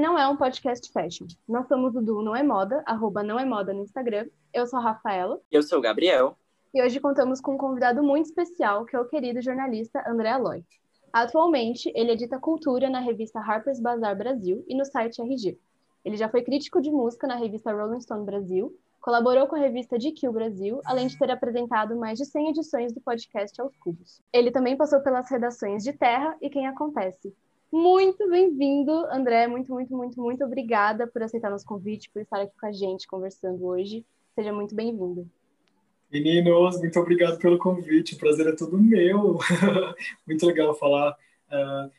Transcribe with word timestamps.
não 0.00 0.18
é 0.18 0.26
um 0.26 0.36
podcast 0.36 0.90
fashion. 0.90 1.26
Nós 1.46 1.68
somos 1.68 1.94
o 1.94 2.00
Du 2.00 2.22
Não 2.22 2.34
É 2.34 2.42
Moda, 2.42 2.82
arroba 2.86 3.22
Não 3.22 3.38
É 3.38 3.44
Moda 3.44 3.74
no 3.74 3.82
Instagram. 3.82 4.26
Eu 4.52 4.66
sou 4.66 4.78
a 4.78 4.82
Rafaela. 4.82 5.38
Eu 5.52 5.62
sou 5.62 5.78
o 5.78 5.82
Gabriel. 5.82 6.38
E 6.72 6.82
hoje 6.82 6.98
contamos 6.98 7.38
com 7.38 7.52
um 7.52 7.58
convidado 7.58 8.02
muito 8.02 8.24
especial, 8.24 8.86
que 8.86 8.96
é 8.96 8.98
o 9.00 9.04
querido 9.04 9.42
jornalista 9.42 10.02
André 10.08 10.30
Aloy. 10.30 10.64
Atualmente, 11.12 11.92
ele 11.94 12.12
edita 12.12 12.38
cultura 12.38 12.88
na 12.88 12.98
revista 12.98 13.40
Harper's 13.40 13.78
Bazaar 13.78 14.16
Brasil 14.16 14.64
e 14.66 14.74
no 14.74 14.86
site 14.86 15.20
RG. 15.20 15.58
Ele 16.02 16.16
já 16.16 16.30
foi 16.30 16.40
crítico 16.40 16.80
de 16.80 16.90
música 16.90 17.26
na 17.26 17.36
revista 17.36 17.70
Rolling 17.70 18.00
Stone 18.00 18.24
Brasil, 18.24 18.74
colaborou 19.02 19.46
com 19.48 19.56
a 19.56 19.58
revista 19.58 19.98
GQ 19.98 20.30
Brasil, 20.30 20.80
além 20.86 21.08
de 21.08 21.18
ter 21.18 21.30
apresentado 21.30 21.94
mais 21.94 22.18
de 22.18 22.24
100 22.24 22.48
edições 22.48 22.92
do 22.94 23.02
podcast 23.02 23.60
Aos 23.60 23.76
Cubos. 23.76 24.22
Ele 24.32 24.50
também 24.50 24.78
passou 24.78 25.00
pelas 25.00 25.28
redações 25.28 25.82
de 25.82 25.92
Terra 25.92 26.34
e 26.40 26.48
Quem 26.48 26.66
Acontece, 26.66 27.34
muito 27.72 28.28
bem-vindo, 28.28 28.92
André. 29.06 29.46
Muito, 29.46 29.72
muito, 29.72 29.96
muito, 29.96 30.20
muito 30.20 30.44
obrigada 30.44 31.06
por 31.06 31.22
aceitar 31.22 31.50
nosso 31.50 31.66
convite, 31.66 32.10
por 32.10 32.22
estar 32.22 32.40
aqui 32.40 32.52
com 32.58 32.66
a 32.66 32.72
gente 32.72 33.06
conversando 33.06 33.64
hoje. 33.64 34.04
Seja 34.34 34.52
muito 34.52 34.74
bem-vindo. 34.74 35.28
Meninos, 36.12 36.78
muito 36.80 36.98
obrigado 36.98 37.38
pelo 37.38 37.58
convite. 37.58 38.14
O 38.14 38.18
prazer 38.18 38.48
é 38.48 38.52
todo 38.56 38.76
meu. 38.76 39.38
muito 40.26 40.46
legal 40.46 40.74
falar. 40.74 41.16
É, 41.50 41.90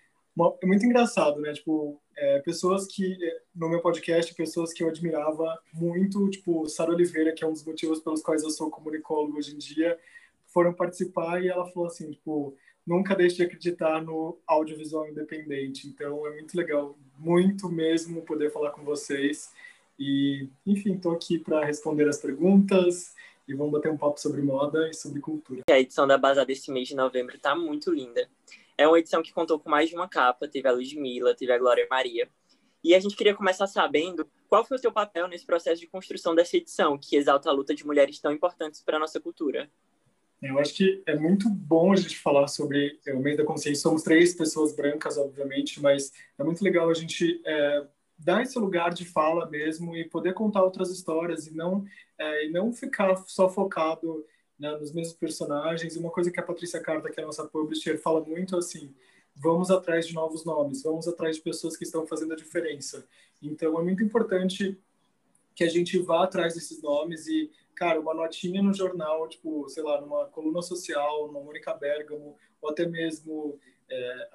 é 0.62 0.66
muito 0.66 0.86
engraçado, 0.86 1.40
né? 1.40 1.54
Tipo, 1.54 2.00
é, 2.18 2.40
pessoas 2.40 2.86
que, 2.88 3.18
no 3.56 3.70
meu 3.70 3.82
podcast, 3.82 4.34
pessoas 4.36 4.74
que 4.74 4.84
eu 4.84 4.90
admirava 4.90 5.58
muito, 5.74 6.30
tipo, 6.30 6.68
Sara 6.68 6.92
Oliveira, 6.92 7.34
que 7.34 7.44
é 7.44 7.48
um 7.48 7.54
dos 7.54 7.66
motivos 7.66 8.00
pelos 8.00 8.22
quais 8.22 8.44
eu 8.44 8.50
sou 8.50 8.70
comunicólogo 8.70 9.38
hoje 9.38 9.56
em 9.56 9.58
dia, 9.58 9.98
foram 10.48 10.74
participar 10.74 11.42
e 11.42 11.48
ela 11.48 11.66
falou 11.68 11.88
assim, 11.88 12.12
tipo, 12.12 12.56
nunca 12.86 13.16
deixe 13.16 13.38
de 13.38 13.44
acreditar 13.44 14.02
no 14.02 14.38
audiovisual 14.46 15.08
independente. 15.08 15.88
Então 15.88 16.26
é 16.28 16.32
muito 16.32 16.56
legal, 16.56 16.98
muito 17.18 17.70
mesmo 17.70 18.22
poder 18.22 18.52
falar 18.52 18.72
com 18.72 18.84
vocês. 18.84 19.52
E, 20.00 20.48
enfim, 20.66 20.96
estou 20.96 21.12
aqui 21.12 21.38
para 21.38 21.64
responder 21.64 22.08
as 22.08 22.20
perguntas 22.20 23.14
e 23.48 23.54
vamos 23.54 23.74
bater 23.74 23.92
um 23.92 23.98
papo 23.98 24.20
sobre 24.20 24.42
moda 24.42 24.90
e 24.90 24.94
sobre 24.94 25.20
cultura. 25.20 25.62
A 25.70 25.80
edição 25.80 26.08
da 26.08 26.18
Bazar 26.18 26.46
desse 26.46 26.72
mês 26.72 26.88
de 26.88 26.96
novembro 26.96 27.36
está 27.36 27.56
muito 27.56 27.92
linda. 27.92 28.28
É 28.78 28.88
uma 28.88 28.98
edição 28.98 29.22
que 29.22 29.32
contou 29.32 29.60
com 29.60 29.70
mais 29.70 29.90
de 29.90 29.96
uma 29.96 30.08
capa, 30.08 30.48
teve 30.48 30.68
a 30.68 30.72
Ludmilla, 30.72 31.36
teve 31.36 31.52
a 31.52 31.58
Glória 31.58 31.86
Maria. 31.90 32.28
E 32.84 32.96
a 32.96 33.00
gente 33.00 33.16
queria 33.16 33.36
começar 33.36 33.68
sabendo 33.68 34.28
qual 34.50 34.66
foi 34.66 34.78
o 34.78 34.80
seu 34.80 34.92
papel 34.92 35.28
nesse 35.28 35.46
processo 35.46 35.80
de 35.80 35.88
construção 35.88 36.34
dessa 36.34 36.58
edição, 36.58 36.98
que 36.98 37.16
exalta 37.16 37.50
a 37.50 37.54
luta 37.54 37.76
de 37.76 37.86
mulheres 37.86 38.20
tão 38.20 38.32
importantes 38.32 38.82
para 38.82 38.98
a 38.98 39.00
nossa 39.00 39.20
cultura. 39.20 39.70
Eu 40.42 40.58
acho 40.58 40.74
que 40.74 41.04
é 41.06 41.16
muito 41.16 41.48
bom 41.48 41.94
a 41.94 41.96
gente 41.96 42.18
falar 42.18 42.48
sobre 42.48 43.00
o 43.14 43.20
mês 43.20 43.38
da 43.38 43.44
consciência. 43.44 43.82
Somos 43.82 44.02
três 44.02 44.34
pessoas 44.34 44.76
brancas, 44.76 45.18
obviamente, 45.18 45.80
mas 45.80 46.12
é 46.38 46.44
muito 46.44 46.64
legal 46.64 46.90
a 46.90 46.94
gente 46.96 47.40
é, 47.46 47.88
dar 48.18 48.42
esse 48.42 48.58
lugar 48.58 48.92
de 48.92 49.06
fala 49.06 49.48
mesmo 49.48 49.96
e 49.96 50.04
poder 50.10 50.34
contar 50.34 50.64
outras 50.64 50.90
histórias 50.90 51.46
e 51.46 51.54
não 51.54 51.86
é, 52.18 52.48
e 52.48 52.52
não 52.52 52.74
ficar 52.74 53.16
só 53.28 53.50
focado 53.50 54.26
né, 54.58 54.72
nos 54.78 54.92
mesmos 54.92 55.16
personagens. 55.16 55.96
Uma 55.96 56.10
coisa 56.10 56.32
que 56.32 56.40
a 56.40 56.44
Patrícia 56.44 56.80
Carta, 56.80 57.12
que 57.12 57.20
é 57.20 57.24
a 57.24 57.28
nossa 57.28 57.48
publisher, 57.48 58.00
fala 58.00 58.24
muito 58.26 58.58
assim: 58.58 58.96
vamos 59.36 59.70
atrás 59.70 60.08
de 60.08 60.16
novos 60.16 60.44
nomes, 60.44 60.82
vamos 60.82 61.08
atrás 61.08 61.36
de 61.36 61.44
pessoas 61.44 61.78
que 61.78 61.84
estão 61.84 62.08
fazendo 62.08 62.34
a 62.34 62.38
diferença. 62.38 63.06
Então 63.40 63.80
é 63.80 63.84
muito 63.84 64.04
importante 64.04 64.76
que 65.56 65.64
a 65.64 65.70
gente 65.70 66.00
vá 66.00 66.24
atrás 66.24 66.56
desses 66.56 66.82
nomes 66.82 67.28
e 67.28 67.52
cara, 67.82 68.00
uma 68.00 68.14
notinha 68.14 68.62
no 68.62 68.72
jornal, 68.72 69.28
tipo, 69.28 69.68
sei 69.68 69.82
lá, 69.82 70.00
numa 70.00 70.28
coluna 70.28 70.62
social, 70.62 71.32
no 71.32 71.44
Mônica 71.44 71.74
Bergamo, 71.74 72.38
ou 72.62 72.70
até 72.70 72.86
mesmo 72.86 73.60
é, 73.90 74.30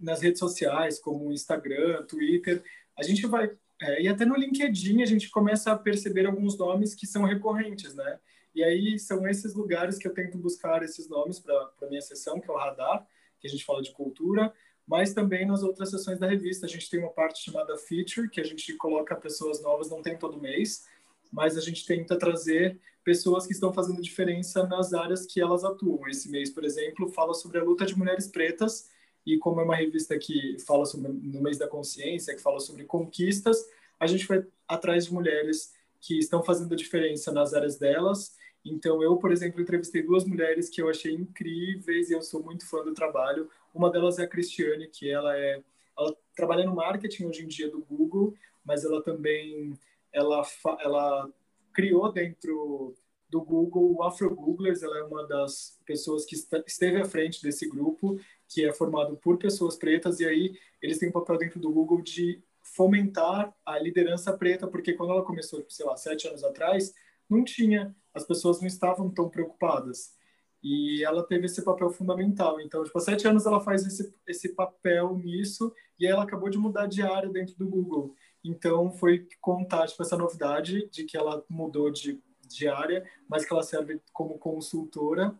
nas 0.00 0.20
redes 0.20 0.40
sociais, 0.40 0.98
como 0.98 1.32
Instagram, 1.32 2.02
Twitter, 2.02 2.64
a 2.98 3.04
gente 3.04 3.24
vai. 3.28 3.56
É, 3.80 4.02
e 4.02 4.08
até 4.08 4.24
no 4.24 4.34
LinkedIn 4.34 5.02
a 5.02 5.06
gente 5.06 5.30
começa 5.30 5.70
a 5.70 5.78
perceber 5.78 6.26
alguns 6.26 6.58
nomes 6.58 6.96
que 6.96 7.06
são 7.06 7.22
recorrentes, 7.22 7.94
né? 7.94 8.18
E 8.52 8.64
aí 8.64 8.98
são 8.98 9.24
esses 9.28 9.54
lugares 9.54 9.96
que 9.96 10.08
eu 10.08 10.12
tento 10.12 10.36
buscar 10.36 10.82
esses 10.82 11.08
nomes 11.08 11.38
para 11.38 11.54
a 11.80 11.86
minha 11.86 12.02
sessão, 12.02 12.40
que 12.40 12.50
é 12.50 12.52
o 12.52 12.56
Radar, 12.56 13.06
que 13.38 13.46
a 13.46 13.50
gente 13.50 13.64
fala 13.64 13.82
de 13.82 13.92
cultura, 13.92 14.52
mas 14.84 15.14
também 15.14 15.46
nas 15.46 15.62
outras 15.62 15.90
sessões 15.90 16.18
da 16.18 16.26
revista. 16.26 16.66
A 16.66 16.68
gente 16.68 16.90
tem 16.90 16.98
uma 16.98 17.12
parte 17.12 17.40
chamada 17.40 17.76
Feature, 17.76 18.28
que 18.28 18.40
a 18.40 18.44
gente 18.44 18.74
coloca 18.74 19.14
pessoas 19.14 19.62
novas, 19.62 19.88
não 19.88 20.02
tem 20.02 20.18
todo 20.18 20.40
mês, 20.40 20.88
mas 21.34 21.58
a 21.58 21.60
gente 21.60 21.84
tenta 21.84 22.16
trazer 22.16 22.78
pessoas 23.02 23.46
que 23.46 23.52
estão 23.52 23.72
fazendo 23.72 24.00
diferença 24.00 24.66
nas 24.66 24.94
áreas 24.94 25.26
que 25.26 25.40
elas 25.40 25.64
atuam. 25.64 26.08
Esse 26.08 26.30
mês, 26.30 26.48
por 26.48 26.64
exemplo, 26.64 27.08
fala 27.08 27.34
sobre 27.34 27.58
a 27.58 27.62
luta 27.62 27.84
de 27.84 27.98
mulheres 27.98 28.28
pretas 28.28 28.88
e 29.26 29.36
como 29.36 29.60
é 29.60 29.64
uma 29.64 29.74
revista 29.74 30.16
que 30.16 30.56
fala 30.64 30.86
sobre 30.86 31.08
no 31.08 31.42
mês 31.42 31.58
da 31.58 31.66
consciência, 31.66 32.34
que 32.34 32.40
fala 32.40 32.60
sobre 32.60 32.84
conquistas, 32.84 33.58
a 33.98 34.06
gente 34.06 34.26
vai 34.26 34.46
atrás 34.68 35.06
de 35.06 35.12
mulheres 35.12 35.74
que 36.00 36.18
estão 36.18 36.42
fazendo 36.42 36.76
diferença 36.76 37.32
nas 37.32 37.52
áreas 37.52 37.76
delas. 37.76 38.36
Então, 38.64 39.02
eu, 39.02 39.16
por 39.16 39.32
exemplo, 39.32 39.60
entrevistei 39.60 40.02
duas 40.02 40.24
mulheres 40.24 40.68
que 40.68 40.80
eu 40.80 40.88
achei 40.88 41.12
incríveis 41.12 42.10
e 42.10 42.14
eu 42.14 42.22
sou 42.22 42.42
muito 42.42 42.66
fã 42.66 42.82
do 42.84 42.94
trabalho. 42.94 43.50
Uma 43.74 43.90
delas 43.90 44.18
é 44.18 44.22
a 44.22 44.28
Cristiane, 44.28 44.86
que 44.86 45.10
ela 45.10 45.36
é 45.36 45.60
ela 45.96 46.14
trabalha 46.34 46.64
no 46.64 46.74
marketing 46.74 47.26
hoje 47.26 47.44
em 47.44 47.46
dia 47.46 47.70
do 47.70 47.78
Google, 47.78 48.34
mas 48.64 48.84
ela 48.84 49.00
também 49.02 49.78
ela, 50.14 50.42
ela 50.80 51.30
criou 51.72 52.10
dentro 52.12 52.94
do 53.28 53.42
Google 53.42 53.96
o 53.96 54.02
Afro 54.04 54.32
Googlers, 54.32 54.82
ela 54.82 54.98
é 54.98 55.02
uma 55.02 55.26
das 55.26 55.76
pessoas 55.84 56.24
que 56.24 56.36
esteve 56.66 57.00
à 57.00 57.04
frente 57.04 57.42
desse 57.42 57.68
grupo, 57.68 58.16
que 58.48 58.64
é 58.64 58.72
formado 58.72 59.16
por 59.16 59.38
pessoas 59.38 59.76
pretas, 59.76 60.20
e 60.20 60.24
aí 60.24 60.56
eles 60.80 60.98
têm 60.98 61.08
um 61.08 61.12
papel 61.12 61.36
dentro 61.36 61.58
do 61.58 61.72
Google 61.72 62.00
de 62.00 62.40
fomentar 62.62 63.52
a 63.66 63.78
liderança 63.78 64.32
preta, 64.36 64.68
porque 64.68 64.92
quando 64.92 65.10
ela 65.10 65.24
começou, 65.24 65.64
sei 65.68 65.84
lá, 65.84 65.96
sete 65.96 66.28
anos 66.28 66.44
atrás, 66.44 66.94
não 67.28 67.42
tinha, 67.42 67.94
as 68.14 68.24
pessoas 68.24 68.60
não 68.60 68.68
estavam 68.68 69.10
tão 69.10 69.28
preocupadas. 69.28 70.14
E 70.62 71.04
ela 71.04 71.22
teve 71.22 71.46
esse 71.46 71.62
papel 71.62 71.90
fundamental. 71.90 72.58
Então, 72.60 72.82
tipo, 72.84 72.96
há 72.96 73.00
sete 73.00 73.26
anos 73.26 73.44
ela 73.44 73.60
faz 73.60 73.84
esse, 73.84 74.14
esse 74.26 74.54
papel 74.54 75.18
nisso, 75.18 75.72
e 75.98 76.06
ela 76.06 76.22
acabou 76.22 76.48
de 76.48 76.56
mudar 76.56 76.86
de 76.86 77.02
área 77.02 77.28
dentro 77.28 77.54
do 77.56 77.68
Google. 77.68 78.14
Então, 78.44 78.92
foi 78.92 79.26
contar 79.40 79.86
tipo, 79.88 80.02
essa 80.02 80.16
novidade 80.16 80.88
de 80.90 81.04
que 81.04 81.16
ela 81.16 81.42
mudou 81.48 81.90
de, 81.90 82.20
de 82.46 82.68
área, 82.68 83.08
mas 83.28 83.46
que 83.46 83.52
ela 83.52 83.62
serve 83.62 84.00
como 84.12 84.38
consultora. 84.38 85.34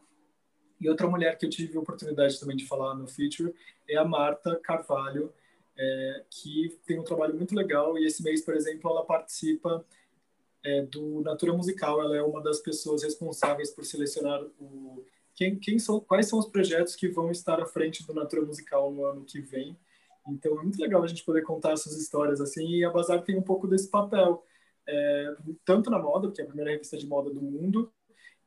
E 0.81 0.89
outra 0.89 1.07
mulher 1.07 1.37
que 1.37 1.45
eu 1.45 1.51
tive 1.51 1.77
a 1.77 1.81
oportunidade 1.81 2.41
também 2.41 2.57
de 2.57 2.67
falar 2.67 2.95
no 2.95 3.07
feature 3.07 3.55
é 3.89 3.97
a 3.97 4.05
Marta 4.05 4.59
Carvalho, 4.63 5.33
é, 5.77 6.25
que 6.31 6.79
tem 6.87 6.99
um 6.99 7.05
trabalho 7.05 7.35
muito 7.35 7.55
legal. 7.55 7.99
E 7.99 8.07
esse 8.07 8.23
mês, 8.23 8.43
por 8.45 8.55
exemplo, 8.55 8.91
ela 8.91 9.05
participa 9.05 9.85
é, 10.65 10.83
do 10.83 11.21
Natura 11.21 11.53
Musical. 11.53 12.01
Ela 12.01 12.17
é 12.17 12.23
uma 12.23 12.43
das 12.43 12.61
pessoas 12.61 13.03
responsáveis 13.03 13.71
por 13.71 13.85
selecionar 13.85 14.43
o 14.59 15.05
quem, 15.35 15.59
quem 15.59 15.79
são, 15.79 16.01
quais 16.01 16.29
são 16.29 16.39
os 16.39 16.47
projetos 16.47 16.95
que 16.95 17.09
vão 17.09 17.31
estar 17.31 17.61
à 17.61 17.67
frente 17.67 18.07
do 18.07 18.15
Natura 18.15 18.43
Musical 18.43 18.93
no 18.93 19.05
ano 19.05 19.25
que 19.25 19.41
vem. 19.41 19.77
Então 20.29 20.59
é 20.59 20.63
muito 20.63 20.81
legal 20.81 21.03
a 21.03 21.07
gente 21.07 21.25
poder 21.25 21.43
contar 21.43 21.73
essas 21.73 21.97
histórias 21.97 22.41
assim. 22.41 22.67
E 22.67 22.85
a 22.85 22.91
Bazar 22.91 23.23
tem 23.23 23.37
um 23.37 23.43
pouco 23.43 23.67
desse 23.67 23.91
papel, 23.91 24.45
é, 24.87 25.37
tanto 25.65 25.91
na 25.91 25.99
moda, 25.99 26.29
porque 26.29 26.41
é 26.41 26.45
a 26.45 26.47
primeira 26.47 26.71
revista 26.71 26.97
de 26.97 27.07
moda 27.07 27.31
do 27.31 27.43
mundo, 27.43 27.93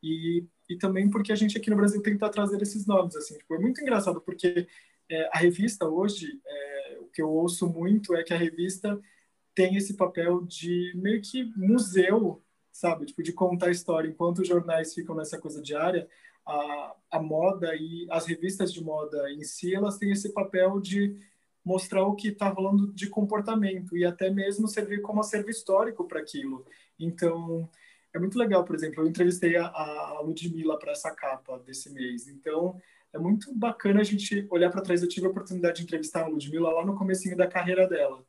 e, 0.02 0.46
e 0.70 0.78
também 0.78 1.10
porque 1.10 1.32
a 1.32 1.36
gente 1.36 1.58
aqui 1.58 1.70
no 1.70 1.76
Brasil 1.76 2.02
tenta 2.02 2.30
trazer 2.30 2.62
esses 2.62 2.86
nomes. 2.86 3.16
Assim, 3.16 3.38
tipo, 3.38 3.56
é 3.56 3.60
muito 3.60 3.82
engraçado 3.82 4.22
porque 4.22 4.68
é, 5.10 5.30
a 5.34 5.38
revista 5.38 5.88
hoje, 5.88 6.40
é, 6.46 6.98
o 7.02 7.06
que 7.08 7.22
eu 7.22 7.30
ouço 7.30 7.68
muito 7.68 8.16
é 8.16 8.24
que 8.24 8.34
a 8.34 8.38
revista 8.38 9.00
tem 9.56 9.76
esse 9.76 9.96
papel 9.96 10.44
de 10.46 10.94
meio 10.96 11.22
que 11.22 11.46
museu, 11.56 12.44
sabe? 12.72 13.06
Tipo, 13.06 13.24
de 13.24 13.34
contar 13.34 13.72
história. 13.72 14.08
Enquanto 14.08 14.40
os 14.40 14.48
jornais 14.48 14.94
ficam 14.94 15.16
nessa 15.16 15.40
coisa 15.40 15.62
diária, 15.62 16.08
a, 16.46 16.96
a 17.12 17.20
moda 17.20 17.76
e 17.76 18.08
as 18.10 18.26
revistas 18.26 18.72
de 18.72 18.84
moda 18.84 19.32
em 19.32 19.44
si, 19.44 19.74
elas 19.74 19.98
têm 19.98 20.12
esse 20.12 20.32
papel 20.32 20.80
de 20.80 21.20
mostrar 21.68 22.04
o 22.04 22.16
que 22.16 22.30
está 22.30 22.48
rolando 22.48 22.94
de 22.94 23.08
comportamento 23.10 23.98
e 23.98 24.06
até 24.06 24.30
mesmo 24.30 24.70
servir 24.70 25.02
como 25.02 25.20
acervo 25.20 25.50
histórico 25.50 26.08
para 26.08 26.22
aquilo. 26.22 26.66
Então, 26.98 27.70
é 28.14 28.18
muito 28.18 28.40
legal, 28.40 28.64
por 28.64 28.74
exemplo, 28.74 29.04
eu 29.04 29.08
entrevistei 29.08 29.58
a, 29.58 29.66
a 29.68 30.22
Ludmilla 30.22 30.80
para 30.80 30.94
essa 30.94 31.12
capa 31.12 31.60
desse 31.60 31.92
mês. 31.92 32.30
Então, 32.30 32.82
é 33.12 33.20
muito 33.20 33.54
bacana 33.54 34.00
a 34.00 34.04
gente 34.04 34.48
olhar 34.50 34.70
para 34.70 34.82
trás. 34.82 35.02
Eu 35.02 35.10
tive 35.10 35.28
a 35.28 35.30
oportunidade 35.30 35.80
de 35.80 35.84
entrevistar 35.84 36.24
a 36.24 36.28
Ludmilla 36.28 36.72
lá 36.72 36.86
no 36.86 36.96
comecinho 36.96 37.36
da 37.36 37.48
carreira 37.48 37.86
dela. 37.86 38.26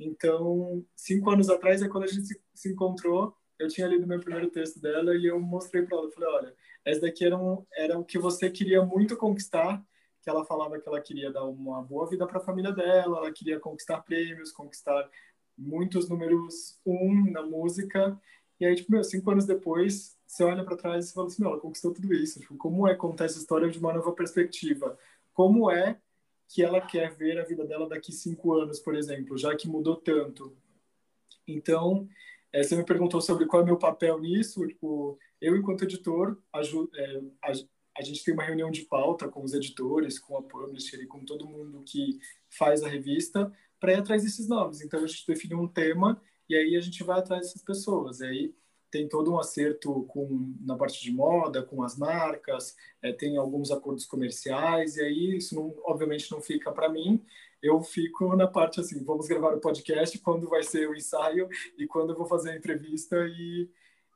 Então, 0.00 0.82
cinco 0.96 1.30
anos 1.30 1.50
atrás 1.50 1.82
é 1.82 1.88
quando 1.88 2.04
a 2.04 2.06
gente 2.06 2.40
se, 2.54 2.72
encontrou. 2.72 3.36
Eu 3.58 3.68
tinha 3.68 3.86
lido 3.86 4.06
meu 4.06 4.18
primeiro 4.18 4.48
texto 4.48 4.80
dela 4.80 5.14
e 5.14 5.26
eu 5.26 5.38
mostrei 5.38 5.82
para 5.82 5.98
ela. 5.98 6.10
Falei, 6.10 6.28
olha, 6.30 6.54
essa 6.86 7.02
daqui 7.02 7.22
era, 7.22 7.36
um, 7.36 7.66
era 7.76 7.98
o 7.98 8.04
que 8.04 8.18
você 8.18 8.48
queria 8.48 8.82
muito 8.82 9.14
conquistar 9.14 9.84
que 10.28 10.30
ela 10.30 10.44
falava 10.44 10.78
que 10.78 10.86
ela 10.86 11.00
queria 11.00 11.32
dar 11.32 11.44
uma 11.44 11.82
boa 11.82 12.06
vida 12.06 12.26
para 12.26 12.36
a 12.36 12.44
família 12.44 12.70
dela, 12.70 13.16
ela 13.16 13.32
queria 13.32 13.58
conquistar 13.58 14.02
prêmios, 14.02 14.52
conquistar 14.52 15.08
muitos 15.56 16.06
números 16.06 16.78
um 16.84 17.30
na 17.30 17.42
música. 17.42 18.20
E 18.60 18.66
aí, 18.66 18.74
tipo, 18.74 18.92
meu, 18.92 19.02
cinco 19.02 19.30
anos 19.30 19.46
depois, 19.46 20.18
você 20.26 20.44
olha 20.44 20.62
para 20.62 20.76
trás 20.76 21.08
e 21.08 21.14
fala 21.14 21.28
assim, 21.28 21.40
meu, 21.40 21.52
ela 21.52 21.60
conquistou 21.60 21.94
tudo 21.94 22.12
isso. 22.12 22.40
Tipo, 22.40 22.58
como 22.58 22.86
é 22.86 22.94
contar 22.94 23.24
essa 23.24 23.38
história 23.38 23.70
de 23.70 23.78
uma 23.78 23.90
nova 23.90 24.12
perspectiva? 24.12 24.98
Como 25.32 25.70
é 25.70 25.98
que 26.46 26.62
ela 26.62 26.80
quer 26.82 27.10
ver 27.14 27.38
a 27.38 27.44
vida 27.44 27.64
dela 27.64 27.88
daqui 27.88 28.12
cinco 28.12 28.52
anos, 28.52 28.78
por 28.80 28.94
exemplo, 28.94 29.38
já 29.38 29.56
que 29.56 29.66
mudou 29.66 29.96
tanto. 29.96 30.54
Então, 31.46 32.06
é, 32.52 32.62
você 32.62 32.76
me 32.76 32.84
perguntou 32.84 33.22
sobre 33.22 33.46
qual 33.46 33.60
é 33.60 33.62
o 33.62 33.66
meu 33.66 33.78
papel 33.78 34.18
nisso. 34.18 34.66
Tipo, 34.66 35.18
eu, 35.40 35.56
enquanto 35.56 35.84
editor, 35.84 36.38
ajudo, 36.52 36.90
é, 36.94 37.22
a, 37.98 38.02
gente 38.02 38.24
tem 38.24 38.34
uma 38.34 38.44
reunião 38.44 38.70
de 38.70 38.82
pauta 38.82 39.28
com 39.28 39.42
os 39.42 39.52
editores, 39.52 40.18
com 40.18 40.36
a 40.36 40.42
publisher 40.42 41.00
e 41.00 41.06
com 41.06 41.24
todo 41.24 41.46
mundo 41.46 41.82
que 41.84 42.18
faz 42.48 42.82
a 42.82 42.88
revista 42.88 43.52
para 43.80 43.92
ir 43.92 43.96
atrás 43.96 44.22
desses 44.22 44.48
nomes. 44.48 44.80
Então, 44.80 45.02
a 45.02 45.06
gente 45.06 45.26
define 45.26 45.54
um 45.54 45.68
tema 45.68 46.20
e 46.48 46.56
aí 46.56 46.76
a 46.76 46.80
gente 46.80 47.02
vai 47.04 47.18
atrás 47.18 47.46
dessas 47.46 47.62
pessoas. 47.62 48.20
E 48.20 48.26
aí 48.26 48.54
tem 48.90 49.08
todo 49.08 49.32
um 49.32 49.38
acerto 49.38 50.04
com 50.04 50.54
na 50.60 50.76
parte 50.76 51.02
de 51.02 51.12
moda, 51.12 51.62
com 51.62 51.82
as 51.82 51.96
marcas, 51.96 52.76
é, 53.02 53.12
tem 53.12 53.36
alguns 53.36 53.70
acordos 53.70 54.06
comerciais, 54.06 54.96
e 54.96 55.02
aí 55.02 55.36
isso 55.36 55.54
não, 55.54 55.74
obviamente 55.84 56.30
não 56.30 56.40
fica 56.40 56.72
para 56.72 56.88
mim, 56.88 57.22
eu 57.62 57.82
fico 57.82 58.34
na 58.36 58.46
parte 58.46 58.80
assim, 58.80 59.04
vamos 59.04 59.26
gravar 59.26 59.54
o 59.54 59.60
podcast, 59.60 60.18
quando 60.20 60.48
vai 60.48 60.62
ser 60.62 60.88
o 60.88 60.94
ensaio 60.94 61.48
e 61.76 61.86
quando 61.86 62.10
eu 62.10 62.16
vou 62.16 62.26
fazer 62.26 62.50
a 62.50 62.56
entrevista 62.56 63.16
e, 63.26 63.68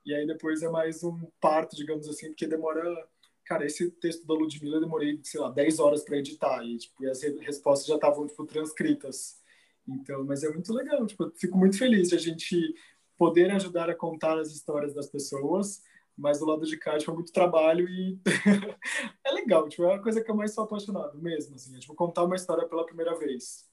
e 0.07 0.15
aí 0.15 0.27
depois 0.27 0.63
é 0.63 0.69
mais 0.69 1.03
um 1.05 1.19
parto, 1.41 1.77
digamos 1.77 2.09
assim, 2.09 2.29
porque 2.29 2.47
demora... 2.47 3.12
Cara, 3.45 3.67
esse 3.67 3.91
texto 3.93 4.27
da 4.27 4.35
Ludmilla 4.35 4.77
eu 4.77 4.81
demorei, 4.81 5.21
sei 5.23 5.41
lá, 5.41 5.51
10 5.51 5.79
horas 5.79 6.05
para 6.05 6.19
editar 6.19 6.65
e, 6.65 6.79
tipo, 6.79 7.05
e 7.05 7.09
as 7.09 7.21
respostas 7.23 7.87
já 7.87 7.97
estavam, 7.97 8.27
tipo, 8.27 8.47
transcritas. 8.47 9.41
Então, 9.87 10.25
mas 10.25 10.45
é 10.45 10.51
muito 10.51 10.73
legal, 10.73 11.05
tipo, 11.07 11.31
fico 11.37 11.59
muito 11.59 11.77
feliz 11.77 12.09
de 12.09 12.15
a 12.15 12.19
gente 12.19 12.75
poder 13.19 13.51
ajudar 13.51 13.91
a 13.91 13.95
contar 13.95 14.39
as 14.39 14.53
histórias 14.53 14.95
das 14.95 15.09
pessoas, 15.09 15.83
mas 16.17 16.39
do 16.39 16.47
lado 16.47 16.65
de 16.65 16.77
cá, 16.77 16.97
tipo, 16.99 17.11
é 17.11 17.15
muito 17.15 17.33
trabalho 17.33 17.89
e 17.89 18.19
é 19.25 19.33
legal, 19.33 19.69
tipo, 19.69 19.85
é 19.85 19.95
a 19.95 19.99
coisa 19.99 20.23
que 20.23 20.31
eu 20.31 20.37
mais 20.37 20.55
sou 20.55 20.65
apaixonado 20.65 21.21
mesmo, 21.21 21.57
assim, 21.57 21.77
é, 21.77 21.81
tipo, 21.81 21.95
contar 21.95 22.25
uma 22.25 22.37
história 22.37 22.67
pela 22.69 22.87
primeira 22.87 23.19
vez. 23.19 23.72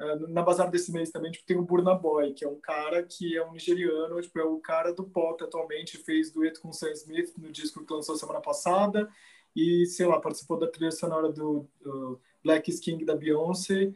Uh, 0.00 0.28
na 0.28 0.42
Bazar 0.42 0.70
desse 0.70 0.90
mês 0.90 1.10
também, 1.10 1.30
tipo, 1.30 1.44
tem 1.44 1.58
o 1.58 1.62
Burna 1.62 1.94
Boy, 1.94 2.32
que 2.32 2.44
é 2.44 2.48
um 2.48 2.58
cara 2.58 3.02
que 3.02 3.36
é 3.36 3.46
um 3.46 3.52
nigeriano, 3.52 4.20
tipo, 4.22 4.38
é 4.38 4.44
o 4.44 4.58
cara 4.58 4.94
do 4.94 5.04
pop 5.04 5.42
atualmente, 5.44 5.98
fez 5.98 6.32
dueto 6.32 6.60
com 6.62 6.72
Sam 6.72 6.92
Smith 6.92 7.34
no 7.36 7.52
disco 7.52 7.84
que 7.84 7.92
lançou 7.92 8.16
semana 8.16 8.40
passada 8.40 9.08
e, 9.54 9.84
sei 9.86 10.06
lá, 10.06 10.18
participou 10.18 10.58
da 10.58 10.66
trilha 10.66 10.90
sonora 10.90 11.30
do, 11.30 11.68
do 11.80 12.18
Black 12.42 12.72
King 12.80 13.04
da 13.04 13.14
Beyoncé, 13.14 13.92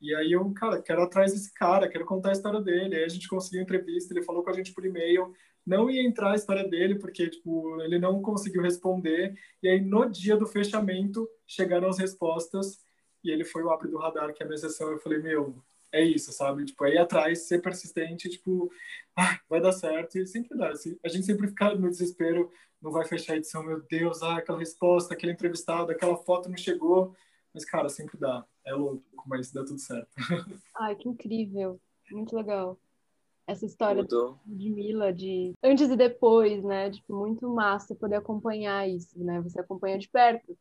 e 0.00 0.14
aí 0.14 0.32
eu, 0.32 0.52
cara, 0.52 0.80
quero 0.82 1.02
atrás 1.02 1.32
desse 1.32 1.52
cara, 1.54 1.88
quero 1.88 2.04
contar 2.04 2.30
a 2.30 2.32
história 2.32 2.60
dele. 2.60 2.96
Aí 2.96 3.04
a 3.04 3.08
gente 3.08 3.28
conseguiu 3.28 3.62
entrevista, 3.62 4.12
ele 4.12 4.22
falou 4.22 4.42
com 4.42 4.50
a 4.50 4.52
gente 4.52 4.72
por 4.72 4.84
e-mail, 4.84 5.32
não 5.66 5.90
ia 5.90 6.02
entrar 6.06 6.32
a 6.32 6.34
história 6.34 6.68
dele, 6.68 6.96
porque, 6.96 7.28
tipo, 7.28 7.80
ele 7.82 7.98
não 7.98 8.22
conseguiu 8.22 8.62
responder. 8.62 9.34
E 9.62 9.68
aí, 9.68 9.80
no 9.80 10.08
dia 10.08 10.36
do 10.36 10.46
fechamento, 10.46 11.28
chegaram 11.46 11.88
as 11.88 11.98
respostas, 11.98 12.78
e 13.26 13.30
ele 13.30 13.44
foi 13.44 13.62
o 13.62 13.70
abre 13.70 13.88
do 13.88 13.98
radar, 13.98 14.32
que 14.32 14.42
é 14.42 14.46
a 14.46 14.48
minha 14.48 14.58
sessão. 14.58 14.90
Eu 14.90 14.98
falei, 14.98 15.18
meu, 15.18 15.56
é 15.92 16.02
isso, 16.02 16.32
sabe? 16.32 16.64
Tipo, 16.64 16.84
aí 16.84 16.96
atrás, 16.96 17.46
ser 17.46 17.60
persistente, 17.60 18.28
tipo, 18.28 18.70
ah, 19.16 19.40
vai 19.48 19.60
dar 19.60 19.72
certo, 19.72 20.18
e 20.18 20.26
sempre 20.26 20.56
dá. 20.56 20.70
Assim, 20.70 20.96
a 21.02 21.08
gente 21.08 21.26
sempre 21.26 21.48
fica 21.48 21.74
no 21.74 21.90
desespero, 21.90 22.50
não 22.80 22.90
vai 22.90 23.04
fechar 23.04 23.32
a 23.32 23.36
edição, 23.36 23.64
meu 23.64 23.82
Deus, 23.82 24.22
ah, 24.22 24.36
aquela 24.36 24.58
resposta, 24.58 25.14
aquele 25.14 25.32
entrevistado, 25.32 25.90
aquela 25.90 26.16
foto 26.16 26.48
não 26.48 26.56
chegou. 26.56 27.14
Mas, 27.52 27.64
cara, 27.64 27.88
sempre 27.88 28.18
dá. 28.18 28.44
É 28.64 28.74
louco, 28.74 29.02
mas 29.26 29.50
dá 29.50 29.64
tudo 29.64 29.78
certo. 29.78 30.10
Ai, 30.76 30.94
que 30.94 31.08
incrível. 31.08 31.80
Muito 32.10 32.36
legal. 32.36 32.78
Essa 33.46 33.64
história 33.64 34.04
de 34.44 34.70
Mila, 34.70 35.12
de 35.12 35.54
antes 35.62 35.88
e 35.88 35.96
depois, 35.96 36.62
né? 36.64 36.90
Tipo, 36.90 37.14
muito 37.14 37.48
massa 37.48 37.94
poder 37.94 38.16
acompanhar 38.16 38.88
isso, 38.88 39.18
né? 39.22 39.40
Você 39.40 39.60
acompanha 39.60 39.98
de 39.98 40.08
perto. 40.08 40.58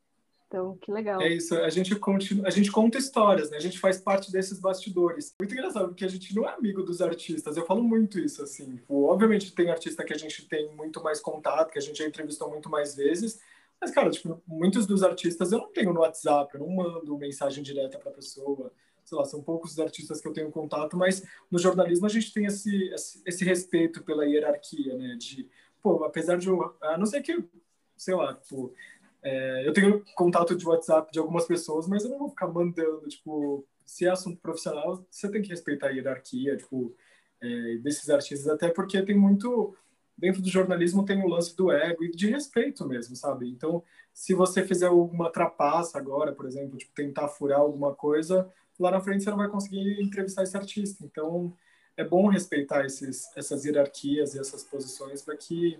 Então, 0.55 0.77
que 0.77 0.89
legal. 0.89 1.21
É 1.21 1.27
isso, 1.27 1.53
a 1.53 1.69
gente, 1.69 1.93
continua, 1.97 2.47
a 2.47 2.49
gente 2.49 2.71
conta 2.71 2.97
histórias, 2.97 3.51
né? 3.51 3.57
A 3.57 3.59
gente 3.59 3.77
faz 3.77 3.99
parte 3.99 4.31
desses 4.31 4.57
bastidores. 4.57 5.33
Muito 5.37 5.53
engraçado, 5.53 5.89
porque 5.89 6.05
a 6.05 6.07
gente 6.07 6.33
não 6.33 6.47
é 6.47 6.53
amigo 6.53 6.81
dos 6.81 7.01
artistas. 7.01 7.57
Eu 7.57 7.65
falo 7.65 7.83
muito 7.83 8.17
isso, 8.17 8.41
assim. 8.41 8.77
Tipo, 8.77 9.03
obviamente 9.03 9.53
tem 9.53 9.69
artista 9.69 10.05
que 10.05 10.13
a 10.13 10.17
gente 10.17 10.47
tem 10.47 10.73
muito 10.73 11.03
mais 11.03 11.19
contato, 11.19 11.71
que 11.71 11.77
a 11.77 11.81
gente 11.81 11.97
já 11.97 12.07
entrevistou 12.07 12.49
muito 12.49 12.69
mais 12.69 12.95
vezes, 12.95 13.37
mas, 13.81 13.91
cara, 13.91 14.09
tipo, 14.09 14.41
muitos 14.47 14.87
dos 14.87 15.03
artistas 15.03 15.51
eu 15.51 15.57
não 15.57 15.73
tenho 15.73 15.91
no 15.91 15.99
WhatsApp, 15.99 16.53
eu 16.53 16.61
não 16.61 16.69
mando 16.69 17.17
mensagem 17.17 17.61
direta 17.61 17.99
para 17.99 18.11
a 18.11 18.13
pessoa. 18.13 18.71
Sei 19.03 19.17
lá, 19.17 19.25
são 19.25 19.43
poucos 19.43 19.73
os 19.73 19.79
artistas 19.79 20.21
que 20.21 20.27
eu 20.27 20.33
tenho 20.33 20.49
contato, 20.49 20.95
mas 20.95 21.21
no 21.51 21.59
jornalismo 21.59 22.05
a 22.05 22.09
gente 22.09 22.33
tem 22.33 22.45
esse, 22.45 22.93
esse, 23.25 23.43
respeito 23.43 24.01
pela 24.03 24.25
hierarquia, 24.25 24.95
né? 24.95 25.17
De, 25.19 25.49
pô, 25.81 26.05
apesar 26.05 26.37
de 26.37 26.47
eu, 26.47 26.73
a 26.81 26.97
não 26.97 27.05
ser 27.05 27.21
que, 27.21 27.43
sei 27.97 28.15
lá, 28.15 28.33
tipo, 28.35 28.73
é, 29.25 29.67
eu 29.67 29.73
tenho 29.73 30.03
contato 30.13 30.55
de 30.55 30.67
WhatsApp 30.67 31.11
de 31.11 31.17
algumas 31.17 31.45
pessoas, 31.45 31.87
mas 31.87 32.03
eu 32.03 32.11
não 32.11 32.19
vou 32.19 32.29
ficar 32.29 32.47
mandando, 32.47 33.07
tipo, 33.07 33.65
se 33.83 34.05
é 34.05 34.09
assunto 34.09 34.39
profissional, 34.39 35.03
você 35.09 35.27
tem 35.29 35.41
que 35.41 35.49
respeitar 35.49 35.87
a 35.87 35.89
hierarquia, 35.89 36.55
tipo, 36.55 36.95
é, 37.41 37.77
desses 37.77 38.07
artistas, 38.11 38.47
até 38.47 38.69
porque 38.69 39.01
tem 39.01 39.17
muito 39.17 39.75
dentro 40.17 40.41
do 40.41 40.49
jornalismo 40.49 41.03
tem 41.03 41.21
o 41.23 41.27
lance 41.27 41.55
do 41.57 41.71
ego 41.71 42.03
e 42.03 42.11
de 42.11 42.29
respeito 42.29 42.87
mesmo, 42.87 43.15
sabe? 43.15 43.49
Então, 43.49 43.83
se 44.13 44.33
você 44.33 44.63
fizer 44.63 44.87
alguma 44.87 45.29
trapaça 45.31 45.97
agora, 45.97 46.31
por 46.31 46.45
exemplo, 46.45 46.77
tipo, 46.77 46.93
tentar 46.93 47.27
furar 47.27 47.59
alguma 47.59 47.93
coisa, 47.93 48.49
lá 48.79 48.91
na 48.91 49.01
frente 49.01 49.23
você 49.23 49.29
não 49.31 49.37
vai 49.37 49.49
conseguir 49.49 50.01
entrevistar 50.01 50.43
esse 50.43 50.55
artista. 50.55 51.03
Então, 51.03 51.51
é 51.97 52.03
bom 52.03 52.27
respeitar 52.29 52.85
esses, 52.85 53.25
essas 53.35 53.65
hierarquias 53.65 54.35
e 54.35 54.39
essas 54.39 54.63
posições 54.63 55.21
para 55.21 55.35
que 55.35 55.79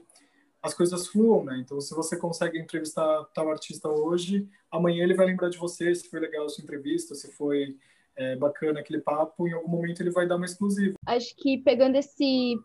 as 0.65 0.73
coisas 0.73 1.07
fluam, 1.07 1.43
né? 1.43 1.59
Então, 1.59 1.79
se 1.79 1.93
você 1.93 2.17
consegue 2.17 2.59
entrevistar 2.59 3.23
tal 3.35 3.51
artista 3.51 3.87
hoje, 3.87 4.49
amanhã 4.71 5.03
ele 5.03 5.13
vai 5.13 5.27
lembrar 5.27 5.49
de 5.49 5.59
você, 5.59 5.93
se 5.93 6.09
foi 6.09 6.19
legal 6.19 6.45
a 6.45 6.49
sua 6.49 6.63
entrevista, 6.63 7.13
se 7.13 7.31
foi 7.31 7.77
é, 8.15 8.35
bacana 8.35 8.79
aquele 8.79 8.99
papo, 8.99 9.47
em 9.47 9.53
algum 9.53 9.69
momento 9.69 10.01
ele 10.01 10.09
vai 10.09 10.27
dar 10.27 10.37
uma 10.37 10.45
exclusiva. 10.45 10.95
Acho 11.05 11.35
que 11.35 11.59
pegando 11.59 11.95
esse 11.95 12.59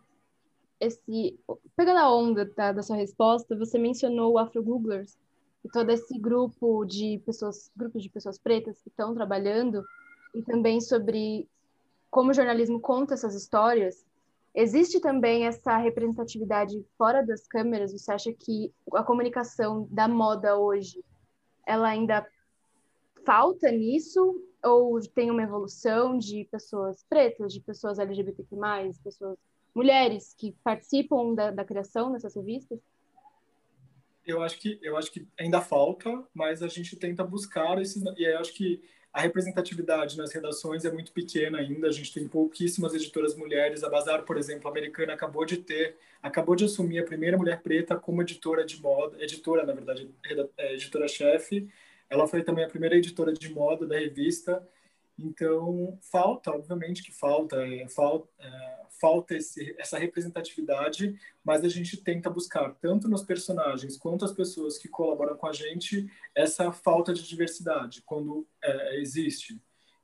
esse 0.81 1.38
pegando 1.76 1.99
a 1.99 2.11
onda 2.11 2.47
tá, 2.47 2.73
da 2.73 2.82
sua 2.82 2.97
resposta, 2.97 3.55
você 3.55 3.79
mencionou 3.79 4.32
o 4.32 4.38
Afro 4.38 4.62
Googlers 4.62 5.19
e 5.62 5.69
todo 5.69 5.91
esse 5.91 6.19
grupo 6.19 6.87
de 6.87 7.20
pessoas, 7.26 7.70
grupos 7.76 8.03
de 8.03 8.08
pessoas 8.08 8.38
pretas 8.38 8.81
que 8.81 8.88
estão 8.88 9.14
trabalhando 9.14 9.85
e 10.35 10.41
também 10.43 10.81
sobre 10.81 11.46
como 12.11 12.31
o 12.31 12.35
jornalismo 12.35 12.81
conta 12.81 13.12
essas 13.12 13.35
histórias. 13.35 14.06
Existe 14.55 15.00
também 15.00 15.47
essa 15.47 15.76
representatividade 15.76 16.85
fora 16.99 17.25
das 17.25 17.47
câmeras? 17.47 17.93
Você 17.93 18.11
acha 18.12 18.32
que 18.32 18.72
a 18.93 19.05
comunicação 19.05 19.86
da 19.91 20.08
moda 20.08 20.58
hoje 20.58 21.05
ela 21.67 21.89
ainda 21.89 22.27
falta 23.25 23.70
nisso 23.70 24.44
ou 24.63 25.01
tem 25.15 25.31
uma 25.31 25.43
evolução 25.43 26.19
de 26.19 26.44
pessoas 26.51 27.05
pretas, 27.08 27.53
de 27.53 27.60
pessoas 27.60 27.98
LGBTQ+, 27.98 28.56
pessoas 29.05 29.39
mulheres 29.75 30.34
que 30.36 30.53
participam 30.65 31.34
da, 31.34 31.51
da 31.51 31.65
criação 31.65 32.10
dessas 32.10 32.34
revistas? 32.34 32.81
Eu 34.27 34.43
acho 34.43 34.58
que 34.58 34.79
eu 34.82 34.96
acho 34.96 35.10
que 35.13 35.27
ainda 35.39 35.60
falta, 35.60 36.27
mas 36.34 36.63
a 36.63 36.69
gente 36.69 36.96
tenta 36.96 37.25
buscar 37.25 37.81
esses 37.81 38.03
e 38.17 38.25
eu 38.25 38.39
acho 38.39 38.53
que 38.53 38.82
a 39.12 39.20
representatividade 39.20 40.17
nas 40.17 40.32
redações 40.32 40.84
é 40.84 40.93
muito 40.93 41.12
pequena 41.12 41.58
ainda. 41.58 41.88
A 41.88 41.93
gente 41.93 42.12
tem 42.12 42.29
pouquíssimas 42.29 42.94
editoras 42.94 43.34
mulheres. 43.34 43.82
A 43.82 43.88
Bazar, 43.88 44.22
por 44.24 44.36
exemplo, 44.36 44.70
americana, 44.70 45.14
acabou 45.14 45.44
de 45.44 45.56
ter, 45.56 45.96
acabou 46.22 46.55
de 46.55 46.64
assumir 46.64 47.00
a 47.00 47.05
primeira 47.05 47.36
mulher 47.36 47.60
preta 47.60 47.96
como 47.96 48.22
editora 48.22 48.64
de 48.64 48.81
moda, 48.81 49.22
editora, 49.22 49.67
na 49.67 49.72
verdade, 49.72 50.08
é, 50.56 50.74
editora-chefe. 50.74 51.69
Ela 52.08 52.26
foi 52.26 52.43
também 52.43 52.64
a 52.64 52.69
primeira 52.69 52.96
editora 52.96 53.32
de 53.32 53.52
moda 53.52 53.84
da 53.84 53.98
revista. 53.98 54.67
Então, 55.22 55.98
falta, 56.00 56.50
obviamente 56.50 57.03
que 57.03 57.12
falta, 57.12 57.56
é, 57.56 57.86
falta, 57.89 58.29
é, 58.39 58.81
falta 59.00 59.36
esse, 59.36 59.74
essa 59.79 59.98
representatividade, 59.98 61.15
mas 61.44 61.62
a 61.62 61.69
gente 61.69 61.98
tenta 61.98 62.31
buscar, 62.31 62.74
tanto 62.81 63.08
nos 63.08 63.22
personagens 63.22 63.96
quanto 63.96 64.24
as 64.24 64.32
pessoas 64.32 64.79
que 64.79 64.89
colaboram 64.89 65.36
com 65.36 65.46
a 65.46 65.53
gente, 65.53 66.10
essa 66.34 66.72
falta 66.72 67.12
de 67.12 67.27
diversidade, 67.29 68.03
quando 68.03 68.46
é, 68.62 69.00
existe. 69.00 69.60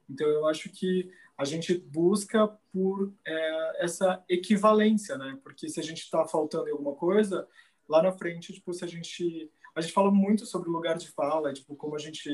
Então, 0.08 0.26
eu 0.26 0.46
acho 0.46 0.68
que 0.70 1.10
a 1.36 1.44
gente 1.44 1.76
busca 1.76 2.48
por 2.72 3.12
é, 3.26 3.84
essa 3.84 4.22
equivalência, 4.28 5.18
né? 5.18 5.38
Porque 5.42 5.68
se 5.68 5.80
a 5.80 5.82
gente 5.82 6.02
está 6.02 6.24
faltando 6.26 6.68
em 6.68 6.72
alguma 6.72 6.94
coisa, 6.94 7.46
lá 7.88 8.02
na 8.02 8.12
frente, 8.12 8.52
tipo, 8.52 8.72
se 8.72 8.84
a 8.84 8.88
gente... 8.88 9.50
A 9.74 9.82
gente 9.82 9.92
fala 9.92 10.10
muito 10.10 10.46
sobre 10.46 10.70
o 10.70 10.72
lugar 10.72 10.96
de 10.96 11.08
fala, 11.08 11.52
tipo, 11.52 11.76
como 11.76 11.94
a 11.94 11.98
gente, 11.98 12.30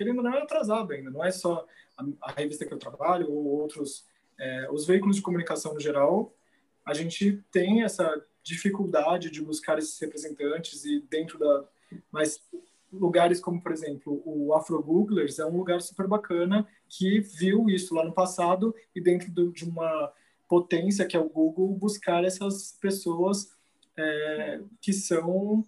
querendo 0.00 0.22
não, 0.22 0.32
é 0.32 0.40
atrasado 0.40 0.94
ainda. 0.94 1.10
Não 1.10 1.22
é 1.22 1.30
só 1.30 1.66
a, 1.94 2.04
a 2.22 2.32
revista 2.32 2.64
que 2.64 2.72
eu 2.72 2.78
trabalho 2.78 3.30
ou 3.30 3.44
outros, 3.44 4.06
é, 4.38 4.66
os 4.70 4.86
veículos 4.86 5.16
de 5.16 5.22
comunicação 5.22 5.74
no 5.74 5.80
geral, 5.80 6.34
a 6.86 6.94
gente 6.94 7.44
tem 7.52 7.82
essa 7.82 8.24
dificuldade 8.42 9.30
de 9.30 9.42
buscar 9.42 9.78
esses 9.78 10.00
representantes 10.00 10.86
e 10.86 11.00
dentro 11.10 11.38
da 11.38 11.68
mas 12.10 12.40
lugares 12.90 13.38
como 13.38 13.62
por 13.62 13.70
exemplo 13.70 14.22
o 14.24 14.54
Afro 14.54 14.82
Googlers 14.82 15.38
é 15.38 15.44
um 15.44 15.58
lugar 15.58 15.82
super 15.82 16.06
bacana 16.06 16.66
que 16.88 17.20
viu 17.20 17.68
isso 17.68 17.94
lá 17.94 18.02
no 18.02 18.14
passado 18.14 18.74
e 18.94 19.00
dentro 19.02 19.30
do, 19.30 19.52
de 19.52 19.66
uma 19.66 20.10
potência 20.48 21.06
que 21.06 21.14
é 21.14 21.20
o 21.20 21.28
Google 21.28 21.76
buscar 21.76 22.24
essas 22.24 22.78
pessoas 22.80 23.54
é, 23.98 24.62
que 24.80 24.94
são 24.94 25.62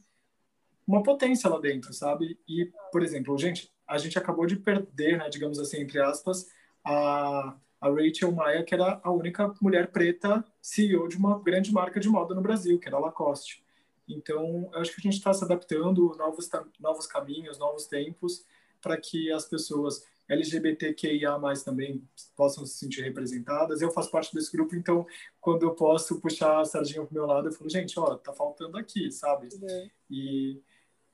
uma 0.87 1.03
potência 1.03 1.51
lá 1.51 1.61
dentro 1.61 1.93
sabe 1.93 2.39
e 2.49 2.73
por 2.91 3.03
exemplo 3.03 3.37
gente 3.37 3.71
a 3.93 3.99
gente 3.99 4.19
acabou 4.19 4.47
de 4.47 4.57
perder, 4.57 5.19
né, 5.19 5.29
digamos 5.29 5.59
assim, 5.59 5.81
entre 5.83 6.01
aspas, 6.01 6.47
a, 6.85 7.57
a 7.81 7.89
Rachel 7.89 8.33
Maia, 8.33 8.65
que 8.65 8.75
era 8.75 9.01
a 9.03 9.11
única 9.11 9.53
mulher 9.61 9.91
preta 9.93 10.45
CEO 10.61 11.09
de 11.09 11.17
uma 11.17 11.39
grande 11.39 11.73
marca 11.73 12.01
de 12.01 12.09
moda 12.09 12.35
no 12.35 12.41
Brasil, 12.41 12.79
que 12.79 12.89
era 12.89 12.97
a 12.97 13.01
Lacoste. 13.01 13.63
Então, 14.09 14.71
eu 14.73 14.81
acho 14.81 14.95
que 14.95 15.01
a 15.01 15.03
gente 15.03 15.19
está 15.19 15.33
se 15.33 15.45
adaptando, 15.45 16.15
novos, 16.17 16.51
novos 16.81 17.07
caminhos, 17.07 17.59
novos 17.59 17.87
tempos, 17.87 18.45
para 18.81 18.97
que 18.97 19.31
as 19.31 19.45
pessoas 19.45 20.05
LGBTQIA+, 20.29 21.39
também 21.65 22.03
possam 22.37 22.65
se 22.65 22.79
sentir 22.79 23.03
representadas. 23.03 23.83
Eu 23.83 23.91
faço 23.91 24.11
parte 24.11 24.35
desse 24.35 24.51
grupo, 24.51 24.75
então, 24.75 25.07
quando 25.41 25.65
eu 25.65 25.75
posso 25.75 26.21
puxar 26.21 26.61
a 26.61 26.65
sardinha 26.65 27.05
pro 27.05 27.15
meu 27.15 27.27
lado, 27.27 27.49
eu 27.49 27.53
falo, 27.53 27.69
gente, 27.69 27.99
ó, 27.99 28.17
tá 28.17 28.33
faltando 28.33 28.77
aqui, 28.79 29.11
sabe? 29.11 29.49
É. 29.63 29.91
E, 30.11 30.61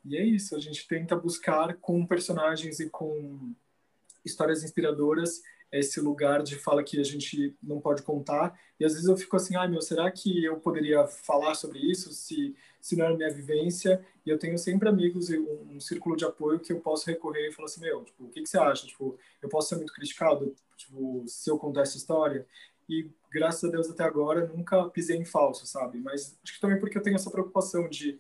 e 0.05 0.17
é 0.17 0.25
isso, 0.25 0.57
a 0.57 0.61
gente 0.61 0.87
tenta 0.87 1.17
buscar 1.17 1.75
com 1.77 2.07
personagens 2.07 2.81
e 2.81 2.89
com 2.89 3.53
histórias 4.25 4.63
inspiradoras 4.63 5.43
esse 5.71 6.01
lugar 6.01 6.43
de 6.43 6.57
fala 6.57 6.83
que 6.83 6.99
a 6.99 7.05
gente 7.05 7.55
não 7.63 7.81
pode 7.81 8.03
contar. 8.03 8.59
E 8.81 8.85
às 8.85 8.95
vezes 8.95 9.09
eu 9.09 9.17
fico 9.17 9.37
assim, 9.37 9.55
ai 9.57 9.67
ah, 9.67 9.69
meu, 9.69 9.83
será 9.83 10.11
que 10.11 10.45
eu 10.45 10.57
poderia 10.59 11.07
falar 11.07 11.55
sobre 11.55 11.79
isso 11.79 12.11
se, 12.13 12.55
se 12.81 12.97
não 12.97 13.05
era 13.05 13.17
minha 13.17 13.31
vivência? 13.31 14.05
E 14.25 14.31
eu 14.31 14.39
tenho 14.39 14.57
sempre 14.57 14.89
amigos 14.89 15.29
e 15.31 15.39
um, 15.39 15.77
um 15.77 15.81
círculo 15.81 16.17
de 16.17 16.25
apoio 16.25 16.59
que 16.59 16.73
eu 16.73 16.81
posso 16.81 17.07
recorrer 17.07 17.49
e 17.49 17.53
falar 17.53 17.67
assim, 17.67 17.81
meu, 17.81 18.03
tipo, 18.05 18.25
o 18.25 18.29
que, 18.31 18.43
que 18.43 18.49
você 18.49 18.59
acha? 18.59 18.87
Tipo, 18.87 19.19
eu 19.43 19.49
posso 19.49 19.69
ser 19.69 19.77
muito 19.77 19.93
criticado 19.93 20.55
tipo, 20.77 21.25
se 21.27 21.51
eu 21.51 21.59
contar 21.59 21.83
essa 21.83 21.97
história? 21.97 22.47
E 22.89 23.07
graças 23.31 23.63
a 23.65 23.71
Deus 23.71 23.91
até 23.91 24.05
agora 24.05 24.47
nunca 24.47 24.89
pisei 24.89 25.19
em 25.19 25.25
falso, 25.25 25.67
sabe? 25.67 25.99
Mas 25.99 26.39
acho 26.43 26.55
que 26.55 26.61
também 26.61 26.79
porque 26.79 26.97
eu 26.97 27.03
tenho 27.03 27.17
essa 27.17 27.31
preocupação 27.31 27.89
de 27.89 28.19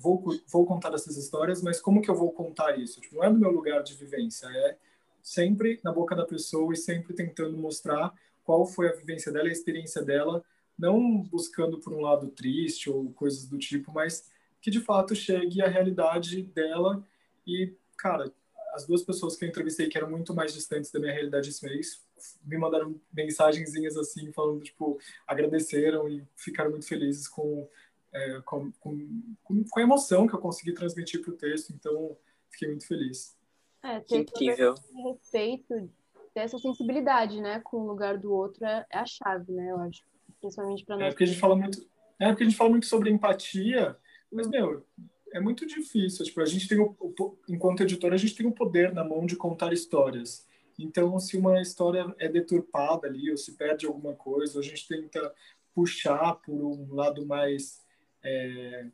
vou, 0.00 0.24
vou 0.48 0.66
contar 0.66 0.92
essas 0.94 1.16
histórias, 1.16 1.62
mas 1.62 1.80
como 1.80 2.00
que 2.00 2.10
eu 2.10 2.14
vou 2.14 2.32
contar 2.32 2.78
isso? 2.78 3.00
Tipo, 3.00 3.16
não 3.16 3.24
é 3.24 3.30
do 3.30 3.38
meu 3.38 3.50
lugar 3.50 3.82
de 3.82 3.94
vivência, 3.94 4.46
é 4.46 4.76
sempre 5.22 5.78
na 5.84 5.92
boca 5.92 6.16
da 6.16 6.24
pessoa 6.24 6.72
e 6.72 6.76
sempre 6.76 7.12
tentando 7.12 7.56
mostrar 7.56 8.12
qual 8.42 8.66
foi 8.66 8.88
a 8.88 8.96
vivência 8.96 9.30
dela, 9.30 9.48
a 9.48 9.52
experiência 9.52 10.02
dela, 10.02 10.42
não 10.78 11.22
buscando 11.22 11.78
por 11.78 11.92
um 11.92 12.00
lado 12.00 12.28
triste 12.28 12.88
ou 12.88 13.12
coisas 13.12 13.46
do 13.46 13.58
tipo, 13.58 13.92
mas 13.92 14.30
que 14.62 14.70
de 14.70 14.80
fato 14.80 15.14
chegue 15.14 15.60
à 15.60 15.68
realidade 15.68 16.42
dela 16.42 17.06
e, 17.46 17.74
cara, 17.96 18.32
as 18.72 18.86
duas 18.86 19.02
pessoas 19.02 19.36
que 19.36 19.44
eu 19.44 19.48
entrevistei 19.48 19.88
que 19.88 19.98
eram 19.98 20.10
muito 20.10 20.34
mais 20.34 20.54
distantes 20.54 20.90
da 20.90 20.98
minha 20.98 21.12
realidade 21.12 21.50
esse 21.50 21.64
mês 21.64 22.02
me 22.44 22.56
mandaram 22.56 22.98
mensagenzinhas 23.12 23.96
assim 23.96 24.30
falando 24.32 24.62
tipo 24.62 24.98
agradeceram 25.26 26.08
e 26.08 26.22
ficaram 26.36 26.70
muito 26.70 26.86
felizes 26.86 27.26
com 27.26 27.68
é, 28.12 28.40
com, 28.44 28.72
com, 28.72 29.34
com, 29.42 29.78
a 29.78 29.82
emoção 29.82 30.26
que 30.26 30.34
eu 30.34 30.40
consegui 30.40 30.72
transmitir 30.72 31.22
para 31.22 31.32
o 31.32 31.36
texto 31.36 31.70
então 31.70 32.16
fiquei 32.50 32.68
muito 32.68 32.86
feliz 32.86 33.38
é, 33.82 34.00
ter 34.00 34.18
incrível. 34.18 34.74
respeito, 35.04 35.90
ter 36.34 36.40
essa 36.40 36.58
sensibilidade, 36.58 37.40
né, 37.40 37.60
com 37.60 37.78
o 37.78 37.86
lugar 37.86 38.18
do 38.18 38.32
outro 38.32 38.64
é, 38.64 38.86
é 38.90 38.98
a 38.98 39.06
chave, 39.06 39.52
né, 39.52 39.70
eu 39.70 39.78
acho. 39.78 40.02
Principalmente 40.40 40.84
para 40.84 40.96
é, 40.96 40.98
nós. 40.98 41.06
É 41.06 41.10
porque 41.10 41.24
a 41.24 41.26
gente 41.26 41.40
fala 41.40 41.56
muito, 41.56 41.86
é 42.18 42.28
porque 42.28 42.42
a 42.42 42.46
gente 42.46 42.56
fala 42.56 42.70
muito 42.70 42.86
sobre 42.86 43.10
empatia, 43.10 43.96
mas, 44.30 44.46
hum. 44.46 44.50
meu, 44.50 44.86
é 45.32 45.40
muito 45.40 45.66
difícil. 45.66 46.24
Tipo, 46.24 46.40
a 46.40 46.46
gente 46.46 46.68
tem, 46.68 46.78
o, 46.78 47.38
enquanto 47.48 47.82
editor, 47.82 48.12
a 48.12 48.16
gente 48.16 48.34
tem 48.34 48.46
o 48.46 48.52
poder 48.52 48.92
na 48.92 49.04
mão 49.04 49.24
de 49.26 49.36
contar 49.36 49.72
histórias. 49.72 50.46
Então, 50.78 51.18
se 51.18 51.36
uma 51.36 51.60
história 51.60 52.14
é 52.18 52.28
deturpada 52.28 53.06
ali, 53.06 53.30
ou 53.30 53.36
se 53.36 53.52
perde 53.52 53.86
alguma 53.86 54.14
coisa, 54.14 54.60
a 54.60 54.62
gente 54.62 54.88
tenta 54.88 55.34
puxar 55.74 56.34
por 56.36 56.54
um 56.54 56.94
lado 56.94 57.24
mais 57.26 57.79
é, 58.22 58.86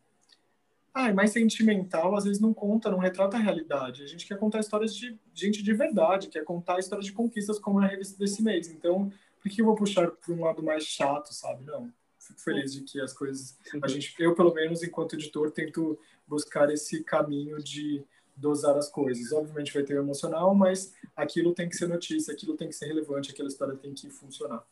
ah, 0.94 1.10
é 1.10 1.12
mais 1.12 1.30
sentimental, 1.30 2.16
às 2.16 2.24
vezes 2.24 2.40
não 2.40 2.54
conta, 2.54 2.90
não 2.90 2.98
retrata 2.98 3.36
a 3.36 3.40
realidade. 3.40 4.02
A 4.02 4.06
gente 4.06 4.26
quer 4.26 4.38
contar 4.38 4.60
histórias 4.60 4.96
de 4.96 5.18
gente 5.34 5.62
de 5.62 5.74
verdade, 5.74 6.28
quer 6.28 6.42
contar 6.42 6.78
histórias 6.78 7.04
de 7.04 7.12
conquistas 7.12 7.58
como 7.58 7.78
na 7.78 7.86
revista 7.86 8.18
desse 8.18 8.42
mês. 8.42 8.68
Então, 8.68 9.12
por 9.38 9.50
que 9.50 9.60
eu 9.60 9.66
vou 9.66 9.74
puxar 9.74 10.10
para 10.10 10.32
um 10.32 10.42
lado 10.42 10.62
mais 10.62 10.84
chato, 10.84 11.34
sabe? 11.34 11.64
Não. 11.64 11.92
Fico 12.18 12.40
feliz 12.40 12.72
de 12.72 12.80
que 12.80 13.00
as 13.00 13.12
coisas, 13.12 13.58
a 13.82 13.88
gente, 13.88 14.14
eu 14.18 14.34
pelo 14.34 14.54
menos 14.54 14.82
enquanto 14.82 15.14
editor 15.14 15.50
tento 15.50 15.98
buscar 16.26 16.70
esse 16.70 17.04
caminho 17.04 17.62
de 17.62 18.02
dosar 18.34 18.76
as 18.76 18.88
coisas. 18.88 19.32
Obviamente 19.32 19.72
vai 19.74 19.82
ter 19.82 19.98
o 19.98 20.02
emocional, 20.02 20.54
mas 20.54 20.94
aquilo 21.14 21.54
tem 21.54 21.68
que 21.68 21.76
ser 21.76 21.88
notícia, 21.88 22.32
aquilo 22.32 22.56
tem 22.56 22.68
que 22.68 22.74
ser 22.74 22.86
relevante, 22.86 23.30
aquela 23.30 23.48
história 23.48 23.76
tem 23.76 23.92
que 23.94 24.08
funcionar. 24.10 24.66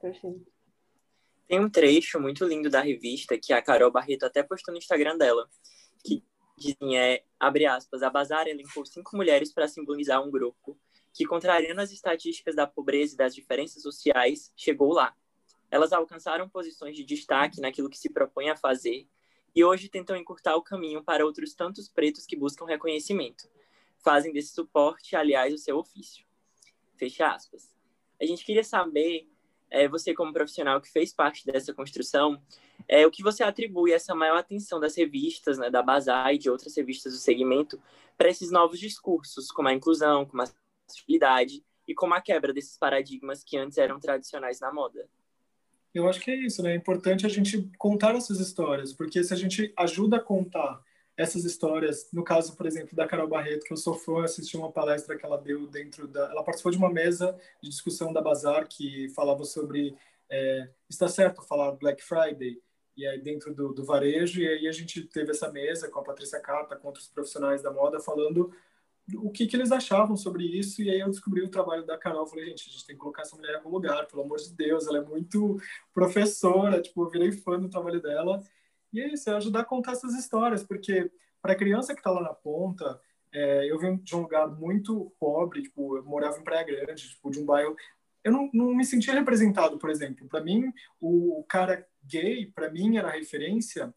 Perfeito. 0.00 0.53
Tem 1.46 1.60
um 1.60 1.68
trecho 1.68 2.18
muito 2.18 2.44
lindo 2.44 2.70
da 2.70 2.80
revista 2.80 3.38
que 3.38 3.52
a 3.52 3.60
Carol 3.60 3.90
Barreto 3.90 4.24
até 4.24 4.42
postou 4.42 4.72
no 4.72 4.78
Instagram 4.78 5.16
dela, 5.18 5.48
que 6.04 6.24
dizem 6.56 6.98
é, 6.98 7.24
abre 7.38 7.66
aspas, 7.66 8.02
a 8.02 8.10
Bazar 8.10 8.46
elencou 8.46 8.84
cinco 8.86 9.16
mulheres 9.16 9.52
para 9.52 9.68
simbolizar 9.68 10.22
um 10.22 10.30
grupo 10.30 10.78
que, 11.12 11.24
contrariando 11.24 11.80
as 11.80 11.92
estatísticas 11.92 12.56
da 12.56 12.66
pobreza 12.66 13.14
e 13.14 13.16
das 13.16 13.34
diferenças 13.34 13.82
sociais, 13.82 14.52
chegou 14.56 14.92
lá. 14.92 15.14
Elas 15.70 15.92
alcançaram 15.92 16.48
posições 16.48 16.96
de 16.96 17.04
destaque 17.04 17.60
naquilo 17.60 17.90
que 17.90 17.98
se 17.98 18.12
propõe 18.12 18.48
a 18.48 18.56
fazer 18.56 19.08
e 19.54 19.64
hoje 19.64 19.88
tentam 19.88 20.16
encurtar 20.16 20.56
o 20.56 20.62
caminho 20.62 21.02
para 21.04 21.24
outros 21.24 21.54
tantos 21.54 21.88
pretos 21.88 22.26
que 22.26 22.36
buscam 22.36 22.66
reconhecimento. 22.66 23.48
Fazem 23.98 24.32
desse 24.32 24.52
suporte, 24.52 25.14
aliás, 25.14 25.54
o 25.54 25.58
seu 25.58 25.78
ofício. 25.78 26.26
Fecha 26.96 27.28
aspas. 27.28 27.74
A 28.20 28.26
gente 28.26 28.44
queria 28.44 28.64
saber 28.64 29.28
é, 29.70 29.88
você 29.88 30.14
como 30.14 30.32
profissional 30.32 30.80
que 30.80 30.90
fez 30.90 31.12
parte 31.12 31.44
dessa 31.46 31.74
construção, 31.74 32.40
é, 32.88 33.06
o 33.06 33.10
que 33.10 33.22
você 33.22 33.42
atribui 33.42 33.92
essa 33.92 34.14
maior 34.14 34.38
atenção 34.38 34.78
das 34.78 34.96
revistas, 34.96 35.58
né, 35.58 35.70
da 35.70 35.82
Bazar 35.82 36.32
e 36.32 36.38
de 36.38 36.50
outras 36.50 36.76
revistas 36.76 37.12
do 37.12 37.18
segmento, 37.18 37.80
para 38.16 38.28
esses 38.28 38.50
novos 38.50 38.78
discursos, 38.78 39.50
como 39.50 39.68
a 39.68 39.72
inclusão, 39.72 40.24
como 40.24 40.42
a 40.42 40.46
acessibilidade 40.86 41.64
e 41.88 41.94
como 41.94 42.14
a 42.14 42.20
quebra 42.20 42.52
desses 42.52 42.78
paradigmas 42.78 43.42
que 43.42 43.56
antes 43.56 43.78
eram 43.78 43.98
tradicionais 43.98 44.60
na 44.60 44.72
moda? 44.72 45.08
Eu 45.94 46.08
acho 46.08 46.20
que 46.20 46.30
é 46.30 46.36
isso, 46.36 46.62
né? 46.62 46.72
É 46.72 46.76
importante 46.76 47.24
a 47.24 47.28
gente 47.28 47.70
contar 47.78 48.16
essas 48.16 48.40
histórias, 48.40 48.92
porque 48.92 49.22
se 49.22 49.32
a 49.32 49.36
gente 49.36 49.72
ajuda 49.76 50.16
a 50.16 50.20
contar 50.20 50.82
essas 51.16 51.44
histórias, 51.44 52.08
no 52.12 52.24
caso, 52.24 52.56
por 52.56 52.66
exemplo, 52.66 52.96
da 52.96 53.06
Carol 53.06 53.28
Barreto, 53.28 53.64
que 53.64 53.72
eu 53.72 53.76
sou 53.76 53.94
fã, 53.94 54.24
assisti 54.24 54.56
uma 54.56 54.72
palestra 54.72 55.16
que 55.16 55.24
ela 55.24 55.38
deu 55.38 55.66
dentro 55.66 56.08
da... 56.08 56.30
Ela 56.30 56.42
participou 56.42 56.72
de 56.72 56.78
uma 56.78 56.90
mesa 56.90 57.38
de 57.62 57.68
discussão 57.68 58.12
da 58.12 58.20
Bazar 58.20 58.66
que 58.68 59.08
falava 59.10 59.44
sobre 59.44 59.96
é, 60.30 60.68
está 60.88 61.08
certo 61.08 61.42
falar 61.42 61.72
Black 61.72 62.02
Friday, 62.02 62.60
e 62.96 63.06
aí 63.06 63.20
dentro 63.20 63.54
do, 63.54 63.72
do, 63.72 63.84
varejo, 63.84 64.40
e 64.40 64.48
aí 64.48 64.68
a 64.68 64.72
gente 64.72 65.02
teve 65.02 65.30
essa 65.30 65.50
mesa 65.50 65.88
com 65.88 66.00
a 66.00 66.04
Patrícia 66.04 66.40
Cata, 66.40 66.76
com 66.76 66.88
outros 66.88 67.08
profissionais 67.08 67.62
da 67.62 67.70
moda, 67.70 68.00
falando 68.00 68.52
o 69.16 69.30
que, 69.30 69.46
que 69.46 69.54
eles 69.54 69.70
achavam 69.70 70.16
sobre 70.16 70.44
isso, 70.44 70.80
e 70.80 70.90
aí 70.90 71.00
eu 71.00 71.10
descobri 71.10 71.42
o 71.42 71.50
trabalho 71.50 71.84
da 71.84 71.98
Carol, 71.98 72.26
falei, 72.26 72.46
gente, 72.46 72.68
a 72.68 72.72
gente 72.72 72.86
tem 72.86 72.96
que 72.96 73.00
colocar 73.00 73.22
essa 73.22 73.36
mulher 73.36 73.52
em 73.52 73.56
algum 73.56 73.68
lugar, 73.68 74.06
pelo 74.06 74.22
amor 74.22 74.38
de 74.38 74.52
Deus, 74.54 74.86
ela 74.86 74.98
é 74.98 75.02
muito 75.02 75.60
professora, 75.92 76.80
tipo, 76.80 77.02
eu 77.02 77.10
virei 77.10 77.30
fã 77.30 77.60
do 77.60 77.68
trabalho 77.68 78.00
dela, 78.00 78.42
e 78.94 79.00
é 79.00 79.12
isso, 79.12 79.28
é 79.28 79.34
ajudar 79.34 79.60
a 79.60 79.64
contar 79.64 79.92
essas 79.92 80.14
histórias, 80.14 80.62
porque 80.62 81.10
para 81.42 81.52
a 81.52 81.56
criança 81.56 81.92
que 81.92 82.00
está 82.00 82.10
lá 82.10 82.22
na 82.22 82.32
ponta, 82.32 83.00
é, 83.32 83.70
eu 83.70 83.78
vim 83.78 83.96
de 83.96 84.14
um 84.14 84.22
lugar 84.22 84.46
muito 84.48 85.12
pobre, 85.18 85.62
tipo, 85.62 85.96
eu 85.96 86.04
morava 86.04 86.38
em 86.38 86.44
Praia 86.44 86.64
Grande, 86.64 87.08
tipo, 87.08 87.30
de 87.30 87.40
um 87.40 87.44
bairro. 87.44 87.74
Eu 88.22 88.30
não, 88.30 88.48
não 88.54 88.74
me 88.74 88.84
sentia 88.84 89.12
representado, 89.12 89.76
por 89.76 89.90
exemplo. 89.90 90.28
Para 90.28 90.40
mim, 90.40 90.72
o, 91.00 91.44
cara 91.48 91.84
gay, 92.04 92.46
para 92.46 92.70
mim, 92.70 92.96
era 92.96 93.10
referência. 93.10 93.92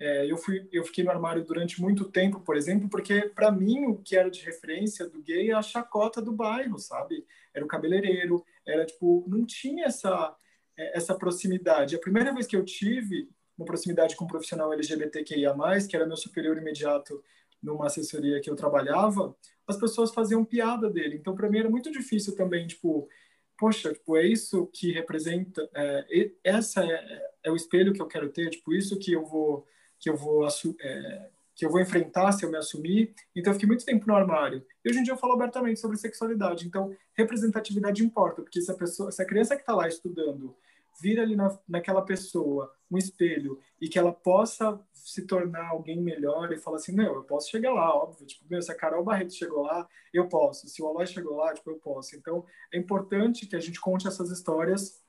É, 0.00 0.30
eu, 0.30 0.36
fui, 0.36 0.68
eu 0.72 0.82
fiquei 0.82 1.04
no 1.04 1.12
armário 1.12 1.44
durante 1.44 1.80
muito 1.80 2.10
tempo, 2.10 2.40
por 2.40 2.56
exemplo, 2.56 2.88
porque 2.88 3.30
para 3.34 3.52
mim 3.52 3.86
o 3.86 3.98
que 3.98 4.16
era 4.16 4.28
de 4.28 4.44
referência 4.44 5.08
do 5.08 5.22
gay 5.22 5.50
é 5.50 5.54
a 5.54 5.62
chacota 5.62 6.20
do 6.20 6.32
bairro, 6.32 6.76
sabe? 6.76 7.24
Era 7.54 7.64
o 7.64 7.68
cabeleireiro, 7.68 8.44
era 8.66 8.84
tipo, 8.84 9.24
não 9.28 9.46
tinha 9.46 9.86
essa, 9.86 10.36
é, 10.76 10.96
essa 10.96 11.14
proximidade. 11.14 11.94
A 11.94 12.00
primeira 12.00 12.34
vez 12.34 12.48
que 12.48 12.56
eu 12.56 12.64
tive 12.64 13.30
uma 13.56 13.66
proximidade 13.66 14.16
com 14.16 14.24
um 14.24 14.28
profissional 14.28 14.72
LGBTQIA+, 14.72 15.54
que 15.88 15.96
era 15.96 16.06
meu 16.06 16.16
superior 16.16 16.56
imediato 16.56 17.22
numa 17.62 17.86
assessoria 17.86 18.40
que 18.40 18.50
eu 18.50 18.56
trabalhava, 18.56 19.36
as 19.66 19.76
pessoas 19.76 20.12
faziam 20.12 20.44
piada 20.44 20.90
dele. 20.90 21.16
Então, 21.16 21.34
para 21.34 21.48
mim, 21.48 21.58
era 21.60 21.70
muito 21.70 21.90
difícil 21.90 22.34
também, 22.34 22.66
tipo, 22.66 23.08
poxa, 23.56 23.92
tipo, 23.92 24.16
é 24.16 24.26
isso 24.26 24.66
que 24.72 24.90
representa, 24.90 25.68
é, 25.74 26.32
essa 26.42 26.84
é, 26.84 27.30
é, 27.44 27.50
o 27.50 27.56
espelho 27.56 27.92
que 27.92 28.02
eu 28.02 28.06
quero 28.06 28.28
ter, 28.30 28.50
tipo, 28.50 28.74
isso 28.74 28.98
que 28.98 29.12
eu 29.12 29.24
vou, 29.24 29.64
que 30.00 30.10
eu 30.10 30.16
vou, 30.16 30.46
é, 30.80 31.30
que 31.54 31.64
eu 31.64 31.70
vou 31.70 31.80
enfrentar 31.80 32.32
se 32.32 32.44
eu 32.44 32.50
me 32.50 32.56
assumir. 32.56 33.14
Então, 33.36 33.52
eu 33.52 33.54
fiquei 33.54 33.68
muito 33.68 33.84
tempo 33.84 34.06
no 34.06 34.16
armário. 34.16 34.64
E 34.84 34.90
hoje 34.90 34.98
em 34.98 35.02
dia 35.04 35.12
eu 35.12 35.18
falo 35.18 35.34
abertamente 35.34 35.78
sobre 35.78 35.96
sexualidade. 35.96 36.66
Então, 36.66 36.92
representatividade 37.14 38.02
importa, 38.04 38.42
porque 38.42 38.60
se 38.60 38.70
a 38.70 38.74
pessoa, 38.74 39.12
se 39.12 39.22
a 39.22 39.26
criança 39.26 39.54
que 39.54 39.62
está 39.62 39.74
lá 39.74 39.86
estudando 39.86 40.56
vir 41.00 41.20
ali 41.20 41.36
na, 41.36 41.58
naquela 41.68 42.02
pessoa 42.02 42.72
um 42.90 42.98
espelho 42.98 43.58
e 43.80 43.88
que 43.88 43.98
ela 43.98 44.12
possa 44.12 44.78
se 44.92 45.26
tornar 45.26 45.68
alguém 45.68 46.00
melhor 46.00 46.52
e 46.52 46.58
falar 46.58 46.76
assim, 46.76 46.94
não, 46.94 47.14
eu 47.14 47.24
posso 47.24 47.50
chegar 47.50 47.72
lá, 47.72 47.94
óbvio, 47.94 48.26
tipo, 48.26 48.44
meu, 48.48 48.60
se 48.60 48.70
a 48.70 48.74
Carol 48.74 49.02
Barreto 49.02 49.34
chegou 49.34 49.62
lá, 49.62 49.88
eu 50.12 50.28
posso, 50.28 50.68
se 50.68 50.82
o 50.82 50.86
Aloy 50.86 51.06
chegou 51.06 51.36
lá, 51.36 51.54
tipo, 51.54 51.70
eu 51.70 51.76
posso. 51.76 52.14
Então, 52.14 52.44
é 52.72 52.78
importante 52.78 53.46
que 53.46 53.56
a 53.56 53.60
gente 53.60 53.80
conte 53.80 54.06
essas 54.06 54.30
histórias 54.30 55.02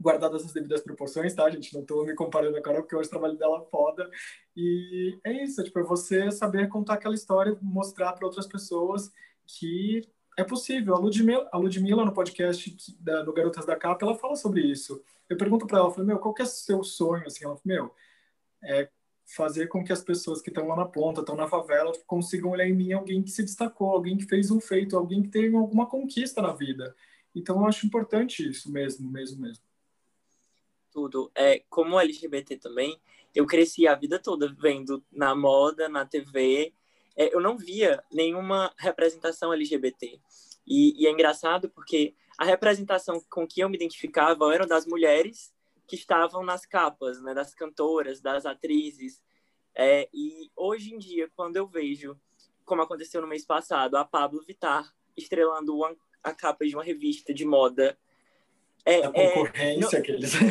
guardadas 0.00 0.44
as 0.44 0.52
devidas 0.52 0.82
proporções, 0.82 1.32
tá, 1.32 1.48
gente? 1.48 1.72
Não 1.72 1.84
tô 1.84 2.04
me 2.04 2.14
comparando 2.14 2.56
agora 2.56 2.82
porque 2.82 2.96
hoje 2.96 3.06
o 3.06 3.10
trabalho 3.10 3.38
dela 3.38 3.62
é 3.62 3.70
foda. 3.70 4.10
E 4.56 5.18
é 5.24 5.44
isso, 5.44 5.62
tipo, 5.62 5.78
é 5.78 5.82
você 5.84 6.30
saber 6.32 6.68
contar 6.68 6.94
aquela 6.94 7.14
história, 7.14 7.56
mostrar 7.62 8.12
para 8.12 8.26
outras 8.26 8.46
pessoas 8.46 9.12
que 9.46 10.02
é 10.36 10.44
possível. 10.44 10.94
A 10.94 10.98
Ludmilla, 10.98 11.48
a 11.52 11.58
Ludmilla 11.58 12.04
no 12.04 12.12
podcast 12.12 12.96
da, 13.00 13.22
no 13.24 13.32
Garotas 13.32 13.66
da 13.66 13.76
Capa, 13.76 14.04
ela 14.04 14.18
fala 14.18 14.36
sobre 14.36 14.62
isso. 14.62 15.02
Eu 15.28 15.36
pergunto 15.36 15.66
para 15.66 15.78
ela, 15.78 15.88
eu 15.88 15.92
falei, 15.92 16.06
meu, 16.06 16.18
qual 16.18 16.34
que 16.34 16.42
é 16.42 16.44
o 16.44 16.48
seu 16.48 16.82
sonho? 16.84 17.26
Assim, 17.26 17.44
ela 17.44 17.56
falou, 17.56 17.62
meu, 17.64 17.94
é 18.62 18.88
fazer 19.24 19.66
com 19.68 19.82
que 19.82 19.92
as 19.92 20.02
pessoas 20.02 20.42
que 20.42 20.50
estão 20.50 20.66
lá 20.68 20.76
na 20.76 20.84
ponta, 20.84 21.20
estão 21.20 21.36
na 21.36 21.48
favela, 21.48 21.92
consigam 22.06 22.50
olhar 22.50 22.66
em 22.66 22.74
mim 22.74 22.92
alguém 22.92 23.22
que 23.22 23.30
se 23.30 23.42
destacou, 23.42 23.90
alguém 23.90 24.16
que 24.16 24.26
fez 24.26 24.50
um 24.50 24.60
feito, 24.60 24.96
alguém 24.96 25.22
que 25.22 25.28
teve 25.28 25.56
alguma 25.56 25.86
conquista 25.86 26.42
na 26.42 26.52
vida. 26.52 26.94
Então, 27.34 27.60
eu 27.60 27.66
acho 27.66 27.86
importante 27.86 28.48
isso 28.48 28.70
mesmo, 28.70 29.10
mesmo, 29.10 29.40
mesmo. 29.40 29.64
Tudo. 30.90 31.30
É, 31.34 31.62
como 31.70 31.98
LGBT 31.98 32.58
também, 32.58 33.00
eu 33.34 33.46
cresci 33.46 33.86
a 33.86 33.94
vida 33.94 34.18
toda 34.18 34.52
vendo 34.52 35.02
na 35.10 35.34
moda, 35.34 35.88
na 35.88 36.04
TV, 36.04 36.74
é, 37.16 37.34
eu 37.34 37.40
não 37.40 37.56
via 37.56 38.02
nenhuma 38.12 38.72
representação 38.78 39.52
LGBT. 39.52 40.20
E, 40.66 41.02
e, 41.02 41.06
é 41.06 41.10
engraçado 41.10 41.68
porque 41.68 42.14
a 42.38 42.44
representação 42.44 43.20
com 43.28 43.46
que 43.46 43.60
eu 43.60 43.68
me 43.68 43.76
identificava 43.76 44.52
eram 44.54 44.66
das 44.66 44.86
mulheres 44.86 45.52
que 45.86 45.96
estavam 45.96 46.44
nas 46.44 46.64
capas, 46.64 47.20
né, 47.20 47.34
das 47.34 47.54
cantoras, 47.54 48.20
das 48.20 48.46
atrizes. 48.46 49.22
É, 49.74 50.08
e 50.12 50.50
hoje 50.56 50.94
em 50.94 50.98
dia, 50.98 51.30
quando 51.34 51.56
eu 51.56 51.66
vejo, 51.66 52.18
como 52.64 52.82
aconteceu 52.82 53.20
no 53.20 53.26
mês 53.26 53.44
passado, 53.44 53.96
a 53.96 54.04
Pablo 54.04 54.42
Vittar 54.42 54.94
estrelando 55.16 55.74
uma, 55.74 55.94
a 56.22 56.32
capa 56.32 56.64
de 56.64 56.74
uma 56.74 56.84
revista 56.84 57.34
de 57.34 57.44
moda 57.44 57.98
é, 58.84 59.04
a 59.04 59.12
concorrência 59.12 59.96
é, 59.96 60.00
aqueles. 60.00 60.34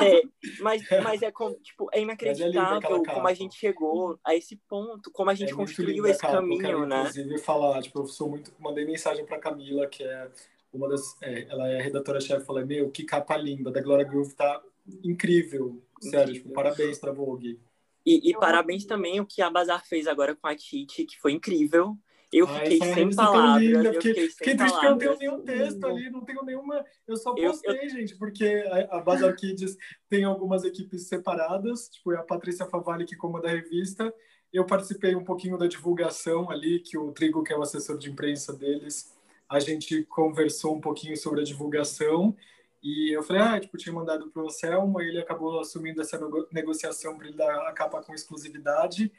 é, 0.00 0.22
mas, 0.60 0.82
mas 1.02 1.22
é 1.22 1.30
como, 1.32 1.54
tipo, 1.56 1.88
é, 1.92 1.98
é 1.98 2.02
inacreditável 2.02 3.02
como 3.02 3.26
a 3.26 3.34
gente 3.34 3.56
chegou 3.56 4.18
a 4.24 4.34
esse 4.34 4.56
ponto, 4.68 5.10
como 5.10 5.30
a 5.30 5.34
gente 5.34 5.52
é 5.52 5.56
construiu 5.56 6.06
esse 6.06 6.20
capa, 6.20 6.34
caminho, 6.34 6.86
né? 6.86 7.00
Inclusive 7.00 7.38
falar, 7.38 7.82
tipo, 7.82 8.00
eu 8.00 8.06
sou 8.06 8.30
muito, 8.30 8.52
mandei 8.58 8.84
mensagem 8.84 9.26
para 9.26 9.38
Camila, 9.38 9.86
que 9.86 10.04
é 10.04 10.28
uma 10.72 10.88
das, 10.88 11.20
é, 11.22 11.46
ela 11.48 11.68
é 11.68 11.82
redatora-chefe, 11.82 12.46
falei, 12.46 12.64
meu, 12.64 12.90
que 12.90 13.04
capa 13.04 13.36
linda, 13.36 13.70
da 13.70 13.80
Gloria 13.80 14.04
Groove 14.04 14.34
tá 14.34 14.62
incrível, 15.02 15.82
sério, 16.00 16.32
tipo, 16.32 16.50
parabéns 16.50 16.98
para 16.98 17.12
Vogue. 17.12 17.58
E, 18.04 18.30
e 18.30 18.34
parabéns 18.34 18.84
também 18.84 19.18
o 19.18 19.26
que 19.26 19.42
a 19.42 19.50
Bazar 19.50 19.84
fez 19.84 20.06
agora 20.06 20.36
com 20.36 20.46
a 20.46 20.54
Titi, 20.54 21.04
que 21.04 21.18
foi 21.18 21.32
incrível. 21.32 21.98
Eu 22.32 22.46
fiquei 22.46 22.78
Ai, 22.82 22.94
sem 22.94 23.14
palavras. 23.14 23.62
Linda, 23.62 23.92
fiquei, 23.94 24.14
fiquei, 24.14 24.30
fiquei 24.30 24.56
triste 24.56 24.80
porque 24.80 24.86
eu 24.86 24.90
não 24.90 24.98
tenho 24.98 25.18
nenhum 25.18 25.42
texto 25.42 25.86
ali, 25.86 26.10
não 26.10 26.24
tenho 26.24 26.44
nenhuma. 26.44 26.84
Eu 27.06 27.16
só 27.16 27.34
postei, 27.34 27.78
eu, 27.78 27.82
eu... 27.82 27.88
gente, 27.88 28.16
porque 28.16 28.64
a, 28.68 28.96
a 28.96 29.00
Bazar 29.00 29.34
Kids 29.36 29.76
tem 30.08 30.24
algumas 30.24 30.64
equipes 30.64 31.06
separadas, 31.06 31.88
tipo, 31.88 32.12
é 32.12 32.16
a 32.16 32.22
Patrícia 32.22 32.66
Favalli 32.66 33.04
que 33.04 33.16
comanda 33.16 33.48
a 33.48 33.52
revista. 33.52 34.12
Eu 34.52 34.64
participei 34.64 35.14
um 35.14 35.24
pouquinho 35.24 35.56
da 35.56 35.66
divulgação 35.66 36.50
ali, 36.50 36.80
que 36.80 36.98
o 36.98 37.12
Trigo, 37.12 37.44
que 37.44 37.52
é 37.52 37.56
o 37.56 37.62
assessor 37.62 37.96
de 37.96 38.10
imprensa 38.10 38.52
deles, 38.52 39.14
a 39.48 39.60
gente 39.60 40.02
conversou 40.04 40.76
um 40.76 40.80
pouquinho 40.80 41.16
sobre 41.16 41.40
a 41.40 41.44
divulgação. 41.44 42.36
E 42.82 43.16
eu 43.16 43.22
falei, 43.22 43.42
ah, 43.42 43.60
tipo, 43.60 43.76
tinha 43.76 43.94
mandado 43.94 44.30
para 44.30 44.42
o 44.42 44.46
Anselmo, 44.46 45.00
ele 45.00 45.18
acabou 45.18 45.60
assumindo 45.60 46.00
essa 46.00 46.18
negociação 46.52 47.16
para 47.16 47.28
ele 47.28 47.36
dar 47.36 47.68
a 47.68 47.72
capa 47.72 48.02
com 48.02 48.14
exclusividade 48.14 49.12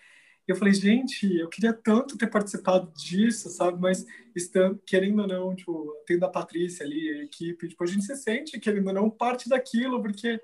eu 0.48 0.56
falei, 0.56 0.74
gente, 0.74 1.38
eu 1.38 1.50
queria 1.50 1.74
tanto 1.74 2.18
ter 2.18 2.27
participado 2.27 2.92
disso, 2.94 3.50
sabe? 3.50 3.80
Mas 3.82 4.06
estando, 4.36 4.80
querendo 4.86 5.22
ou 5.22 5.27
não, 5.27 5.56
tipo, 5.56 5.94
tendo 6.06 6.25
a 6.25 6.30
Patrícia 6.30 6.86
ali, 6.86 7.10
a 7.10 7.24
equipe, 7.24 7.68
tipo, 7.68 7.84
a 7.84 7.88
gente 7.88 8.06
se 8.06 8.16
sente, 8.16 8.60
querendo 8.60 8.88
ou 8.88 8.94
não, 8.94 9.10
parte 9.10 9.50
daquilo, 9.50 10.01
porque, 10.01 10.42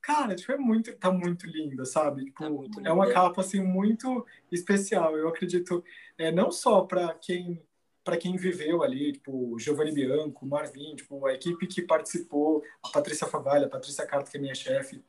cara, 0.00 0.36
tipo, 0.36 0.52
é 0.52 0.56
muito, 0.56 0.94
tá 0.96 1.10
muito 1.10 1.46
linda, 1.46 1.84
sabe? 1.84 2.26
Tipo, 2.26 2.44
é, 2.44 2.88
é 2.88 2.92
uma 2.92 3.10
capa, 3.12 3.40
assim, 3.40 3.60
muito 3.60 4.24
especial. 4.52 5.16
Eu 5.16 5.28
acredito, 5.28 5.84
é, 6.16 6.30
não 6.30 6.50
só 6.52 6.82
para 6.82 7.14
quem 7.14 7.60
para 8.04 8.18
quem 8.18 8.36
viveu 8.36 8.82
ali, 8.82 9.12
tipo, 9.12 9.58
Giovanni 9.58 9.90
Bianco, 9.90 10.44
Marvin, 10.44 10.94
tipo, 10.94 11.24
a 11.24 11.32
equipe 11.32 11.66
que 11.66 11.80
participou, 11.80 12.62
a 12.82 12.90
Patrícia 12.90 13.26
Favalha, 13.26 13.64
a 13.64 13.70
Patrícia 13.70 14.06
Carto, 14.06 14.30
que 14.30 14.36
é 14.36 14.40
minha 14.40 14.54
chefe, 14.54 15.02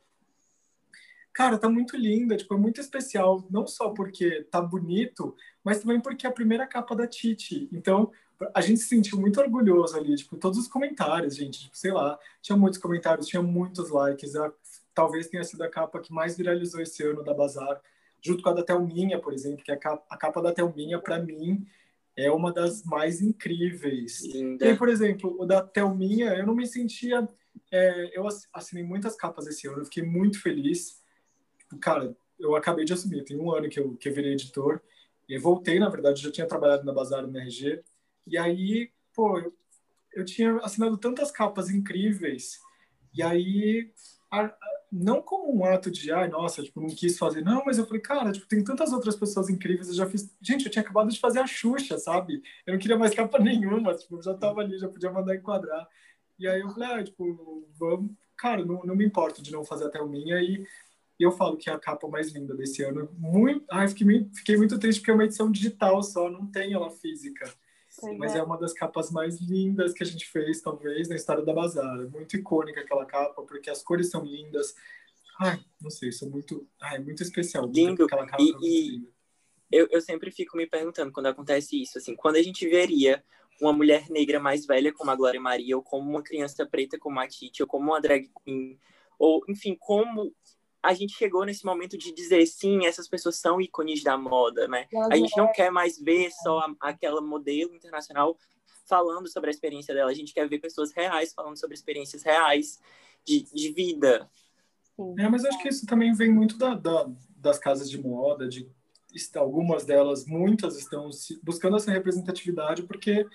cara, 1.36 1.58
tá 1.58 1.68
muito 1.68 1.98
linda, 1.98 2.34
tipo, 2.34 2.54
é 2.54 2.56
muito 2.56 2.80
especial, 2.80 3.46
não 3.50 3.66
só 3.66 3.90
porque 3.90 4.44
tá 4.50 4.58
bonito, 4.58 5.36
mas 5.62 5.80
também 5.80 6.00
porque 6.00 6.26
é 6.26 6.30
a 6.30 6.32
primeira 6.32 6.66
capa 6.66 6.96
da 6.96 7.06
Titi. 7.06 7.68
Então, 7.70 8.10
a 8.54 8.62
gente 8.62 8.80
se 8.80 8.88
sentiu 8.88 9.20
muito 9.20 9.38
orgulhoso 9.38 9.98
ali, 9.98 10.16
tipo, 10.16 10.38
todos 10.38 10.58
os 10.58 10.66
comentários, 10.66 11.36
gente, 11.36 11.64
tipo, 11.64 11.76
sei 11.76 11.92
lá, 11.92 12.18
tinha 12.40 12.56
muitos 12.56 12.80
comentários, 12.80 13.26
tinha 13.26 13.42
muitos 13.42 13.90
likes, 13.90 14.34
a, 14.34 14.50
talvez 14.94 15.28
tenha 15.28 15.44
sido 15.44 15.60
a 15.60 15.68
capa 15.68 16.00
que 16.00 16.10
mais 16.10 16.38
viralizou 16.38 16.80
esse 16.80 17.02
ano 17.02 17.22
da 17.22 17.34
Bazar, 17.34 17.82
junto 18.22 18.42
com 18.42 18.48
a 18.48 18.54
da 18.54 18.62
Thelminha, 18.62 19.20
por 19.20 19.34
exemplo, 19.34 19.62
que 19.62 19.70
a 19.70 19.76
capa, 19.76 20.06
a 20.08 20.16
capa 20.16 20.40
da 20.40 20.54
Thelminha, 20.54 20.98
para 20.98 21.18
mim, 21.18 21.66
é 22.16 22.30
uma 22.30 22.50
das 22.50 22.82
mais 22.82 23.20
incríveis. 23.20 24.24
Linda. 24.24 24.66
E 24.66 24.74
por 24.74 24.88
exemplo, 24.88 25.36
o 25.38 25.44
da 25.44 25.60
Thelminha, 25.60 26.32
eu 26.32 26.46
não 26.46 26.54
me 26.54 26.66
sentia... 26.66 27.28
É, 27.70 28.16
eu 28.16 28.26
assinei 28.54 28.84
muitas 28.84 29.16
capas 29.16 29.46
esse 29.46 29.66
ano, 29.66 29.80
eu 29.80 29.84
fiquei 29.84 30.02
muito 30.02 30.40
feliz, 30.40 31.04
cara, 31.80 32.16
eu 32.38 32.54
acabei 32.54 32.84
de 32.84 32.92
assumir, 32.92 33.24
tem 33.24 33.38
um 33.38 33.50
ano 33.50 33.68
que 33.68 33.80
eu, 33.80 33.96
que 33.96 34.08
eu 34.08 34.14
virei 34.14 34.32
editor, 34.32 34.80
e 35.28 35.38
voltei, 35.38 35.78
na 35.78 35.88
verdade, 35.88 36.22
já 36.22 36.30
tinha 36.30 36.46
trabalhado 36.46 36.84
na 36.84 36.92
Bazar 36.92 37.26
no 37.26 37.36
RG, 37.36 37.82
e 38.26 38.38
aí, 38.38 38.90
pô, 39.14 39.38
eu, 39.38 39.52
eu 40.14 40.24
tinha 40.24 40.56
assinado 40.58 40.96
tantas 40.98 41.30
capas 41.30 41.70
incríveis, 41.70 42.60
e 43.14 43.22
aí, 43.22 43.92
a, 44.30 44.42
a, 44.42 44.56
não 44.92 45.20
como 45.20 45.52
um 45.58 45.64
ato 45.64 45.90
de, 45.90 46.12
ai, 46.12 46.28
nossa, 46.28 46.62
tipo, 46.62 46.80
não 46.80 46.88
quis 46.88 47.18
fazer, 47.18 47.42
não, 47.42 47.64
mas 47.64 47.78
eu 47.78 47.86
falei, 47.86 48.00
cara, 48.00 48.32
tipo, 48.32 48.46
tem 48.46 48.62
tantas 48.62 48.92
outras 48.92 49.16
pessoas 49.16 49.48
incríveis, 49.48 49.88
eu 49.88 49.94
já 49.94 50.06
fiz, 50.06 50.34
gente, 50.40 50.66
eu 50.66 50.70
tinha 50.70 50.82
acabado 50.82 51.10
de 51.10 51.18
fazer 51.18 51.40
a 51.40 51.46
Xuxa, 51.46 51.98
sabe? 51.98 52.42
Eu 52.66 52.74
não 52.74 52.80
queria 52.80 52.98
mais 52.98 53.14
capa 53.14 53.38
nenhuma, 53.40 53.94
tipo, 53.94 54.22
já 54.22 54.34
tava 54.34 54.60
ali, 54.60 54.78
já 54.78 54.88
podia 54.88 55.10
mandar 55.10 55.34
enquadrar, 55.34 55.88
e 56.38 56.46
aí 56.46 56.60
eu 56.60 56.70
falei, 56.70 56.88
ah, 56.88 57.04
tipo, 57.04 57.66
vamos, 57.78 58.12
cara, 58.36 58.64
não, 58.64 58.82
não 58.84 58.94
me 58.94 59.04
importo 59.04 59.42
de 59.42 59.50
não 59.50 59.64
fazer 59.64 59.86
até 59.86 60.00
o 60.00 60.08
minha, 60.08 60.40
e 60.40 60.64
e 61.18 61.22
eu 61.22 61.32
falo 61.32 61.56
que 61.56 61.70
é 61.70 61.72
a 61.72 61.78
capa 61.78 62.06
mais 62.08 62.32
linda 62.32 62.54
desse 62.54 62.82
ano. 62.82 63.08
Muito, 63.18 63.64
ai, 63.70 63.88
fiquei, 63.88 64.28
fiquei 64.34 64.56
muito 64.56 64.78
triste 64.78 65.00
porque 65.00 65.10
é 65.10 65.14
uma 65.14 65.24
edição 65.24 65.50
digital 65.50 66.02
só, 66.02 66.30
não 66.30 66.46
tem 66.46 66.72
ela 66.72 66.90
física. 66.90 67.50
Sim, 67.88 68.18
Mas 68.18 68.34
é. 68.34 68.38
é. 68.38 68.42
uma 68.42 68.58
das 68.58 68.74
capas 68.74 69.10
mais 69.10 69.40
lindas 69.40 69.94
que 69.94 70.02
a 70.02 70.06
gente 70.06 70.26
fez, 70.26 70.60
talvez, 70.60 71.08
na 71.08 71.16
história 71.16 71.42
da 71.42 71.54
Bazar. 71.54 72.00
É 72.00 72.06
muito 72.06 72.36
icônica 72.36 72.80
aquela 72.80 73.06
capa, 73.06 73.42
porque 73.42 73.70
as 73.70 73.82
cores 73.82 74.10
são 74.10 74.22
lindas. 74.22 74.74
Ai, 75.40 75.58
não 75.80 75.90
sei, 75.90 76.12
são 76.12 76.28
muito, 76.28 76.68
ai, 76.80 76.98
muito 76.98 77.22
especial. 77.22 77.66
Lindo. 77.66 78.04
Aquela 78.04 78.26
capa 78.26 78.42
e, 78.42 78.98
e 78.98 79.08
eu, 79.70 79.88
eu 79.90 80.00
sempre 80.00 80.30
fico 80.30 80.56
me 80.56 80.66
perguntando 80.66 81.10
quando 81.12 81.26
acontece 81.26 81.80
isso, 81.80 81.98
assim, 81.98 82.14
quando 82.14 82.36
a 82.36 82.42
gente 82.42 82.68
veria 82.68 83.24
uma 83.60 83.72
mulher 83.72 84.08
negra 84.10 84.38
mais 84.38 84.66
velha 84.66 84.92
como 84.92 85.10
a 85.10 85.16
Glória 85.16 85.40
Maria, 85.40 85.76
ou 85.76 85.82
como 85.82 86.08
uma 86.08 86.22
criança 86.22 86.66
preta 86.66 86.98
como 86.98 87.18
a 87.18 87.26
Titi, 87.26 87.62
ou 87.62 87.68
como 87.68 87.90
uma 87.90 88.00
drag 88.00 88.30
queen, 88.44 88.78
ou, 89.18 89.42
enfim, 89.48 89.74
como 89.78 90.32
a 90.82 90.92
gente 90.94 91.16
chegou 91.16 91.44
nesse 91.44 91.64
momento 91.64 91.98
de 91.98 92.14
dizer 92.14 92.46
sim, 92.46 92.86
essas 92.86 93.08
pessoas 93.08 93.36
são 93.36 93.60
ícones 93.60 94.02
da 94.02 94.16
moda, 94.16 94.68
né? 94.68 94.86
A 95.10 95.16
gente 95.16 95.36
não 95.36 95.50
quer 95.52 95.70
mais 95.70 95.98
ver 95.98 96.30
só 96.30 96.60
a, 96.60 96.74
aquela 96.80 97.20
modelo 97.20 97.74
internacional 97.74 98.36
falando 98.88 99.28
sobre 99.28 99.50
a 99.50 99.52
experiência 99.52 99.94
dela, 99.94 100.10
a 100.10 100.14
gente 100.14 100.32
quer 100.32 100.48
ver 100.48 100.60
pessoas 100.60 100.92
reais 100.92 101.34
falando 101.34 101.58
sobre 101.58 101.74
experiências 101.74 102.22
reais 102.22 102.80
de, 103.24 103.42
de 103.52 103.72
vida. 103.72 104.30
É, 105.18 105.28
mas 105.28 105.44
acho 105.44 105.60
que 105.60 105.68
isso 105.68 105.84
também 105.86 106.14
vem 106.14 106.32
muito 106.32 106.56
da, 106.56 106.74
da, 106.74 107.10
das 107.36 107.58
casas 107.58 107.90
de 107.90 108.00
moda, 108.00 108.48
de 108.48 108.70
algumas 109.34 109.84
delas, 109.84 110.26
muitas 110.26 110.76
estão 110.76 111.08
buscando 111.42 111.76
essa 111.76 111.90
representatividade 111.90 112.82
porque 112.82 113.26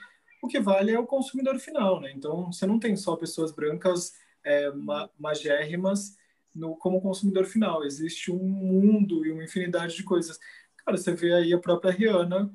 o 0.42 0.48
que 0.48 0.60
vale 0.60 0.92
é 0.92 1.00
o 1.00 1.08
consumidor 1.08 1.60
final, 1.60 2.00
né? 2.00 2.12
Então, 2.16 2.52
você 2.52 2.66
não 2.66 2.80
tem 2.80 2.96
só 2.96 3.16
pessoas 3.16 3.52
brancas 3.52 4.14
é, 4.44 4.72
ma 4.72 5.10
magérrimas 5.20 6.16
no, 6.54 6.76
como 6.76 7.02
consumidor 7.02 7.46
final. 7.46 7.84
Existe 7.84 8.32
um 8.32 8.48
mundo 8.48 9.26
e 9.26 9.32
uma 9.32 9.44
infinidade 9.44 9.96
de 9.96 10.04
coisas. 10.04 10.40
Cara, 10.86 10.98
você 10.98 11.14
vê 11.14 11.34
aí 11.34 11.54
a 11.54 11.60
própria 11.60 11.92
Rihanna 11.92 12.54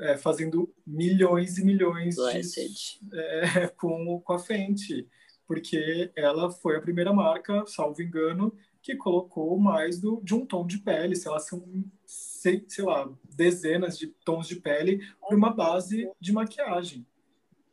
é, 0.00 0.16
fazendo 0.16 0.72
milhões 0.86 1.58
e 1.58 1.64
milhões 1.64 2.16
de, 2.16 3.00
é, 3.12 3.68
com, 3.76 4.20
com 4.20 4.32
a 4.32 4.38
Fenty, 4.38 5.08
porque 5.46 6.12
ela 6.14 6.50
foi 6.50 6.76
a 6.76 6.80
primeira 6.80 7.12
marca, 7.12 7.64
salvo 7.66 8.02
engano, 8.02 8.54
que 8.80 8.94
colocou 8.96 9.58
mais 9.58 10.00
do, 10.00 10.20
de 10.22 10.34
um 10.34 10.46
tom 10.46 10.66
de 10.66 10.78
pele, 10.78 11.16
sei 11.16 11.30
lá, 11.30 11.38
são, 11.40 11.64
sei, 12.06 12.64
sei 12.68 12.84
lá, 12.84 13.10
dezenas 13.24 13.98
de 13.98 14.06
tons 14.24 14.46
de 14.46 14.56
pele 14.56 15.04
para 15.20 15.36
uma 15.36 15.52
base 15.52 16.10
de 16.20 16.32
maquiagem. 16.32 17.06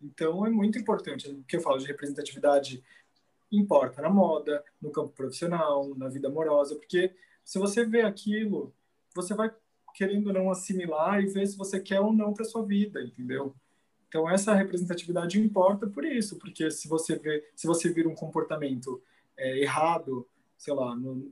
Então 0.02 0.46
é 0.46 0.50
muito 0.50 0.78
importante. 0.78 1.30
O 1.30 1.44
que 1.44 1.58
eu 1.58 1.62
falo 1.62 1.78
de 1.78 1.86
representatividade 1.86 2.84
importa 3.58 4.02
na 4.02 4.10
moda, 4.10 4.64
no 4.82 4.92
campo 4.92 5.10
profissional, 5.14 5.94
na 5.96 6.08
vida 6.10 6.28
amorosa, 6.28 6.76
porque 6.76 7.14
se 7.44 7.60
você 7.60 7.86
vê 7.86 8.02
aquilo, 8.02 8.74
você 9.14 9.34
vai 9.34 9.54
querendo 9.94 10.34
não 10.34 10.52
assimilar 10.52 11.22
e 11.22 11.28
ver 11.28 11.48
se 11.48 11.58
você 11.58 11.80
quer 11.80 12.02
ou 12.02 12.12
não 12.12 12.34
para 12.34 12.44
sua 12.44 12.66
vida, 12.66 13.02
entendeu? 13.02 13.56
Então 14.08 14.30
essa 14.30 14.54
representatividade 14.54 15.40
importa 15.40 15.88
por 15.88 16.04
isso, 16.04 16.38
porque 16.38 16.70
se 16.70 16.88
você 16.88 17.18
vê, 17.18 17.48
se 17.56 17.66
você 17.68 17.90
vir 17.90 18.08
um 18.08 18.16
comportamento 18.16 19.02
é, 19.38 19.60
errado, 19.60 20.28
sei 20.58 20.74
lá, 20.74 20.96
no, 20.96 21.32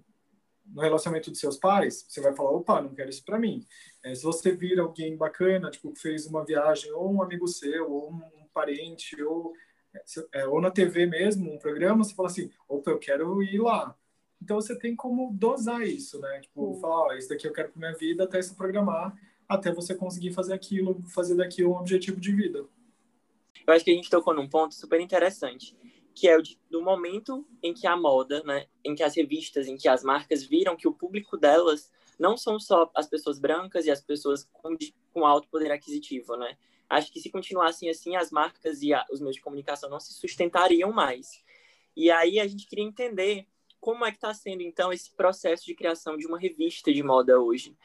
no, 0.66 0.82
relacionamento 0.82 1.30
dos 1.30 1.40
seus 1.40 1.58
pais, 1.58 2.06
você 2.08 2.22
vai 2.22 2.34
falar, 2.36 2.52
opa, 2.52 2.82
não 2.82 2.94
quero 2.94 3.10
isso 3.10 3.24
para 3.24 3.40
mim. 3.40 3.66
É, 4.04 4.14
se 4.16 4.24
você 4.24 4.52
vir 4.52 4.80
alguém 4.80 5.16
bacana, 5.16 5.72
tipo, 5.72 5.94
fez 5.96 6.26
uma 6.26 6.44
viagem, 6.46 6.92
ou 6.92 7.14
um 7.14 7.22
amigo 7.22 7.48
seu, 7.48 7.92
ou 7.92 8.12
um 8.12 8.48
parente, 8.54 9.22
ou 9.24 9.54
é, 10.34 10.46
ou 10.48 10.60
na 10.60 10.72
TV 10.72 11.06
mesmo, 11.06 11.54
um 11.54 11.60
programa, 11.60 12.04
você 12.04 12.14
fala 12.14 12.30
assim, 12.30 12.50
opa, 12.68 12.92
eu 12.92 13.00
quero 13.00 13.42
ir 13.44 13.60
lá. 13.60 13.96
Então 14.42 14.60
você 14.60 14.78
tem 14.78 14.96
como 14.96 15.32
dosar 15.34 15.82
isso, 15.84 16.20
né? 16.20 16.42
Tipo, 16.42 16.76
falar, 16.80 17.08
ó, 17.08 17.14
isso 17.14 17.30
daqui 17.30 17.48
eu 17.48 17.54
quero 17.54 17.72
para 17.72 17.80
minha 17.80 17.98
vida 17.98 18.26
até 18.26 18.42
se 18.42 18.56
programar, 18.56 19.16
até 19.48 19.72
você 19.72 19.96
conseguir 19.96 20.34
fazer 20.34 20.54
aquilo, 20.54 21.02
fazer 21.10 21.36
daquilo 21.36 21.72
um 21.72 21.78
objetivo 21.78 22.20
de 22.20 22.34
vida. 22.34 22.66
Eu 23.66 23.74
acho 23.74 23.86
que 23.86 23.92
a 23.92 23.94
gente 23.94 24.10
tocou 24.10 24.34
num 24.34 24.50
ponto 24.50 24.76
super 24.76 25.00
interessante, 25.00 25.78
que 26.14 26.28
é 26.28 26.38
o 26.38 26.42
de, 26.42 26.60
do 26.70 26.82
momento 26.82 27.48
em 27.62 27.74
que 27.74 27.88
a 27.88 27.96
moda, 27.96 28.44
né, 28.44 28.66
em 28.84 28.94
que 28.94 29.04
as 29.04 29.16
revistas, 29.16 29.68
em 29.68 29.78
que 29.78 29.88
as 29.88 30.04
marcas 30.04 30.44
viram 30.44 30.76
que 30.76 30.88
o 30.88 30.94
público 30.94 31.38
delas 31.38 31.90
não 32.20 32.36
são 32.38 32.60
só 32.60 32.92
as 32.96 33.08
pessoas 33.08 33.40
brancas 33.40 33.86
e 33.86 33.92
as 33.92 34.02
pessoas 34.02 34.48
com, 34.52 34.76
com 35.14 35.26
alto 35.26 35.48
poder 35.48 35.72
aquisitivo, 35.72 36.36
né? 36.36 36.58
Acho 36.90 37.12
que 37.12 37.20
se 37.20 37.30
continuassem 37.30 37.90
assim, 37.90 38.16
as 38.16 38.32
marcas 38.32 38.82
e 38.82 38.94
a, 38.94 39.06
os 39.12 39.20
meios 39.20 39.36
de 39.36 39.42
comunicação 39.42 39.90
não 39.90 40.00
se 40.00 40.14
sustentariam 40.14 40.92
mais. 40.92 41.44
E 41.96 42.12
aí 42.12 42.40
a 42.40 42.48
gente 42.48 42.68
queria 42.68 42.86
entender 42.86 43.48
como 43.80 44.06
é 44.06 44.12
que 44.12 44.18
está 44.18 44.34
sendo, 44.34 44.62
então, 44.62 44.94
esse 44.94 45.12
processo 45.12 45.66
de 45.66 45.76
criação 45.76 46.18
de 46.18 46.26
uma 46.26 46.40
revista 46.40 46.92
de 46.94 47.04
moda 47.04 47.40
hoje. 47.40 47.76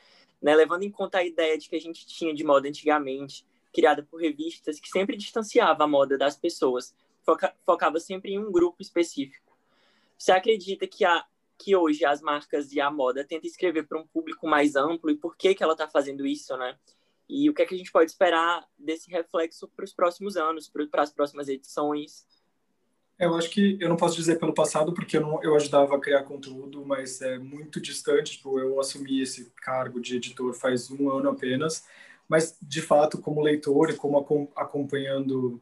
Né? 0.41 0.55
Levando 0.55 0.85
em 0.85 0.91
conta 0.91 1.19
a 1.19 1.25
ideia 1.25 1.59
de 1.59 1.69
que 1.69 1.75
a 1.75 1.81
gente 1.81 2.07
tinha 2.07 2.33
de 2.33 2.45
moda 2.45 2.69
antigamente, 2.69 3.45
criada 3.73 4.03
por 4.03 4.21
revistas 4.21 4.79
que 4.79 4.89
sempre 4.89 5.17
distanciava 5.17 5.85
a 5.85 5.89
moda 5.89 6.17
das 6.17 6.37
pessoas, 6.37 6.95
foca 7.25 7.55
focava 7.67 7.99
sempre 7.99 8.33
em 8.33 8.39
um 8.39 8.51
grupo 8.51 8.81
específico. 8.81 9.57
Você 10.17 10.33
acredita 10.33 10.87
que, 10.87 11.05
a, 11.05 11.25
que 11.59 11.75
hoje 11.75 12.05
as 12.05 12.21
marcas 12.21 12.73
e 12.73 12.81
a 12.81 12.91
moda 12.91 13.25
tentam 13.25 13.49
escrever 13.49 13.87
para 13.87 13.99
um 13.99 14.07
público 14.07 14.47
mais 14.47 14.77
amplo 14.77 15.11
e 15.11 15.17
por 15.17 15.37
que, 15.37 15.55
que 15.55 15.63
ela 15.63 15.73
está 15.73 15.89
fazendo 15.89 16.27
isso, 16.27 16.57
né? 16.57 16.79
E 17.29 17.51
o 17.51 17.55
que, 17.55 17.62
é 17.62 17.67
que 17.67 17.75
a 17.75 17.79
gente 17.79 17.93
pode 17.93 18.11
esperar 18.11 18.67
desse 18.79 19.11
reflexo 19.11 19.69
para 19.69 19.85
os 19.85 19.93
próximos 19.93 20.37
anos, 20.37 20.71
para 20.91 21.03
as 21.03 21.12
próximas 21.12 21.49
edições? 21.49 22.27
Eu 23.19 23.35
acho 23.35 23.51
que 23.51 23.77
eu 23.81 23.88
não 23.88 23.97
posso 23.97 24.14
dizer 24.14 24.38
pelo 24.38 24.55
passado 24.55 24.95
porque 24.95 25.17
eu, 25.17 25.21
não, 25.21 25.43
eu 25.43 25.55
ajudava 25.57 25.97
a 25.97 26.01
criar 26.01 26.23
conteúdo, 26.23 26.87
mas 26.87 27.21
é 27.21 27.38
muito 27.38 27.81
distante. 27.81 28.37
Tipo, 28.37 28.61
eu 28.61 28.79
assumi 28.81 29.21
esse 29.21 29.51
cargo 29.57 30.01
de 30.01 30.17
editor 30.17 30.55
faz 30.55 30.91
um 30.91 31.11
ano 31.11 31.29
apenas, 31.29 31.85
mas 32.29 32.57
de 32.62 32.81
fato, 32.81 33.19
como 33.19 33.43
leitor 33.43 33.91
e 33.91 33.97
como 33.97 34.19
acompanhando 34.55 35.61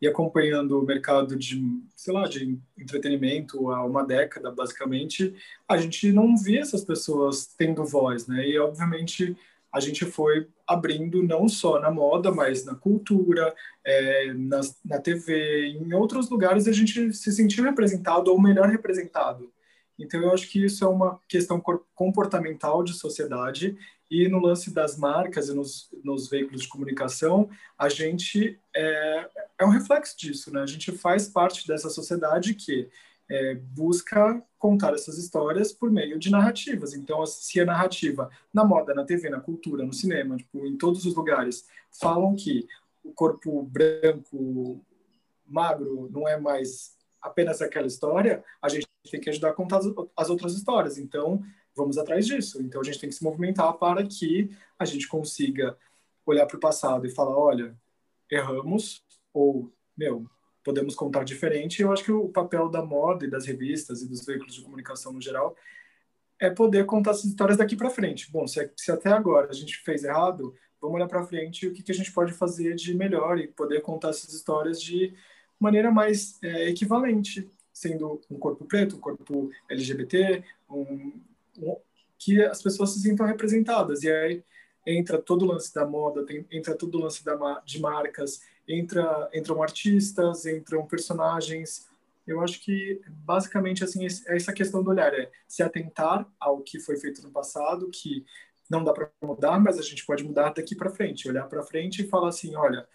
e 0.00 0.06
acompanhando 0.06 0.78
o 0.78 0.84
mercado 0.84 1.36
de, 1.36 1.62
sei 1.94 2.12
lá, 2.12 2.28
de 2.28 2.58
entretenimento 2.78 3.70
há 3.70 3.84
uma 3.84 4.04
década, 4.04 4.50
basicamente, 4.50 5.34
a 5.66 5.78
gente 5.78 6.12
não 6.12 6.36
via 6.36 6.60
essas 6.60 6.84
pessoas 6.84 7.46
tendo 7.46 7.84
voz, 7.84 8.26
né? 8.26 8.46
E 8.46 8.58
obviamente 8.58 9.36
a 9.76 9.80
gente 9.80 10.06
foi 10.06 10.48
abrindo 10.66 11.22
não 11.22 11.46
só 11.48 11.78
na 11.78 11.90
moda, 11.90 12.32
mas 12.32 12.64
na 12.64 12.74
cultura, 12.74 13.54
é, 13.84 14.32
na, 14.32 14.60
na 14.82 14.98
TV, 14.98 15.66
em 15.66 15.92
outros 15.92 16.30
lugares 16.30 16.66
a 16.66 16.72
gente 16.72 17.12
se 17.12 17.30
sentiu 17.30 17.62
representado 17.62 18.32
ou 18.32 18.40
melhor 18.40 18.70
representado. 18.70 19.52
Então 19.98 20.20
eu 20.22 20.32
acho 20.32 20.48
que 20.48 20.64
isso 20.64 20.82
é 20.82 20.88
uma 20.88 21.20
questão 21.28 21.62
comportamental 21.94 22.82
de 22.82 22.94
sociedade 22.94 23.76
e 24.10 24.28
no 24.28 24.40
lance 24.40 24.72
das 24.72 24.96
marcas 24.96 25.50
e 25.50 25.54
nos, 25.54 25.90
nos 26.02 26.30
veículos 26.30 26.62
de 26.62 26.68
comunicação 26.68 27.50
a 27.78 27.90
gente 27.90 28.58
é, 28.74 29.28
é 29.58 29.64
um 29.66 29.70
reflexo 29.70 30.16
disso, 30.18 30.50
né? 30.50 30.62
A 30.62 30.66
gente 30.66 30.90
faz 30.90 31.28
parte 31.28 31.66
dessa 31.66 31.90
sociedade 31.90 32.54
que 32.54 32.88
é, 33.28 33.54
busca 33.54 34.42
contar 34.58 34.94
essas 34.94 35.18
histórias 35.18 35.72
por 35.72 35.90
meio 35.90 36.18
de 36.18 36.30
narrativas. 36.30 36.94
Então, 36.94 37.24
se 37.26 37.60
a 37.60 37.64
narrativa 37.64 38.30
na 38.52 38.64
moda, 38.64 38.94
na 38.94 39.04
TV, 39.04 39.28
na 39.28 39.40
cultura, 39.40 39.84
no 39.84 39.92
cinema, 39.92 40.36
tipo, 40.36 40.66
em 40.66 40.76
todos 40.76 41.04
os 41.04 41.14
lugares, 41.14 41.66
falam 41.90 42.34
que 42.34 42.66
o 43.04 43.12
corpo 43.12 43.62
branco, 43.62 44.80
magro, 45.46 46.08
não 46.12 46.26
é 46.26 46.38
mais 46.38 46.96
apenas 47.20 47.60
aquela 47.60 47.86
história, 47.86 48.44
a 48.60 48.68
gente 48.68 48.86
tem 49.10 49.20
que 49.20 49.30
ajudar 49.30 49.50
a 49.50 49.54
contar 49.54 49.80
as 50.16 50.30
outras 50.30 50.54
histórias. 50.54 50.98
Então, 50.98 51.42
vamos 51.74 51.98
atrás 51.98 52.26
disso. 52.26 52.62
Então, 52.62 52.80
a 52.80 52.84
gente 52.84 52.98
tem 52.98 53.08
que 53.08 53.14
se 53.14 53.24
movimentar 53.24 53.72
para 53.74 54.04
que 54.04 54.50
a 54.78 54.84
gente 54.84 55.06
consiga 55.06 55.76
olhar 56.24 56.46
para 56.46 56.56
o 56.56 56.60
passado 56.60 57.06
e 57.06 57.10
falar: 57.10 57.36
olha, 57.36 57.76
erramos, 58.30 59.04
ou, 59.32 59.70
meu, 59.96 60.28
podemos 60.66 60.96
contar 60.96 61.22
diferente. 61.22 61.80
Eu 61.80 61.92
acho 61.92 62.02
que 62.02 62.10
o 62.10 62.28
papel 62.28 62.68
da 62.68 62.84
moda 62.84 63.24
e 63.24 63.30
das 63.30 63.46
revistas 63.46 64.02
e 64.02 64.08
dos 64.08 64.26
veículos 64.26 64.52
de 64.52 64.62
comunicação 64.62 65.12
no 65.12 65.20
geral 65.20 65.54
é 66.40 66.50
poder 66.50 66.84
contar 66.84 67.12
essas 67.12 67.26
histórias 67.26 67.56
daqui 67.56 67.76
para 67.76 67.88
frente. 67.88 68.28
Bom, 68.32 68.48
se, 68.48 68.68
se, 68.76 68.90
até 68.90 69.10
agora 69.10 69.48
a 69.48 69.52
gente 69.52 69.76
fez 69.78 70.02
errado, 70.02 70.52
vamos 70.80 70.96
olhar 70.96 71.06
para 71.06 71.22
frente 71.22 71.68
o 71.68 71.72
que, 71.72 71.84
que, 71.84 71.92
a 71.92 71.94
gente 71.94 72.10
pode 72.10 72.32
fazer 72.32 72.74
de 72.74 72.92
melhor 72.94 73.38
e 73.38 73.46
poder 73.46 73.80
contar 73.80 74.08
essas 74.08 74.34
histórias 74.34 74.82
de 74.82 75.14
maneira 75.58 75.92
mais 75.92 76.36
é, 76.42 76.68
equivalente, 76.68 77.48
sendo 77.72 78.20
um 78.28 78.36
corpo 78.36 78.64
preto, 78.64 78.96
um 78.96 79.00
corpo 79.00 79.48
LGBT, 79.70 80.42
um, 80.68 81.12
um, 81.58 81.76
que 82.18 82.42
as 82.42 82.60
pessoas 82.60 82.90
se 82.90 83.00
sintam 83.00 83.24
representadas. 83.24 84.02
E 84.02 84.10
aí 84.10 84.42
entra 84.84 85.16
todo 85.22 85.42
o 85.44 85.48
lance 85.48 85.72
da 85.72 85.86
moda, 85.86 86.26
tem, 86.26 86.44
entra 86.50 86.74
todo 86.74 86.96
o 86.96 87.00
lance 87.02 87.24
da, 87.24 87.62
de 87.64 87.80
marcas, 87.80 88.40
entra, 88.68 89.28
entram 89.32 89.62
artistas, 89.62 90.46
entram 90.46 90.86
personagens. 90.86 91.88
Eu 92.26 92.40
acho 92.40 92.60
que 92.60 93.00
basicamente 93.08 93.84
assim 93.84 94.04
é 94.04 94.36
essa 94.36 94.52
questão 94.52 94.82
do 94.82 94.90
olhar 94.90 95.14
é 95.14 95.30
se 95.46 95.62
atentar 95.62 96.28
ao 96.40 96.60
que 96.60 96.80
foi 96.80 96.96
feito 96.96 97.22
no 97.22 97.30
passado, 97.30 97.88
que 97.90 98.24
não 98.68 98.82
dá 98.82 98.92
para 98.92 99.10
mudar, 99.22 99.60
mas 99.60 99.78
a 99.78 99.82
gente 99.82 100.04
pode 100.04 100.24
mudar 100.24 100.52
daqui 100.52 100.74
para 100.74 100.90
frente, 100.90 101.28
olhar 101.28 101.46
para 101.48 101.62
frente 101.62 102.02
e 102.02 102.08
falar 102.08 102.28
assim, 102.28 102.56
olha, 102.56 102.86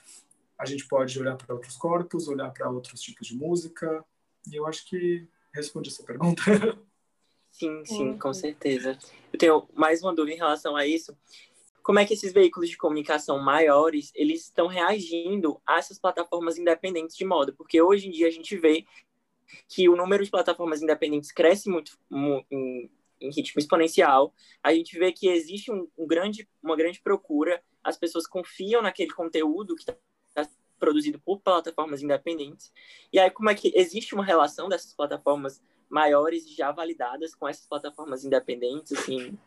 a 0.58 0.66
gente 0.66 0.88
pode 0.88 1.18
olhar 1.20 1.36
para 1.38 1.56
outros 1.56 1.76
corpos, 1.78 2.28
olhar 2.28 2.52
para 2.52 2.70
outros 2.70 3.02
tipos 3.02 3.28
de 3.28 3.36
música. 3.36 4.04
E 4.52 4.56
eu 4.56 4.68
acho 4.68 4.86
que 4.86 5.28
responde 5.54 5.90
essa 5.90 6.04
pergunta. 6.04 6.44
Sim, 7.52 7.84
sim, 7.86 8.18
com 8.18 8.34
certeza. 8.34 8.98
Eu 9.32 9.40
tenho 9.40 9.68
mais 9.74 10.02
uma 10.02 10.16
dúvida 10.16 10.36
em 10.36 10.40
relação 10.40 10.76
a 10.76 10.86
isso, 10.86 11.18
como 11.82 12.00
é 12.00 12.06
que 12.06 12.14
esses 12.14 12.32
veículos 12.32 12.70
de 12.70 12.78
comunicação 12.78 13.40
maiores 13.40 14.12
eles 14.16 14.44
estão 14.44 14.68
reagindo 14.68 15.62
a 15.66 15.78
essas 15.78 16.00
plataformas 16.00 16.58
independentes 16.58 17.16
de 17.16 17.26
moda, 17.26 17.54
porque 17.54 17.82
hoje 17.82 18.08
em 18.08 18.12
dia 18.12 18.28
a 18.28 18.32
gente 18.32 18.56
vê 18.58 18.86
que 19.68 19.90
o 19.90 19.96
número 19.96 20.24
de 20.24 20.32
plataformas 20.32 20.82
independentes 20.82 21.32
cresce 21.32 21.70
muito 21.70 21.98
em, 22.50 22.90
em 23.20 23.30
ritmo 23.32 23.60
exponencial. 23.60 24.34
A 24.64 24.74
gente 24.74 24.98
vê 24.98 25.12
que 25.12 25.28
existe 25.28 25.72
um, 25.72 25.88
um, 25.98 26.08
grande, 26.08 26.48
uma 26.64 26.76
grande 26.76 27.02
procura, 27.02 27.62
as 27.84 27.98
pessoas 27.98 28.26
confiam 28.26 28.82
naquele 28.82 29.12
conteúdo 29.12 29.76
que 29.76 29.82
está 29.82 30.50
produzido 30.80 31.20
por 31.20 31.40
plataformas 31.40 32.02
independentes. 32.02 32.72
E 33.12 33.20
aí 33.20 33.30
como 33.30 33.50
é 33.50 33.56
que 33.56 33.72
existe 33.76 34.16
uma 34.16 34.26
relação 34.26 34.70
dessas 34.70 34.94
plataformas 34.94 35.62
maiores 35.90 36.50
já 36.50 36.72
validadas 36.72 37.36
com 37.36 37.48
essas 37.48 37.68
plataformas 37.68 38.24
independentes, 38.24 38.94
assim? 38.94 39.38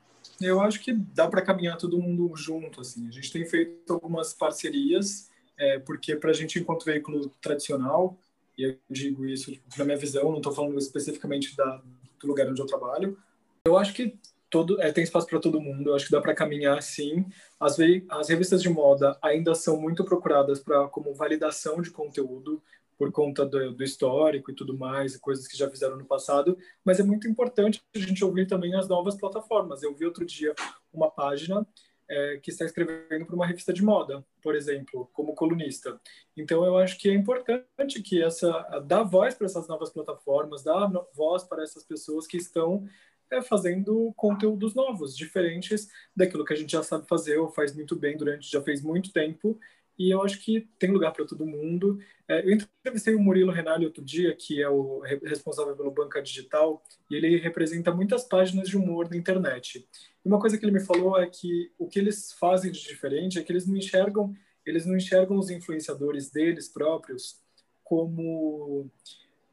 Eu 0.41 0.61
acho 0.61 0.81
que 0.81 0.93
dá 0.93 1.29
para 1.29 1.43
caminhar 1.43 1.77
todo 1.77 2.01
mundo 2.01 2.31
junto. 2.37 2.81
Assim. 2.81 3.09
A 3.09 3.11
gente 3.11 3.33
tem 3.33 3.45
feito 3.47 3.93
algumas 3.93 4.33
parcerias, 4.33 5.31
é, 5.57 5.79
porque 5.79 6.17
para 6.17 6.31
a 6.31 6.35
gente, 6.35 6.59
enquanto 6.59 6.85
veículo 6.85 7.29
tradicional, 7.41 8.19
e 8.57 8.65
eu 8.65 8.77
digo 8.91 9.25
isso 9.27 9.53
na 9.77 9.85
minha 9.85 9.97
visão, 9.97 10.31
não 10.31 10.39
estou 10.39 10.53
falando 10.53 10.79
especificamente 10.79 11.57
da, 11.57 11.83
do 12.21 12.27
lugar 12.27 12.49
onde 12.49 12.61
eu 12.61 12.67
trabalho, 12.67 13.19
eu 13.67 13.77
acho 13.77 13.95
que 13.95 14.19
todo, 14.51 14.81
é, 14.81 14.93
tem 14.93 15.03
espaço 15.03 15.27
para 15.27 15.41
todo 15.41 15.61
mundo. 15.61 15.91
Eu 15.91 15.97
acho 15.97 16.07
que 16.07 16.13
dá 16.13 16.21
para 16.21 16.35
caminhar, 16.35 16.81
sim. 16.83 17.27
As, 17.59 17.77
as 18.09 18.29
revistas 18.29 18.63
de 18.63 18.69
moda 18.69 19.19
ainda 19.21 19.55
são 19.55 19.81
muito 19.81 20.05
procuradas 20.05 20.61
para 20.61 20.87
como 20.89 21.15
validação 21.15 21.83
de 21.83 21.91
conteúdo 21.91 22.63
por 22.99 23.11
conta 23.13 23.45
do, 23.45 23.73
do, 23.73 23.85
histórico 23.85 24.51
e 24.51 24.55
tudo 24.55 24.77
mais, 24.77 25.17
coisas 25.17 25.47
que 25.47 25.57
já 25.57 25.69
fizeram 25.69 25.97
no 25.97 26.05
passado, 26.05 26.57
mas 26.85 27.01
é 27.01 27.03
muito 27.03 27.29
importante 27.29 27.83
a 27.95 27.99
gente 27.99 28.25
ouvir 28.25 28.47
também 28.47 28.75
as 28.75 28.89
novas 28.89 29.17
plataformas. 29.17 29.83
Eu 29.83 29.95
vi 29.95 30.05
outro 30.05 30.25
dia 30.25 30.55
uma 30.93 31.11
página 31.11 31.67
é, 32.09 32.39
que 32.43 32.51
está 32.51 32.65
escrevendo 32.65 33.27
para 33.27 33.35
uma 33.35 33.47
revista 33.47 33.73
de 33.73 33.83
moda, 33.83 34.25
por 34.43 34.55
exemplo, 34.55 35.09
como 35.13 35.35
colunista. 35.35 36.01
Então 36.37 36.65
eu 36.65 36.77
acho 36.77 36.99
que 36.99 37.09
é 37.09 37.15
importante 37.15 38.03
que 38.03 38.23
essa 38.23 38.51
dar 38.87 39.03
voz 39.03 39.35
para 39.35 39.47
essas 39.47 39.69
novas 39.69 39.91
plataformas, 39.91 40.63
dar 40.63 40.91
voz 41.15 41.45
para 41.45 41.63
essas 41.63 41.83
pessoas 41.85 42.27
que 42.27 42.37
estão 42.37 42.87
é, 43.31 43.41
fazendo 43.43 44.13
conteúdos 44.17 44.75
novos, 44.75 45.17
diferentes 45.17 45.89
daquilo 46.15 46.45
que 46.45 46.53
a 46.53 46.57
gente 46.57 46.73
já 46.73 46.83
sabe 46.83 47.09
fazer 47.09 47.39
ou 47.39 47.49
faz 47.49 47.75
muito 47.75 47.97
bem 47.97 48.17
durante 48.17 48.51
já 48.51 48.63
fez 48.63 48.83
muito 48.83 49.13
tempo 49.13 49.59
e 49.99 50.11
eu 50.11 50.23
acho 50.23 50.43
que 50.43 50.69
tem 50.79 50.91
lugar 50.91 51.13
para 51.13 51.25
todo 51.25 51.47
mundo. 51.47 51.99
É, 52.29 52.45
eu 52.45 52.53
entrevistei 52.53 53.15
o 53.15 53.21
Murilo 53.21 53.53
Renali 53.53 53.87
outro 53.87 54.05
dia, 54.05 54.35
que 54.35 54.61
é 54.63 54.69
o 54.69 55.01
responsável 55.01 55.77
pelo 55.77 55.91
Banca 55.91 56.23
Digital, 56.23 56.83
e 57.11 57.15
ele 57.15 57.37
representa 57.39 57.93
muitas 57.93 58.25
páginas 58.25 58.69
de 58.69 58.77
humor 58.77 59.09
na 59.11 59.17
internet. 59.17 59.87
E 60.25 60.29
uma 60.29 60.41
coisa 60.41 60.59
que 60.59 60.65
ele 60.65 60.73
me 60.73 60.81
falou 60.81 61.19
é 61.19 61.27
que 61.27 61.71
o 61.79 61.89
que 61.89 61.99
eles 61.99 62.33
fazem 62.33 62.73
de 62.73 62.83
diferente 62.83 63.39
é 63.39 63.43
que 63.43 63.53
eles 63.53 63.67
não 63.67 63.77
enxergam 63.77 64.35
eles 64.65 64.87
não 64.87 64.97
enxergam 64.97 65.39
os 65.39 65.51
influenciadores 65.51 66.31
deles 66.31 66.69
próprios 66.69 67.39
como 67.83 68.91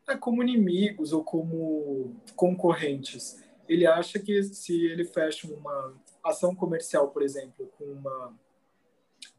é, 0.07 0.15
como 0.15 0.41
inimigos 0.41 1.11
ou 1.11 1.23
como 1.23 2.15
concorrentes. 2.35 3.43
Ele 3.67 3.85
acha 3.85 4.19
que 4.19 4.41
se 4.43 4.85
ele 4.85 5.05
fecha 5.05 5.47
uma 5.47 5.93
ação 6.23 6.55
comercial, 6.55 7.09
por 7.09 7.21
exemplo, 7.21 7.67
com 7.77 7.83
uma 7.85 8.33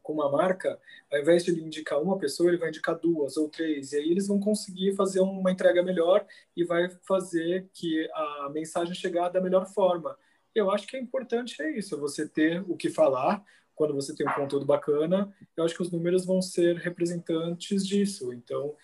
com 0.03 0.13
uma 0.13 0.29
marca, 0.29 0.77
ao 1.11 1.19
invés 1.19 1.43
de 1.43 1.51
ele 1.51 1.63
indicar 1.63 1.99
uma 1.99 2.17
pessoa, 2.17 2.49
ele 2.49 2.57
vai 2.57 2.69
indicar 2.69 2.99
duas 2.99 3.37
ou 3.37 3.49
três, 3.49 3.93
e 3.93 3.97
aí 3.97 4.11
eles 4.11 4.27
vão 4.27 4.39
conseguir 4.39 4.93
fazer 4.95 5.21
uma 5.21 5.51
entrega 5.51 5.81
melhor 5.81 6.25
e 6.55 6.63
vai 6.63 6.89
fazer 7.07 7.67
que 7.73 8.07
a 8.13 8.51
mensagem 8.53 8.93
chegar 8.93 9.29
da 9.29 9.41
melhor 9.41 9.65
forma. 9.65 10.15
Eu 10.53 10.69
acho 10.69 10.85
que 10.85 10.97
é 10.97 10.99
importante 10.99 11.59
é 11.61 11.77
isso, 11.77 11.97
você 11.97 12.27
ter 12.27 12.63
o 12.67 12.75
que 12.75 12.89
falar, 12.89 13.43
quando 13.73 13.93
você 13.93 14.13
tem 14.15 14.27
um 14.27 14.33
conteúdo 14.33 14.65
bacana, 14.65 15.33
eu 15.57 15.63
acho 15.63 15.75
que 15.75 15.81
os 15.81 15.91
números 15.91 16.25
vão 16.25 16.41
ser 16.41 16.75
representantes 16.75 17.87
disso. 17.87 18.31
Então, 18.33 18.75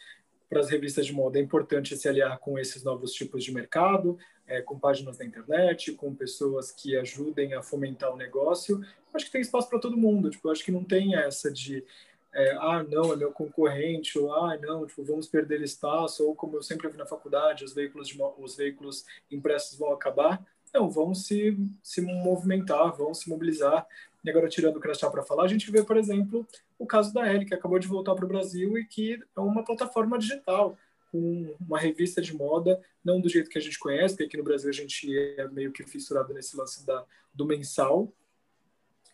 para 0.49 0.61
as 0.61 0.69
revistas 0.69 1.05
de 1.05 1.13
moda 1.13 1.37
é 1.37 1.41
importante 1.41 1.95
se 1.95 2.09
aliar 2.09 2.39
com 2.39 2.57
esses 2.57 2.83
novos 2.83 3.13
tipos 3.13 3.43
de 3.43 3.53
mercado, 3.53 4.17
é, 4.49 4.61
com 4.61 4.77
páginas 4.77 5.19
na 5.19 5.25
internet, 5.25 5.93
com 5.93 6.13
pessoas 6.13 6.71
que 6.71 6.97
ajudem 6.97 7.53
a 7.53 7.61
fomentar 7.61 8.11
o 8.11 8.17
negócio. 8.17 8.83
Acho 9.13 9.25
que 9.25 9.31
tem 9.31 9.41
espaço 9.41 9.69
para 9.69 9.79
todo 9.79 9.95
mundo. 9.95 10.29
Tipo, 10.29 10.49
acho 10.49 10.65
que 10.65 10.71
não 10.71 10.83
tem 10.83 11.15
essa 11.15 11.51
de 11.51 11.85
é, 12.33 12.51
ah, 12.57 12.83
não, 12.83 13.13
é 13.13 13.15
meu 13.15 13.31
concorrente, 13.31 14.17
ou 14.17 14.33
ah, 14.33 14.57
não, 14.57 14.85
tipo, 14.85 15.03
vamos 15.03 15.27
perder 15.27 15.61
espaço, 15.61 16.27
ou 16.27 16.35
como 16.35 16.57
eu 16.57 16.63
sempre 16.63 16.87
vi 16.87 16.97
na 16.97 17.05
faculdade, 17.05 17.63
os 17.63 17.73
veículos, 17.73 18.07
de, 18.07 18.21
os 18.37 18.55
veículos 18.55 19.05
impressos 19.31 19.77
vão 19.77 19.93
acabar. 19.93 20.43
Não, 20.73 20.89
vão 20.89 21.15
se, 21.15 21.57
se 21.81 22.01
movimentar, 22.01 22.95
vão 22.95 23.13
se 23.13 23.27
mobilizar. 23.29 23.87
E 24.23 24.29
agora, 24.29 24.49
tirando 24.49 24.77
o 24.77 24.79
crachá 24.79 25.09
para 25.09 25.23
falar, 25.23 25.45
a 25.45 25.47
gente 25.47 25.71
vê, 25.71 25.83
por 25.83 25.97
exemplo, 25.97 26.45
o 26.77 26.85
caso 26.85 27.13
da 27.13 27.31
Ellie, 27.31 27.47
que 27.47 27.53
acabou 27.53 27.79
de 27.79 27.87
voltar 27.87 28.13
para 28.13 28.25
o 28.25 28.27
Brasil 28.27 28.77
e 28.77 28.85
que 28.85 29.19
é 29.35 29.39
uma 29.39 29.63
plataforma 29.63 30.19
digital, 30.19 30.77
com 31.11 31.55
uma 31.59 31.79
revista 31.79 32.21
de 32.21 32.33
moda, 32.33 32.81
não 33.03 33.19
do 33.19 33.29
jeito 33.29 33.49
que 33.49 33.57
a 33.57 33.61
gente 33.61 33.79
conhece, 33.79 34.15
que 34.15 34.23
aqui 34.23 34.37
no 34.37 34.43
Brasil 34.43 34.69
a 34.69 34.73
gente 34.73 35.17
é 35.17 35.47
meio 35.47 35.71
que 35.71 35.83
fissurado 35.83 36.33
nesse 36.33 36.55
lance 36.55 36.85
da, 36.85 37.05
do 37.33 37.45
mensal, 37.45 38.11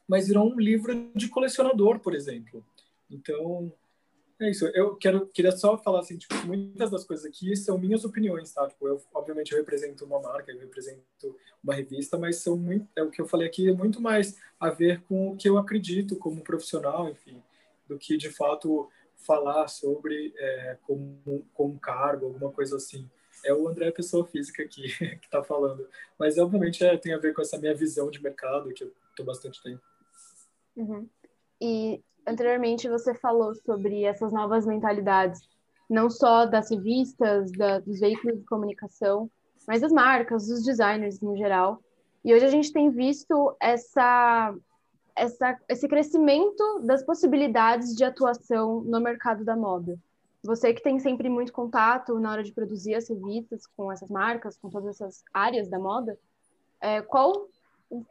mas 0.07 0.27
virou 0.27 0.51
um 0.51 0.59
livro 0.59 1.11
de 1.15 1.27
colecionador, 1.27 1.99
por 1.99 2.13
exemplo. 2.13 2.65
Então, 3.09 3.71
é 4.39 4.49
isso. 4.49 4.65
Eu 4.67 4.95
quero, 4.95 5.27
queria 5.27 5.51
só 5.51 5.77
falar 5.77 5.99
assim, 5.99 6.17
tipo, 6.17 6.35
muitas 6.45 6.91
das 6.91 7.05
coisas 7.05 7.25
aqui 7.25 7.55
são 7.55 7.77
minhas 7.77 8.03
opiniões, 8.03 8.51
tá? 8.51 8.67
Tipo, 8.67 8.87
eu, 8.87 9.01
obviamente, 9.13 9.51
eu 9.51 9.57
represento 9.57 10.05
uma 10.05 10.19
marca, 10.19 10.51
eu 10.51 10.59
represento 10.59 11.35
uma 11.63 11.73
revista, 11.73 12.17
mas 12.17 12.37
são 12.37 12.57
muito, 12.57 12.87
é 12.95 13.01
o 13.01 13.09
que 13.09 13.21
eu 13.21 13.27
falei 13.27 13.47
aqui 13.47 13.69
é 13.69 13.73
muito 13.73 14.01
mais 14.01 14.37
a 14.59 14.69
ver 14.69 15.01
com 15.03 15.31
o 15.31 15.37
que 15.37 15.47
eu 15.47 15.57
acredito 15.57 16.17
como 16.17 16.43
profissional, 16.43 17.09
enfim, 17.09 17.41
do 17.87 17.97
que 17.97 18.17
de 18.17 18.29
fato 18.29 18.89
falar 19.25 19.67
sobre 19.67 20.33
é, 20.37 20.77
como, 20.83 21.45
como 21.53 21.79
cargo, 21.79 22.27
alguma 22.27 22.51
coisa 22.51 22.77
assim. 22.77 23.09
É 23.43 23.53
o 23.53 23.67
André, 23.67 23.91
pessoa 23.91 24.25
física 24.25 24.63
aqui, 24.63 24.87
que 24.97 25.25
está 25.25 25.43
falando. 25.43 25.87
Mas, 26.17 26.37
obviamente, 26.37 26.83
é, 26.83 26.97
tem 26.97 27.13
a 27.13 27.19
ver 27.19 27.33
com 27.33 27.41
essa 27.41 27.57
minha 27.57 27.75
visão 27.75 28.09
de 28.09 28.21
mercado, 28.21 28.73
que 28.73 28.83
eu 28.83 28.91
estou 29.09 29.25
bastante 29.25 29.61
tempo. 29.61 29.81
Uhum. 30.75 31.07
E 31.61 32.03
anteriormente 32.27 32.89
você 32.89 33.13
falou 33.13 33.53
sobre 33.55 34.03
essas 34.03 34.33
novas 34.33 34.65
mentalidades, 34.65 35.41
não 35.89 36.09
só 36.09 36.45
das 36.45 36.71
revistas, 36.71 37.51
da, 37.51 37.79
dos 37.79 37.99
veículos 37.99 38.39
de 38.39 38.45
comunicação, 38.45 39.29
mas 39.67 39.81
das 39.81 39.91
marcas, 39.91 40.47
dos 40.47 40.63
designers 40.63 41.21
no 41.21 41.37
geral. 41.37 41.81
E 42.23 42.33
hoje 42.33 42.45
a 42.45 42.49
gente 42.49 42.73
tem 42.73 42.89
visto 42.89 43.55
essa, 43.59 44.55
essa, 45.15 45.57
esse 45.69 45.87
crescimento 45.87 46.79
das 46.83 47.03
possibilidades 47.03 47.95
de 47.95 48.03
atuação 48.03 48.81
no 48.81 48.99
mercado 48.99 49.45
da 49.45 49.55
moda. 49.55 49.97
Você 50.43 50.73
que 50.73 50.83
tem 50.83 50.99
sempre 50.99 51.29
muito 51.29 51.51
contato 51.51 52.19
na 52.19 52.31
hora 52.31 52.43
de 52.43 52.51
produzir 52.51 52.95
as 52.95 53.09
revistas 53.09 53.65
com 53.75 53.91
essas 53.91 54.09
marcas, 54.09 54.57
com 54.57 54.69
todas 54.69 54.95
essas 54.95 55.23
áreas 55.33 55.69
da 55.69 55.79
moda, 55.79 56.17
é, 56.81 57.01
qual 57.01 57.47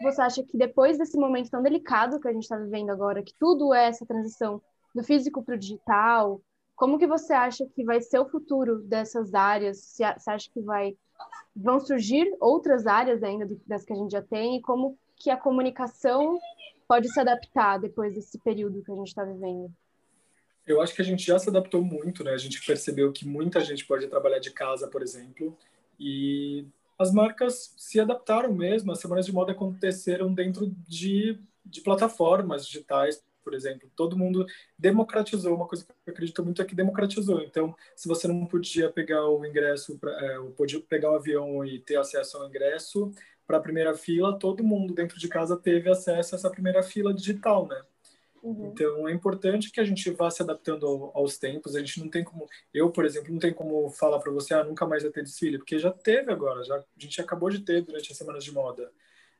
você 0.00 0.20
acha 0.20 0.42
que 0.42 0.56
depois 0.56 0.98
desse 0.98 1.16
momento 1.16 1.50
tão 1.50 1.62
delicado 1.62 2.20
que 2.20 2.28
a 2.28 2.32
gente 2.32 2.42
está 2.44 2.56
vivendo 2.56 2.90
agora, 2.90 3.22
que 3.22 3.34
tudo 3.38 3.74
é 3.74 3.86
essa 3.86 4.06
transição 4.06 4.60
do 4.94 5.02
físico 5.02 5.42
para 5.42 5.54
o 5.54 5.58
digital, 5.58 6.40
como 6.74 6.98
que 6.98 7.06
você 7.06 7.32
acha 7.32 7.66
que 7.66 7.84
vai 7.84 8.00
ser 8.00 8.18
o 8.18 8.28
futuro 8.28 8.80
dessas 8.82 9.32
áreas? 9.34 9.78
Você 9.78 10.04
acha 10.04 10.50
que 10.52 10.60
vai 10.60 10.96
vão 11.54 11.78
surgir 11.78 12.36
outras 12.40 12.84
áreas 12.84 13.22
ainda 13.22 13.48
das 13.64 13.84
que 13.84 13.92
a 13.92 13.96
gente 13.96 14.10
já 14.10 14.22
tem 14.22 14.56
e 14.56 14.62
como 14.62 14.98
que 15.16 15.30
a 15.30 15.36
comunicação 15.36 16.38
pode 16.88 17.12
se 17.12 17.18
adaptar 17.20 17.79
depois 17.79 18.14
desse 18.14 18.38
período 18.38 18.83
que 18.83 18.92
a 18.92 18.94
gente 18.94 19.09
está 19.09 19.25
vivendo? 19.25 19.73
Eu 20.66 20.81
acho 20.81 20.94
que 20.94 21.03
a 21.03 21.05
gente 21.05 21.25
já 21.25 21.38
se 21.38 21.49
adaptou 21.49 21.83
muito, 21.83 22.25
né? 22.25 22.33
A 22.33 22.38
gente 22.38 22.64
percebeu 22.64 23.12
que 23.12 23.27
muita 23.27 23.61
gente 23.61 23.85
pode 23.87 24.07
trabalhar 24.07 24.38
de 24.38 24.51
casa, 24.51 24.88
por 24.88 25.03
exemplo, 25.03 25.57
e 25.99 26.66
as 26.99 27.12
marcas 27.12 27.75
se 27.77 28.01
adaptaram 28.01 28.53
mesmo. 28.53 28.90
As 28.90 29.01
semanas 29.01 29.27
de 29.27 29.33
moda 29.33 29.53
aconteceram 29.53 30.33
dentro 30.33 30.75
de, 30.88 31.38
de 31.64 31.81
plataformas 31.83 32.66
digitais, 32.66 33.23
por 33.42 33.53
exemplo. 33.53 33.90
Todo 33.94 34.16
mundo 34.16 34.47
democratizou. 34.79 35.55
Uma 35.55 35.68
coisa 35.68 35.85
que 35.85 35.92
eu 36.07 36.12
acredito 36.12 36.42
muito 36.42 36.62
é 36.62 36.64
que 36.64 36.75
democratizou. 36.75 37.42
Então, 37.42 37.77
se 37.94 38.09
você 38.09 38.27
não 38.27 38.47
podia 38.47 38.90
pegar 38.90 39.29
o 39.29 39.44
ingresso, 39.44 39.99
pra, 39.99 40.12
é, 40.12 40.38
podia 40.57 40.81
pegar 40.81 41.11
o 41.11 41.16
avião 41.16 41.62
e 41.62 41.79
ter 41.79 41.97
acesso 41.97 42.38
ao 42.38 42.49
ingresso 42.49 43.12
para 43.46 43.59
a 43.59 43.61
primeira 43.61 43.94
fila, 43.94 44.38
todo 44.38 44.64
mundo 44.64 44.94
dentro 44.94 45.18
de 45.18 45.28
casa 45.28 45.57
teve 45.57 45.90
acesso 45.90 46.35
a 46.35 46.38
essa 46.38 46.50
primeira 46.50 46.83
fila 46.83 47.12
digital, 47.12 47.66
né? 47.66 47.83
Uhum. 48.42 48.66
Então 48.66 49.09
é 49.09 49.12
importante 49.12 49.70
que 49.70 49.80
a 49.80 49.85
gente 49.85 50.11
vá 50.11 50.30
se 50.30 50.42
adaptando 50.42 50.87
ao, 50.87 51.16
aos 51.16 51.38
tempos. 51.38 51.74
A 51.74 51.80
gente 51.80 52.00
não 52.00 52.09
tem 52.09 52.22
como, 52.22 52.46
eu 52.72 52.90
por 52.90 53.04
exemplo, 53.04 53.33
não 53.33 53.38
tem 53.38 53.52
como 53.52 53.90
falar 53.90 54.18
para 54.18 54.33
você, 54.33 54.54
ah, 54.54 54.64
nunca 54.64 54.87
mais 54.87 55.02
vai 55.02 55.12
ter 55.12 55.22
desfile, 55.22 55.59
porque 55.59 55.78
já 55.78 55.90
teve 55.90 56.30
agora, 56.30 56.62
já 56.64 56.76
a 56.76 56.85
gente 56.98 57.20
acabou 57.20 57.50
de 57.50 57.61
ter 57.61 57.83
durante 57.83 58.12
as 58.12 58.18
semanas 58.18 58.44
de 58.44 58.52
moda 58.52 58.90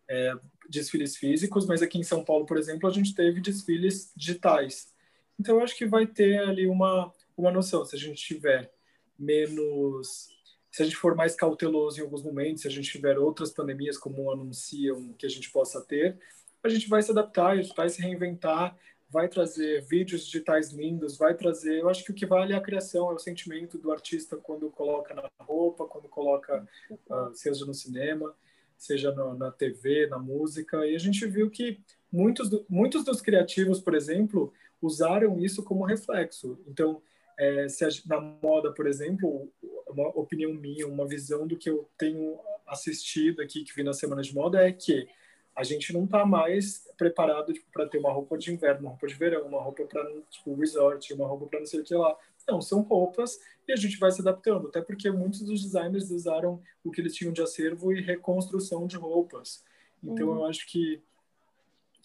é, 0.09 0.35
desfiles 0.69 1.17
físicos, 1.17 1.67
mas 1.67 1.83
aqui 1.83 1.99
em 1.99 2.03
São 2.03 2.25
Paulo, 2.25 2.47
por 2.47 2.57
exemplo, 2.57 2.89
a 2.89 2.93
gente 2.93 3.15
teve 3.15 3.41
desfiles 3.41 4.13
digitais. 4.17 4.93
Então 5.39 5.57
eu 5.57 5.63
acho 5.63 5.77
que 5.77 5.87
vai 5.87 6.07
ter 6.07 6.39
ali 6.41 6.67
uma 6.67 7.13
uma 7.37 7.51
noção. 7.51 7.85
Se 7.85 7.97
a 7.97 7.99
gente 7.99 8.23
tiver 8.23 8.73
menos 9.19 10.29
se 10.75 10.83
a 10.83 10.85
gente 10.85 10.97
for 10.97 11.15
mais 11.15 11.37
cauteloso 11.37 12.01
em 12.01 12.03
alguns 12.03 12.25
momentos, 12.25 12.63
se 12.63 12.67
a 12.67 12.71
gente 12.71 12.91
tiver 12.91 13.17
outras 13.17 13.53
pandemias 13.53 13.97
como 13.97 14.29
anunciam 14.33 15.13
que 15.13 15.25
a 15.25 15.29
gente 15.29 15.49
possa 15.53 15.81
ter, 15.81 16.19
a 16.65 16.69
gente 16.69 16.89
vai 16.89 17.01
se 17.01 17.13
adaptar, 17.13 17.51
a 17.51 17.57
gente 17.57 17.77
vai 17.77 17.89
se 17.89 18.03
reinventar 18.03 18.77
vai 19.09 19.29
trazer 19.29 19.83
vídeos 19.83 20.27
digitais 20.27 20.73
lindos, 20.73 21.17
vai 21.17 21.35
trazer. 21.35 21.79
Eu 21.79 21.89
acho 21.89 22.03
que 22.03 22.11
o 22.11 22.15
que 22.15 22.27
vale 22.27 22.53
é 22.53 22.57
a 22.57 22.61
criação, 22.61 23.13
é 23.13 23.15
o 23.15 23.19
sentimento 23.21 23.79
do 23.79 23.93
artista 23.93 24.37
quando 24.37 24.69
coloca 24.69 25.15
na 25.15 25.31
roupa, 25.39 25.85
quando 25.85 26.09
coloca, 26.09 26.67
uh, 26.91 27.33
seja 27.33 27.65
no 27.65 27.73
cinema, 27.73 28.35
seja 28.77 29.13
no, 29.13 29.35
na 29.39 29.53
TV, 29.53 30.09
na 30.09 30.19
música. 30.19 30.85
E 30.85 30.97
a 30.97 30.99
gente 30.99 31.25
viu 31.29 31.49
que 31.49 31.81
muitos, 32.11 32.51
do, 32.51 32.67
muitos 32.69 33.05
dos 33.05 33.21
criativos, 33.21 33.79
por 33.81 33.95
exemplo, 33.95 34.53
usaram 34.83 35.39
isso 35.39 35.63
como 35.63 35.85
reflexo. 35.85 36.59
Então, 36.67 37.01
é, 37.39 37.69
se 37.69 37.85
a, 37.85 37.89
na 38.07 38.21
moda, 38.21 38.73
por 38.73 38.87
exemplo, 38.87 39.51
uma 39.89 40.09
opinião 40.09 40.53
minha, 40.53 40.87
uma 40.87 41.07
visão 41.07 41.47
do 41.47 41.57
que 41.57 41.69
eu 41.69 41.89
tenho 41.97 42.39
assistido 42.67 43.43
aqui, 43.43 43.65
que 43.65 43.75
vi 43.75 43.83
na 43.83 43.93
Semana 43.93 44.23
de 44.23 44.35
Moda, 44.35 44.67
é 44.67 44.73
que 44.73 45.09
a 45.55 45.63
gente 45.63 45.93
não 45.93 46.05
está 46.05 46.27
mais 46.27 46.89
preparado 46.97 47.53
tipo, 47.53 47.71
para 47.73 47.87
ter 47.87 47.99
uma 47.99 48.13
roupa 48.13 48.37
de 48.37 48.53
inverno, 48.53 48.81
uma 48.81 48.91
roupa 48.91 49.07
de 49.07 49.15
verão, 49.15 49.47
uma 49.47 49.63
roupa 49.63 49.85
para 49.85 50.05
tipo, 50.31 50.55
resort, 50.55 51.13
uma 51.15 51.27
roupa 51.27 51.47
para 51.47 51.61
não 51.61 51.67
sei 51.67 51.81
o 51.81 51.85
que 51.85 51.95
lá. 51.95 52.17
Não, 52.49 52.61
são 52.61 52.81
roupas 52.83 53.39
e 53.67 53.73
a 53.73 53.77
gente 53.77 53.99
vai 53.99 54.11
se 54.11 54.21
adaptando, 54.21 54.69
até 54.69 54.83
porque 54.83 55.11
muitos 55.11 55.43
dos 55.43 55.63
designers 55.63 56.11
usaram 56.11 56.61
o 56.83 56.91
que 56.91 57.01
eles 57.01 57.15
tinham 57.15 57.33
de 57.33 57.41
acervo 57.41 57.93
e 57.93 58.01
reconstrução 58.01 58.87
de 58.87 58.97
roupas. 58.97 59.65
Então 60.03 60.29
uhum. 60.29 60.39
eu 60.39 60.45
acho 60.47 60.67
que 60.67 61.01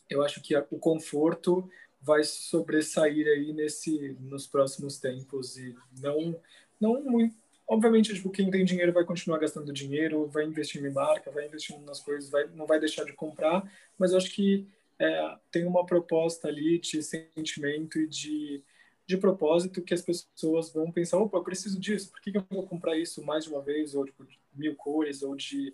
eu 0.09 0.23
acho 0.23 0.41
que 0.41 0.55
o 0.71 0.79
conforto 0.79 1.69
vai 2.01 2.23
sobressair 2.23 3.27
aí 3.27 3.53
nesse 3.53 4.17
nos 4.19 4.47
próximos 4.47 4.99
tempos 4.99 5.57
e 5.57 5.75
não 6.01 6.39
não 6.79 7.01
muito 7.03 7.35
Obviamente, 7.71 8.15
tipo, 8.15 8.31
quem 8.31 8.49
tem 8.49 8.65
dinheiro 8.65 8.91
vai 8.91 9.05
continuar 9.05 9.37
gastando 9.37 9.71
dinheiro, 9.71 10.25
vai 10.25 10.43
investindo 10.43 10.87
em 10.87 10.91
marca, 10.91 11.29
vai 11.29 11.45
investindo 11.45 11.85
nas 11.85 11.99
coisas, 11.99 12.27
vai, 12.27 12.47
não 12.47 12.65
vai 12.65 12.79
deixar 12.79 13.03
de 13.03 13.13
comprar, 13.13 13.61
mas 13.95 14.09
eu 14.09 14.17
acho 14.17 14.31
que 14.31 14.67
é, 14.97 15.37
tem 15.51 15.67
uma 15.67 15.85
proposta 15.85 16.47
ali 16.47 16.79
de 16.79 17.03
sentimento 17.03 17.99
e 17.99 18.07
de, 18.07 18.63
de 19.05 19.17
propósito 19.17 19.83
que 19.83 19.93
as 19.93 20.01
pessoas 20.01 20.73
vão 20.73 20.91
pensar, 20.91 21.19
opa, 21.19 21.37
eu 21.37 21.43
preciso 21.43 21.79
disso, 21.79 22.09
por 22.09 22.19
que, 22.21 22.31
que 22.31 22.39
eu 22.39 22.45
vou 22.49 22.65
comprar 22.65 22.97
isso 22.97 23.23
mais 23.23 23.43
de 23.43 23.51
uma 23.51 23.61
vez, 23.61 23.93
ou 23.93 24.03
tipo, 24.03 24.25
mil 24.51 24.75
cores, 24.75 25.21
ou 25.21 25.35
de 25.35 25.71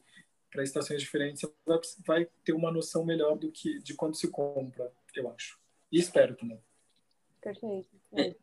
para 0.52 0.64
estações 0.64 1.02
diferentes, 1.02 1.50
vai, 1.66 1.80
vai 2.06 2.28
ter 2.44 2.52
uma 2.52 2.72
noção 2.74 3.06
melhor 3.06 3.38
do 3.38 3.50
que 3.50 3.80
de 3.80 3.94
quando 3.94 4.18
se 4.18 4.28
compra, 4.28 4.92
eu 5.16 5.30
acho. 5.32 5.58
E 5.92 6.00
espero 6.00 6.36
também. 6.36 6.62
Perfeito. 7.42 7.88
É, 8.18 8.34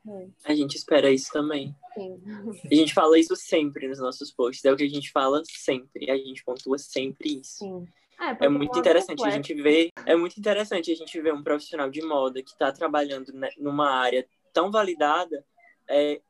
a 0.44 0.54
gente 0.54 0.76
espera 0.76 1.10
isso 1.10 1.32
também. 1.32 1.74
Sim. 1.94 2.22
A 2.70 2.74
gente 2.74 2.94
fala 2.94 3.18
isso 3.18 3.34
sempre 3.34 3.88
nos 3.88 3.98
nossos 3.98 4.30
posts, 4.30 4.64
é 4.64 4.72
o 4.72 4.76
que 4.76 4.84
a 4.84 4.88
gente 4.88 5.10
fala 5.10 5.42
sempre, 5.46 6.10
a 6.10 6.16
gente 6.16 6.44
pontua 6.44 6.78
sempre 6.78 7.40
isso. 7.40 7.58
Sim. 7.58 7.88
É, 8.20 8.46
é 8.46 8.48
muito 8.48 8.78
interessante 8.78 9.24
a 9.24 9.30
gente 9.30 9.52
ver, 9.54 9.90
é 10.06 10.14
muito 10.14 10.38
interessante 10.38 10.92
a 10.92 10.94
gente 10.94 11.20
ver 11.20 11.34
um 11.34 11.42
profissional 11.42 11.90
de 11.90 12.00
moda 12.02 12.40
que 12.42 12.50
está 12.50 12.70
trabalhando 12.70 13.32
numa 13.58 13.90
área 13.90 14.24
tão 14.52 14.70
validada, 14.70 15.44
é, 15.88 16.20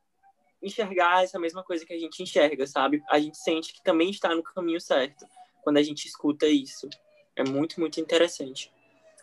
enxergar 0.62 1.25
essa 1.25 1.38
mesma 1.38 1.62
coisa 1.62 1.85
que 1.85 1.92
a 1.92 1.98
gente 1.98 2.22
enxerga, 2.22 2.66
sabe? 2.66 3.03
A 3.11 3.18
gente 3.18 3.37
sente 3.37 3.75
que 3.75 3.83
também 3.83 4.09
está 4.09 4.35
no 4.35 4.42
caminho 4.42 4.81
certo 4.81 5.27
quando 5.62 5.77
a 5.77 5.83
gente 5.83 6.07
escuta 6.07 6.46
isso. 6.46 6.88
É 7.37 7.44
muito, 7.44 7.79
muito 7.79 8.01
interessante. 8.01 8.72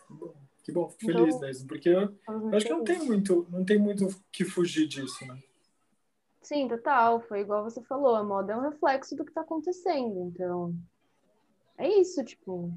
Que 0.06 0.14
bom, 0.14 0.34
que 0.62 0.72
bom 0.72 0.88
fico 0.90 1.12
feliz 1.12 1.34
então, 1.34 1.40
mesmo, 1.40 1.68
porque 1.68 1.88
eu, 1.88 2.14
eu 2.28 2.54
acho 2.54 2.66
que 2.66 2.72
não 2.72 2.84
tem 2.84 2.98
muito, 3.00 3.46
não 3.50 3.64
tem 3.64 3.78
muito 3.78 4.08
que 4.30 4.44
fugir 4.44 4.86
disso, 4.86 5.26
né? 5.26 5.38
Sim, 6.42 6.68
total. 6.68 7.20
Foi 7.20 7.40
igual 7.40 7.62
você 7.62 7.82
falou, 7.82 8.16
a 8.16 8.24
moda 8.24 8.52
é 8.52 8.56
um 8.56 8.68
reflexo 8.68 9.14
do 9.14 9.24
que 9.24 9.30
está 9.30 9.42
acontecendo. 9.42 10.32
Então, 10.32 10.74
é 11.78 11.88
isso, 11.88 12.24
tipo, 12.24 12.72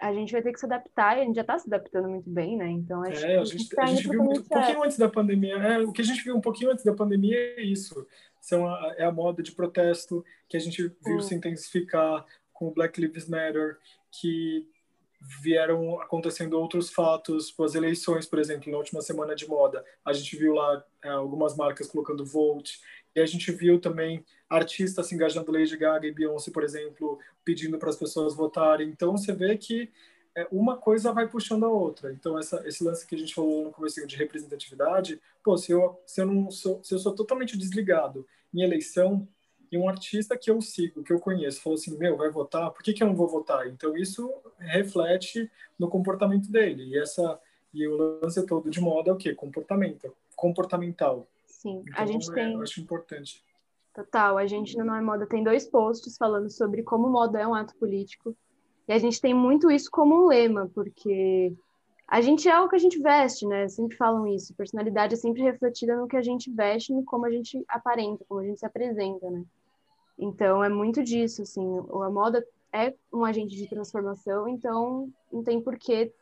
a 0.00 0.12
gente 0.12 0.32
vai 0.32 0.42
ter 0.42 0.52
que 0.52 0.60
se 0.60 0.66
adaptar 0.66 1.16
e 1.16 1.22
a 1.22 1.24
gente 1.24 1.36
já 1.36 1.40
está 1.40 1.58
se 1.58 1.66
adaptando 1.66 2.08
muito 2.08 2.28
bem, 2.28 2.56
né? 2.56 2.68
Então, 2.68 3.02
acho 3.02 3.24
é, 3.24 3.38
a 3.38 3.44
gente, 3.44 3.80
a 3.80 3.86
gente 3.86 4.08
viu 4.08 4.22
muito, 4.22 4.40
um 4.40 4.44
pouquinho 4.44 4.82
antes 4.82 4.98
da 4.98 5.08
pandemia, 5.08 5.54
é, 5.54 5.78
o 5.78 5.92
que 5.92 6.02
a 6.02 6.04
gente 6.04 6.22
viu 6.22 6.36
um 6.36 6.40
pouquinho 6.40 6.70
antes 6.70 6.84
da 6.84 6.92
pandemia 6.92 7.36
é 7.36 7.62
isso. 7.62 8.06
São 8.40 8.68
a, 8.68 8.94
é 8.98 9.04
a 9.04 9.12
moda 9.12 9.42
de 9.42 9.52
protesto 9.52 10.24
que 10.48 10.56
a 10.56 10.60
gente 10.60 10.82
viu 11.04 11.16
hum. 11.16 11.22
se 11.22 11.34
intensificar 11.34 12.26
com 12.52 12.68
o 12.68 12.70
Black 12.70 13.00
Lives 13.00 13.28
Matter, 13.28 13.78
que 14.10 14.68
vieram 15.42 16.00
acontecendo 16.00 16.58
outros 16.58 16.90
fatos, 16.90 17.48
tipo, 17.48 17.64
as 17.64 17.74
eleições, 17.74 18.26
por 18.26 18.38
exemplo, 18.38 18.70
na 18.70 18.78
última 18.78 19.00
semana 19.00 19.34
de 19.34 19.48
moda, 19.48 19.84
a 20.04 20.12
gente 20.12 20.36
viu 20.36 20.54
lá 20.54 20.84
é, 21.02 21.08
algumas 21.08 21.56
marcas 21.56 21.86
colocando 21.86 22.24
Volt, 22.24 22.78
e 23.14 23.20
a 23.20 23.26
gente 23.26 23.50
viu 23.52 23.80
também 23.80 24.24
artistas 24.50 25.06
se 25.06 25.14
engajando, 25.14 25.52
Lady 25.52 25.76
Gaga 25.76 26.06
e 26.06 26.12
Beyoncé, 26.12 26.50
por 26.50 26.64
exemplo, 26.64 27.18
pedindo 27.44 27.78
para 27.78 27.88
as 27.88 27.96
pessoas 27.96 28.34
votarem. 28.34 28.88
Então, 28.88 29.16
você 29.16 29.32
vê 29.32 29.56
que 29.56 29.90
é, 30.36 30.46
uma 30.50 30.76
coisa 30.76 31.12
vai 31.12 31.28
puxando 31.28 31.64
a 31.64 31.68
outra. 31.68 32.12
Então, 32.12 32.38
essa, 32.38 32.66
esse 32.66 32.82
lance 32.82 33.06
que 33.06 33.14
a 33.14 33.18
gente 33.18 33.34
falou 33.34 33.64
no 33.64 33.70
começo 33.70 34.04
de 34.04 34.16
representatividade, 34.16 35.20
pô, 35.42 35.56
se 35.56 35.70
eu, 35.70 36.00
se 36.04 36.20
eu 36.20 36.26
não 36.26 36.50
sou, 36.50 36.82
se 36.82 36.92
eu 36.92 36.98
sou 36.98 37.14
totalmente 37.14 37.56
desligado 37.56 38.26
em 38.52 38.62
eleição, 38.62 39.28
e 39.74 39.76
um 39.76 39.88
artista 39.88 40.38
que 40.38 40.48
eu 40.48 40.60
sigo, 40.60 41.02
que 41.02 41.12
eu 41.12 41.18
conheço, 41.18 41.60
falou 41.60 41.76
assim, 41.76 41.98
meu, 41.98 42.16
vai 42.16 42.30
votar, 42.30 42.70
por 42.70 42.80
que, 42.80 42.92
que 42.92 43.02
eu 43.02 43.08
não 43.08 43.16
vou 43.16 43.26
votar? 43.26 43.66
Então, 43.66 43.96
isso 43.96 44.32
reflete 44.56 45.50
no 45.76 45.88
comportamento 45.88 46.48
dele. 46.48 46.84
E 46.84 46.98
essa 46.98 47.40
e 47.72 47.88
o 47.88 48.20
lance 48.22 48.46
todo 48.46 48.70
de 48.70 48.80
moda 48.80 49.10
é 49.10 49.12
o 49.12 49.16
quê? 49.16 49.34
Comportamento, 49.34 50.14
comportamental. 50.36 51.26
Sim, 51.44 51.82
então, 51.84 52.02
a 52.02 52.06
gente 52.06 52.30
é, 52.30 52.34
tem... 52.34 52.52
Eu 52.52 52.62
acho 52.62 52.80
importante. 52.80 53.42
Total, 53.92 54.38
a 54.38 54.46
gente 54.46 54.78
no 54.78 54.84
Não 54.84 54.94
é 54.94 55.00
Moda 55.00 55.26
tem 55.26 55.42
dois 55.42 55.66
posts 55.66 56.16
falando 56.16 56.48
sobre 56.50 56.84
como 56.84 57.08
moda 57.08 57.40
é 57.40 57.46
um 57.46 57.54
ato 57.54 57.74
político. 57.74 58.36
E 58.86 58.92
a 58.92 58.98
gente 58.98 59.20
tem 59.20 59.34
muito 59.34 59.72
isso 59.72 59.90
como 59.90 60.24
um 60.24 60.28
lema, 60.28 60.70
porque 60.72 61.52
a 62.06 62.20
gente 62.20 62.48
é 62.48 62.60
o 62.60 62.68
que 62.68 62.76
a 62.76 62.78
gente 62.78 63.00
veste, 63.00 63.44
né? 63.44 63.66
Sempre 63.66 63.96
falam 63.96 64.24
isso. 64.28 64.54
Personalidade 64.54 65.14
é 65.14 65.16
sempre 65.16 65.42
refletida 65.42 65.96
no 65.96 66.06
que 66.06 66.16
a 66.16 66.22
gente 66.22 66.48
veste, 66.48 66.92
no 66.92 67.04
como 67.04 67.26
a 67.26 67.30
gente 67.30 67.64
aparenta, 67.66 68.24
como 68.28 68.38
a 68.38 68.44
gente 68.44 68.60
se 68.60 68.66
apresenta, 68.66 69.28
né? 69.28 69.44
Então 70.18 70.62
é 70.62 70.68
muito 70.68 71.02
disso, 71.02 71.42
assim. 71.42 71.62
A 71.62 72.10
moda 72.10 72.46
é 72.72 72.94
um 73.12 73.24
agente 73.24 73.56
de 73.56 73.68
transformação, 73.68 74.48
então 74.48 75.08
não 75.32 75.42
tem 75.42 75.60
por 75.60 75.78
que 75.78 76.12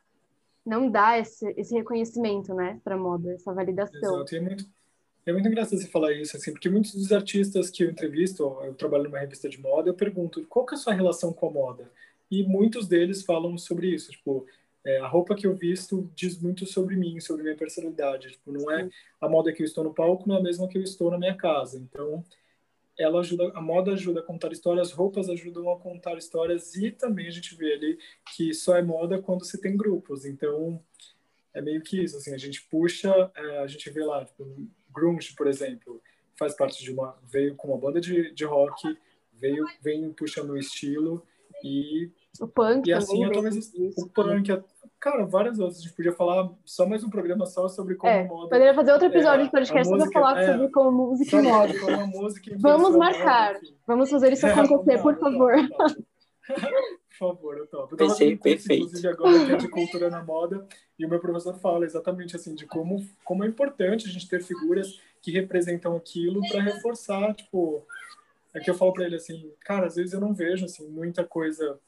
não 0.65 0.91
dar 0.91 1.19
esse, 1.19 1.49
esse 1.57 1.75
reconhecimento, 1.75 2.55
né, 2.55 2.81
para 2.85 2.97
moda, 2.97 3.33
essa 3.33 3.53
validação. 3.53 3.99
Exato, 3.99 4.37
é 4.37 4.41
muito, 4.41 4.65
é 5.27 5.33
muito 5.33 5.49
engraçado 5.49 5.79
você 5.79 5.89
falar 5.89 6.13
isso, 6.13 6.37
assim, 6.37 6.53
porque 6.53 6.69
muitos 6.69 6.95
dos 6.95 7.11
artistas 7.11 7.69
que 7.69 7.83
eu 7.83 7.91
entrevisto, 7.91 8.43
eu 8.63 8.75
trabalho 8.75 9.05
numa 9.05 9.19
revista 9.19 9.49
de 9.49 9.61
moda, 9.61 9.91
eu 9.91 9.95
pergunto 9.95 10.45
qual 10.47 10.65
que 10.65 10.75
é 10.75 10.77
a 10.77 10.81
sua 10.81 10.93
relação 10.93 11.33
com 11.33 11.49
a 11.49 11.51
moda? 11.51 11.91
E 12.31 12.45
muitos 12.45 12.87
deles 12.87 13.25
falam 13.25 13.59
sobre 13.59 13.89
isso, 13.89 14.13
tipo, 14.13 14.47
é, 14.85 14.99
a 14.99 15.07
roupa 15.07 15.35
que 15.35 15.47
eu 15.47 15.55
visto 15.55 16.11
diz 16.15 16.41
muito 16.41 16.67
sobre 16.67 16.97
mim, 16.97 17.21
sobre 17.21 17.43
minha 17.43 17.57
personalidade. 17.57 18.33
Tipo, 18.33 18.53
não 18.53 18.71
é 18.71 18.89
a 19.21 19.29
moda 19.29 19.53
que 19.53 19.63
eu 19.63 19.67
estou 19.67 19.85
no 19.85 19.95
palco, 19.95 20.29
não 20.29 20.37
é 20.37 20.39
a 20.39 20.43
mesma 20.43 20.69
que 20.69 20.77
eu 20.77 20.83
estou 20.83 21.11
na 21.11 21.19
minha 21.19 21.37
casa. 21.37 21.79
Então, 21.79 22.25
ela 23.03 23.21
ajuda, 23.21 23.51
a 23.55 23.61
moda 23.61 23.93
ajuda 23.93 24.21
a 24.21 24.23
contar 24.23 24.53
histórias, 24.53 24.93
roupas 24.93 25.29
ajudam 25.29 25.71
a 25.71 25.79
contar 25.79 26.17
histórias 26.17 26.75
e 26.75 26.91
também 26.91 27.27
a 27.27 27.31
gente 27.31 27.55
vê 27.55 27.75
ali 27.75 27.99
que 28.35 28.53
só 28.55 28.77
é 28.77 28.83
moda 28.83 29.21
quando 29.21 29.45
se 29.45 29.61
tem 29.61 29.77
grupos. 29.77 30.25
Então, 30.25 30.83
é 31.55 31.61
meio 31.61 31.83
que 31.83 32.03
isso, 32.03 32.17
assim, 32.17 32.33
a 32.35 32.39
gente 32.39 32.63
puxa, 32.69 33.31
é, 33.35 33.59
a 33.59 33.67
gente 33.67 33.89
vê 33.91 34.05
lá, 34.05 34.25
tipo, 34.25 34.47
grunge, 34.93 35.35
por 35.35 35.47
exemplo, 35.47 36.01
faz 36.39 36.55
parte 36.57 36.83
de 36.83 36.91
uma 36.91 37.17
veio 37.29 37.55
com 37.55 37.69
uma 37.69 37.79
banda 37.79 38.01
de, 38.01 38.33
de 38.33 38.45
rock, 38.45 38.97
veio 39.33 39.65
vem 39.81 40.13
puxando 40.13 40.51
o 40.51 40.57
estilo 40.57 41.23
e 41.63 42.11
o 42.41 42.49
punk 42.49 42.89
e 42.89 42.93
assim 42.93 43.31
talvez 43.31 43.73
o 43.97 44.09
punk 44.09 44.51
cara 45.03 45.27
várias 45.27 45.59
outras. 45.59 45.81
A 45.81 45.83
gente 45.83 45.95
podia 45.95 46.13
falar 46.13 46.49
só 46.65 46.87
mais 46.87 47.03
um 47.03 47.11
programa 47.11 47.45
só 47.45 47.69
sobre 47.69 47.97
como 47.97 48.13
é, 48.13 48.25
moda 48.25 48.49
poderia 48.49 48.73
fazer 48.73 48.93
outro 48.93 49.09
episódio 49.09 49.43
é, 49.43 49.45
de 49.47 49.51
podcast 49.51 49.97
para 49.97 50.11
falar 50.13 50.41
é, 50.41 50.53
sobre 50.53 50.69
como 50.69 51.09
música 51.09 51.37
e 51.37 51.43
moda 51.43 51.81
como 51.81 52.07
música 52.07 52.55
vamos 52.61 52.97
marcar. 52.97 53.61
vamos 53.85 54.09
fazer 54.09 54.33
isso 54.33 54.47
acontecer 54.47 55.03
por 55.03 55.19
favor. 55.19 55.55
por 56.47 57.17
favor, 57.19 57.59
eu 57.59 57.67
topo. 57.67 57.95
Eu 57.95 57.99
tava 57.99 58.11
Pensei, 58.11 58.37
perfeito. 58.37 58.85
inclusive, 58.85 59.09
agora 59.09 59.45
que 59.45 59.53
é 59.53 59.57
de 59.57 59.69
cultura 59.69 60.09
na 60.09 60.23
moda, 60.23 60.65
e 60.97 61.05
o 61.05 61.09
meu 61.09 61.19
professor 61.19 61.59
fala 61.59 61.85
exatamente 61.85 62.37
assim, 62.37 62.55
de 62.55 62.65
como, 62.65 63.05
como 63.25 63.43
é 63.43 63.49
importante 63.49 64.07
a 64.07 64.11
gente 64.11 64.29
ter 64.29 64.41
figuras 64.41 65.01
que 65.21 65.33
representam 65.33 65.97
aquilo 65.97 66.41
para 66.49 66.63
reforçar, 66.63 67.35
tipo... 67.35 67.85
É 68.55 68.61
que 68.61 68.69
eu 68.69 68.75
falo 68.75 68.93
para 68.93 69.07
ele 69.07 69.17
assim, 69.17 69.51
cara, 69.61 69.87
às 69.87 69.97
vezes 69.97 70.13
eu 70.13 70.21
não 70.21 70.35
vejo, 70.35 70.65
assim, 70.65 70.87
muita 70.87 71.25
coisa... 71.25 71.81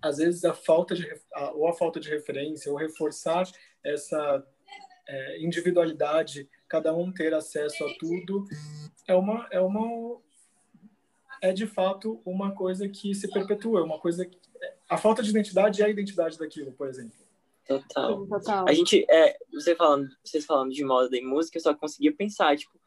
Às 0.00 0.18
vezes 0.18 0.44
a 0.44 0.54
falta 0.54 0.94
de... 0.94 1.06
A, 1.34 1.50
ou 1.52 1.68
a 1.68 1.72
falta 1.72 1.98
de 2.00 2.08
referência, 2.08 2.70
ou 2.70 2.78
reforçar 2.78 3.48
essa 3.84 4.46
é, 5.06 5.42
individualidade, 5.42 6.48
cada 6.68 6.94
um 6.94 7.12
ter 7.12 7.34
acesso 7.34 7.84
a 7.84 7.94
tudo, 7.98 8.46
é 9.06 9.14
uma... 9.14 9.46
É 9.50 9.60
uma 9.60 10.18
é 11.40 11.52
de 11.52 11.68
fato 11.68 12.20
uma 12.24 12.52
coisa 12.52 12.88
que 12.88 13.14
se 13.14 13.30
perpetua, 13.30 13.84
uma 13.84 14.00
coisa 14.00 14.26
que, 14.26 14.36
a 14.88 14.96
falta 14.96 15.22
de 15.22 15.30
identidade 15.30 15.82
é 15.82 15.84
a 15.84 15.88
identidade 15.88 16.38
daquilo, 16.38 16.72
por 16.72 16.88
exemplo. 16.88 17.16
Total. 17.66 18.26
Total. 18.26 18.66
A 18.66 18.72
gente, 18.72 19.04
é, 19.10 19.36
você 19.52 19.76
falando, 19.76 20.08
vocês 20.24 20.46
falando 20.46 20.72
de 20.72 20.82
moda 20.82 21.16
e 21.16 21.20
música, 21.20 21.58
eu 21.58 21.62
só 21.62 21.74
conseguia 21.74 22.14
pensar, 22.14 22.56
tipo, 22.56 22.80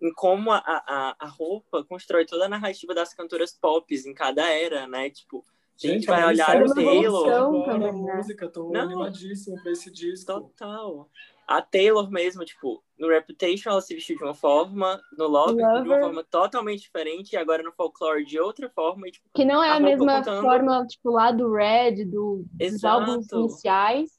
em 0.00 0.12
como 0.12 0.52
a, 0.52 0.58
a, 0.58 1.16
a 1.18 1.26
roupa 1.26 1.82
constrói 1.84 2.26
toda 2.26 2.44
a 2.44 2.48
narrativa 2.48 2.94
das 2.94 3.14
cantoras 3.14 3.52
pop 3.52 3.92
em 3.94 4.14
cada 4.14 4.46
era, 4.46 4.86
né? 4.86 5.08
Tipo, 5.08 5.44
gente, 5.78 6.06
vai 6.06 6.26
olhar 6.26 6.62
o 6.62 6.74
Taylor. 6.74 7.28
Agora, 7.28 7.74
a 7.74 7.78
né? 7.78 7.92
música, 7.92 8.48
tô 8.48 8.70
Não, 8.70 8.80
animadíssimo 8.80 9.60
pra 9.62 9.72
esse 9.72 9.90
disco. 9.90 10.26
Total. 10.26 11.08
A 11.46 11.62
Taylor 11.62 12.10
mesmo, 12.10 12.44
tipo, 12.44 12.84
no 12.98 13.08
Reputation 13.08 13.70
ela 13.70 13.80
se 13.80 13.94
vestiu 13.94 14.18
de 14.18 14.24
uma 14.24 14.34
forma, 14.34 15.00
no 15.16 15.26
Lover, 15.26 15.66
Lover. 15.66 15.82
de 15.82 15.88
uma 15.88 16.00
forma 16.00 16.24
totalmente 16.24 16.82
diferente, 16.82 17.32
e 17.32 17.36
agora 17.38 17.62
no 17.62 17.72
Folklore 17.72 18.24
de 18.24 18.38
outra 18.38 18.68
forma. 18.68 19.08
E, 19.08 19.12
tipo, 19.12 19.26
que 19.34 19.46
não 19.46 19.62
é 19.62 19.70
a, 19.70 19.76
a 19.76 19.80
mesma 19.80 20.18
contando... 20.18 20.42
forma, 20.42 20.86
tipo, 20.86 21.10
lá 21.10 21.32
do 21.32 21.50
Red, 21.50 22.04
do, 22.04 22.44
dos 22.52 22.84
álbuns 22.84 23.32
iniciais. 23.32 24.18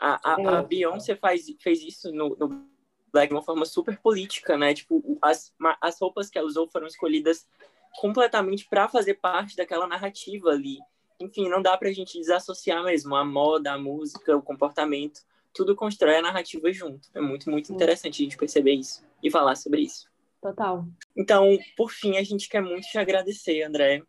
A, 0.00 0.34
a, 0.34 0.40
é. 0.40 0.46
a 0.46 0.62
Beyoncé 0.62 1.14
faz, 1.14 1.44
fez 1.60 1.82
isso 1.82 2.10
no, 2.10 2.36
no 2.36 2.66
Black 3.12 3.28
de 3.28 3.34
uma 3.34 3.42
forma 3.42 3.64
super 3.64 3.98
política, 3.98 4.56
né? 4.56 4.74
Tipo, 4.74 5.18
as, 5.22 5.52
as 5.80 6.00
roupas 6.00 6.30
que 6.30 6.38
ela 6.38 6.48
usou 6.48 6.68
foram 6.68 6.86
escolhidas 6.86 7.46
completamente 7.98 8.66
para 8.68 8.88
fazer 8.88 9.14
parte 9.14 9.56
daquela 9.56 9.86
narrativa 9.86 10.50
ali. 10.50 10.78
Enfim, 11.20 11.48
não 11.48 11.60
dá 11.60 11.76
pra 11.76 11.92
gente 11.92 12.18
desassociar 12.18 12.82
mesmo 12.84 13.14
a 13.14 13.24
moda, 13.24 13.72
a 13.72 13.78
música, 13.78 14.36
o 14.36 14.42
comportamento 14.42 15.20
tudo 15.52 15.76
constrói 15.76 16.16
a 16.16 16.22
narrativa 16.22 16.72
junto. 16.72 17.08
É 17.14 17.20
muito, 17.20 17.50
muito 17.50 17.72
interessante 17.72 18.22
a 18.22 18.24
gente 18.24 18.36
perceber 18.36 18.74
isso 18.74 19.04
e 19.22 19.30
falar 19.30 19.56
sobre 19.56 19.82
isso. 19.82 20.08
Total. 20.40 20.84
Então, 21.16 21.58
por 21.76 21.90
fim, 21.90 22.16
a 22.16 22.22
gente 22.22 22.48
quer 22.48 22.62
muito 22.62 22.88
te 22.88 22.98
agradecer, 22.98 23.62
André. 23.62 24.02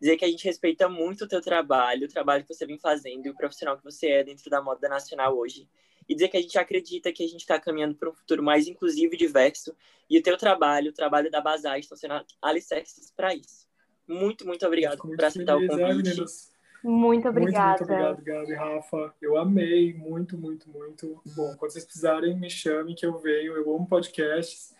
Dizer 0.00 0.16
que 0.16 0.24
a 0.24 0.28
gente 0.28 0.44
respeita 0.44 0.88
muito 0.88 1.24
o 1.24 1.28
teu 1.28 1.40
trabalho, 1.40 2.06
o 2.06 2.10
trabalho 2.10 2.44
que 2.44 2.52
você 2.52 2.66
vem 2.66 2.78
fazendo 2.78 3.26
e 3.26 3.30
o 3.30 3.36
profissional 3.36 3.78
que 3.78 3.84
você 3.84 4.08
é 4.08 4.24
dentro 4.24 4.50
da 4.50 4.60
moda 4.60 4.88
nacional 4.88 5.36
hoje. 5.36 5.68
E 6.08 6.14
dizer 6.14 6.28
que 6.28 6.36
a 6.36 6.40
gente 6.40 6.58
acredita 6.58 7.12
que 7.12 7.24
a 7.24 7.26
gente 7.26 7.40
está 7.40 7.58
caminhando 7.58 7.94
para 7.94 8.10
um 8.10 8.14
futuro 8.14 8.42
mais 8.42 8.68
inclusivo 8.68 9.14
e 9.14 9.16
diverso. 9.16 9.74
E 10.08 10.18
o 10.18 10.22
teu 10.22 10.36
trabalho, 10.36 10.90
o 10.90 10.94
trabalho 10.94 11.30
da 11.30 11.40
Bazar, 11.40 11.78
estão 11.78 11.96
sendo 11.96 12.14
alicerces 12.40 13.10
para 13.10 13.34
isso. 13.34 13.66
Muito, 14.06 14.46
muito 14.46 14.64
obrigado 14.64 14.98
por 14.98 15.24
aceitar 15.24 15.56
o 15.56 15.66
convite. 15.66 16.20
É, 16.20 16.86
muito 16.86 17.28
obrigada. 17.28 17.84
Muito, 17.84 17.90
muito 17.90 17.92
obrigado, 17.92 18.22
Gabi, 18.22 18.54
Rafa. 18.54 19.14
Eu 19.20 19.36
amei, 19.36 19.92
muito, 19.94 20.38
muito, 20.38 20.70
muito. 20.70 21.20
Bom, 21.34 21.54
quando 21.56 21.72
vocês 21.72 21.84
precisarem, 21.84 22.36
me 22.36 22.48
chamem 22.48 22.94
que 22.94 23.04
eu 23.04 23.18
venho. 23.18 23.56
Eu 23.56 23.74
amo 23.74 23.88
podcasts 23.88 24.72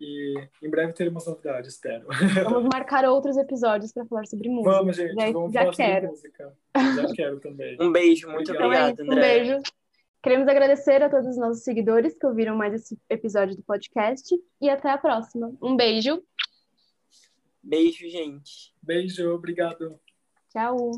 e 0.00 0.34
em 0.60 0.68
breve 0.68 0.92
teremos 0.92 1.24
novidades, 1.24 1.74
espero. 1.74 2.06
Vamos 2.50 2.68
marcar 2.72 3.04
outros 3.04 3.36
episódios 3.36 3.92
para 3.92 4.04
falar 4.06 4.26
sobre 4.26 4.48
música. 4.48 4.70
Vamos, 4.70 4.96
gente, 4.96 5.14
já, 5.14 5.30
vamos 5.30 5.52
já 5.52 5.60
falar 5.60 5.76
quero. 5.76 5.94
sobre 5.94 6.08
música. 6.08 6.56
Já 6.74 7.14
quero 7.14 7.40
também. 7.40 7.76
Um 7.80 7.92
beijo, 7.92 8.28
muito 8.28 8.50
obrigado, 8.50 9.00
obrigado 9.00 9.00
André. 9.00 9.14
Um 9.14 9.20
beijo. 9.20 9.62
Queremos 10.22 10.46
agradecer 10.46 11.02
a 11.02 11.10
todos 11.10 11.26
os 11.26 11.36
nossos 11.36 11.64
seguidores 11.64 12.16
que 12.16 12.26
ouviram 12.26 12.56
mais 12.56 12.72
esse 12.74 12.96
episódio 13.10 13.56
do 13.56 13.62
podcast 13.62 14.32
e 14.60 14.70
até 14.70 14.88
a 14.90 14.96
próxima. 14.96 15.52
Um 15.60 15.76
beijo. 15.76 16.22
Beijo, 17.60 18.08
gente. 18.08 18.72
Beijo, 18.80 19.30
obrigado. 19.34 19.98
Tchau. 20.50 20.92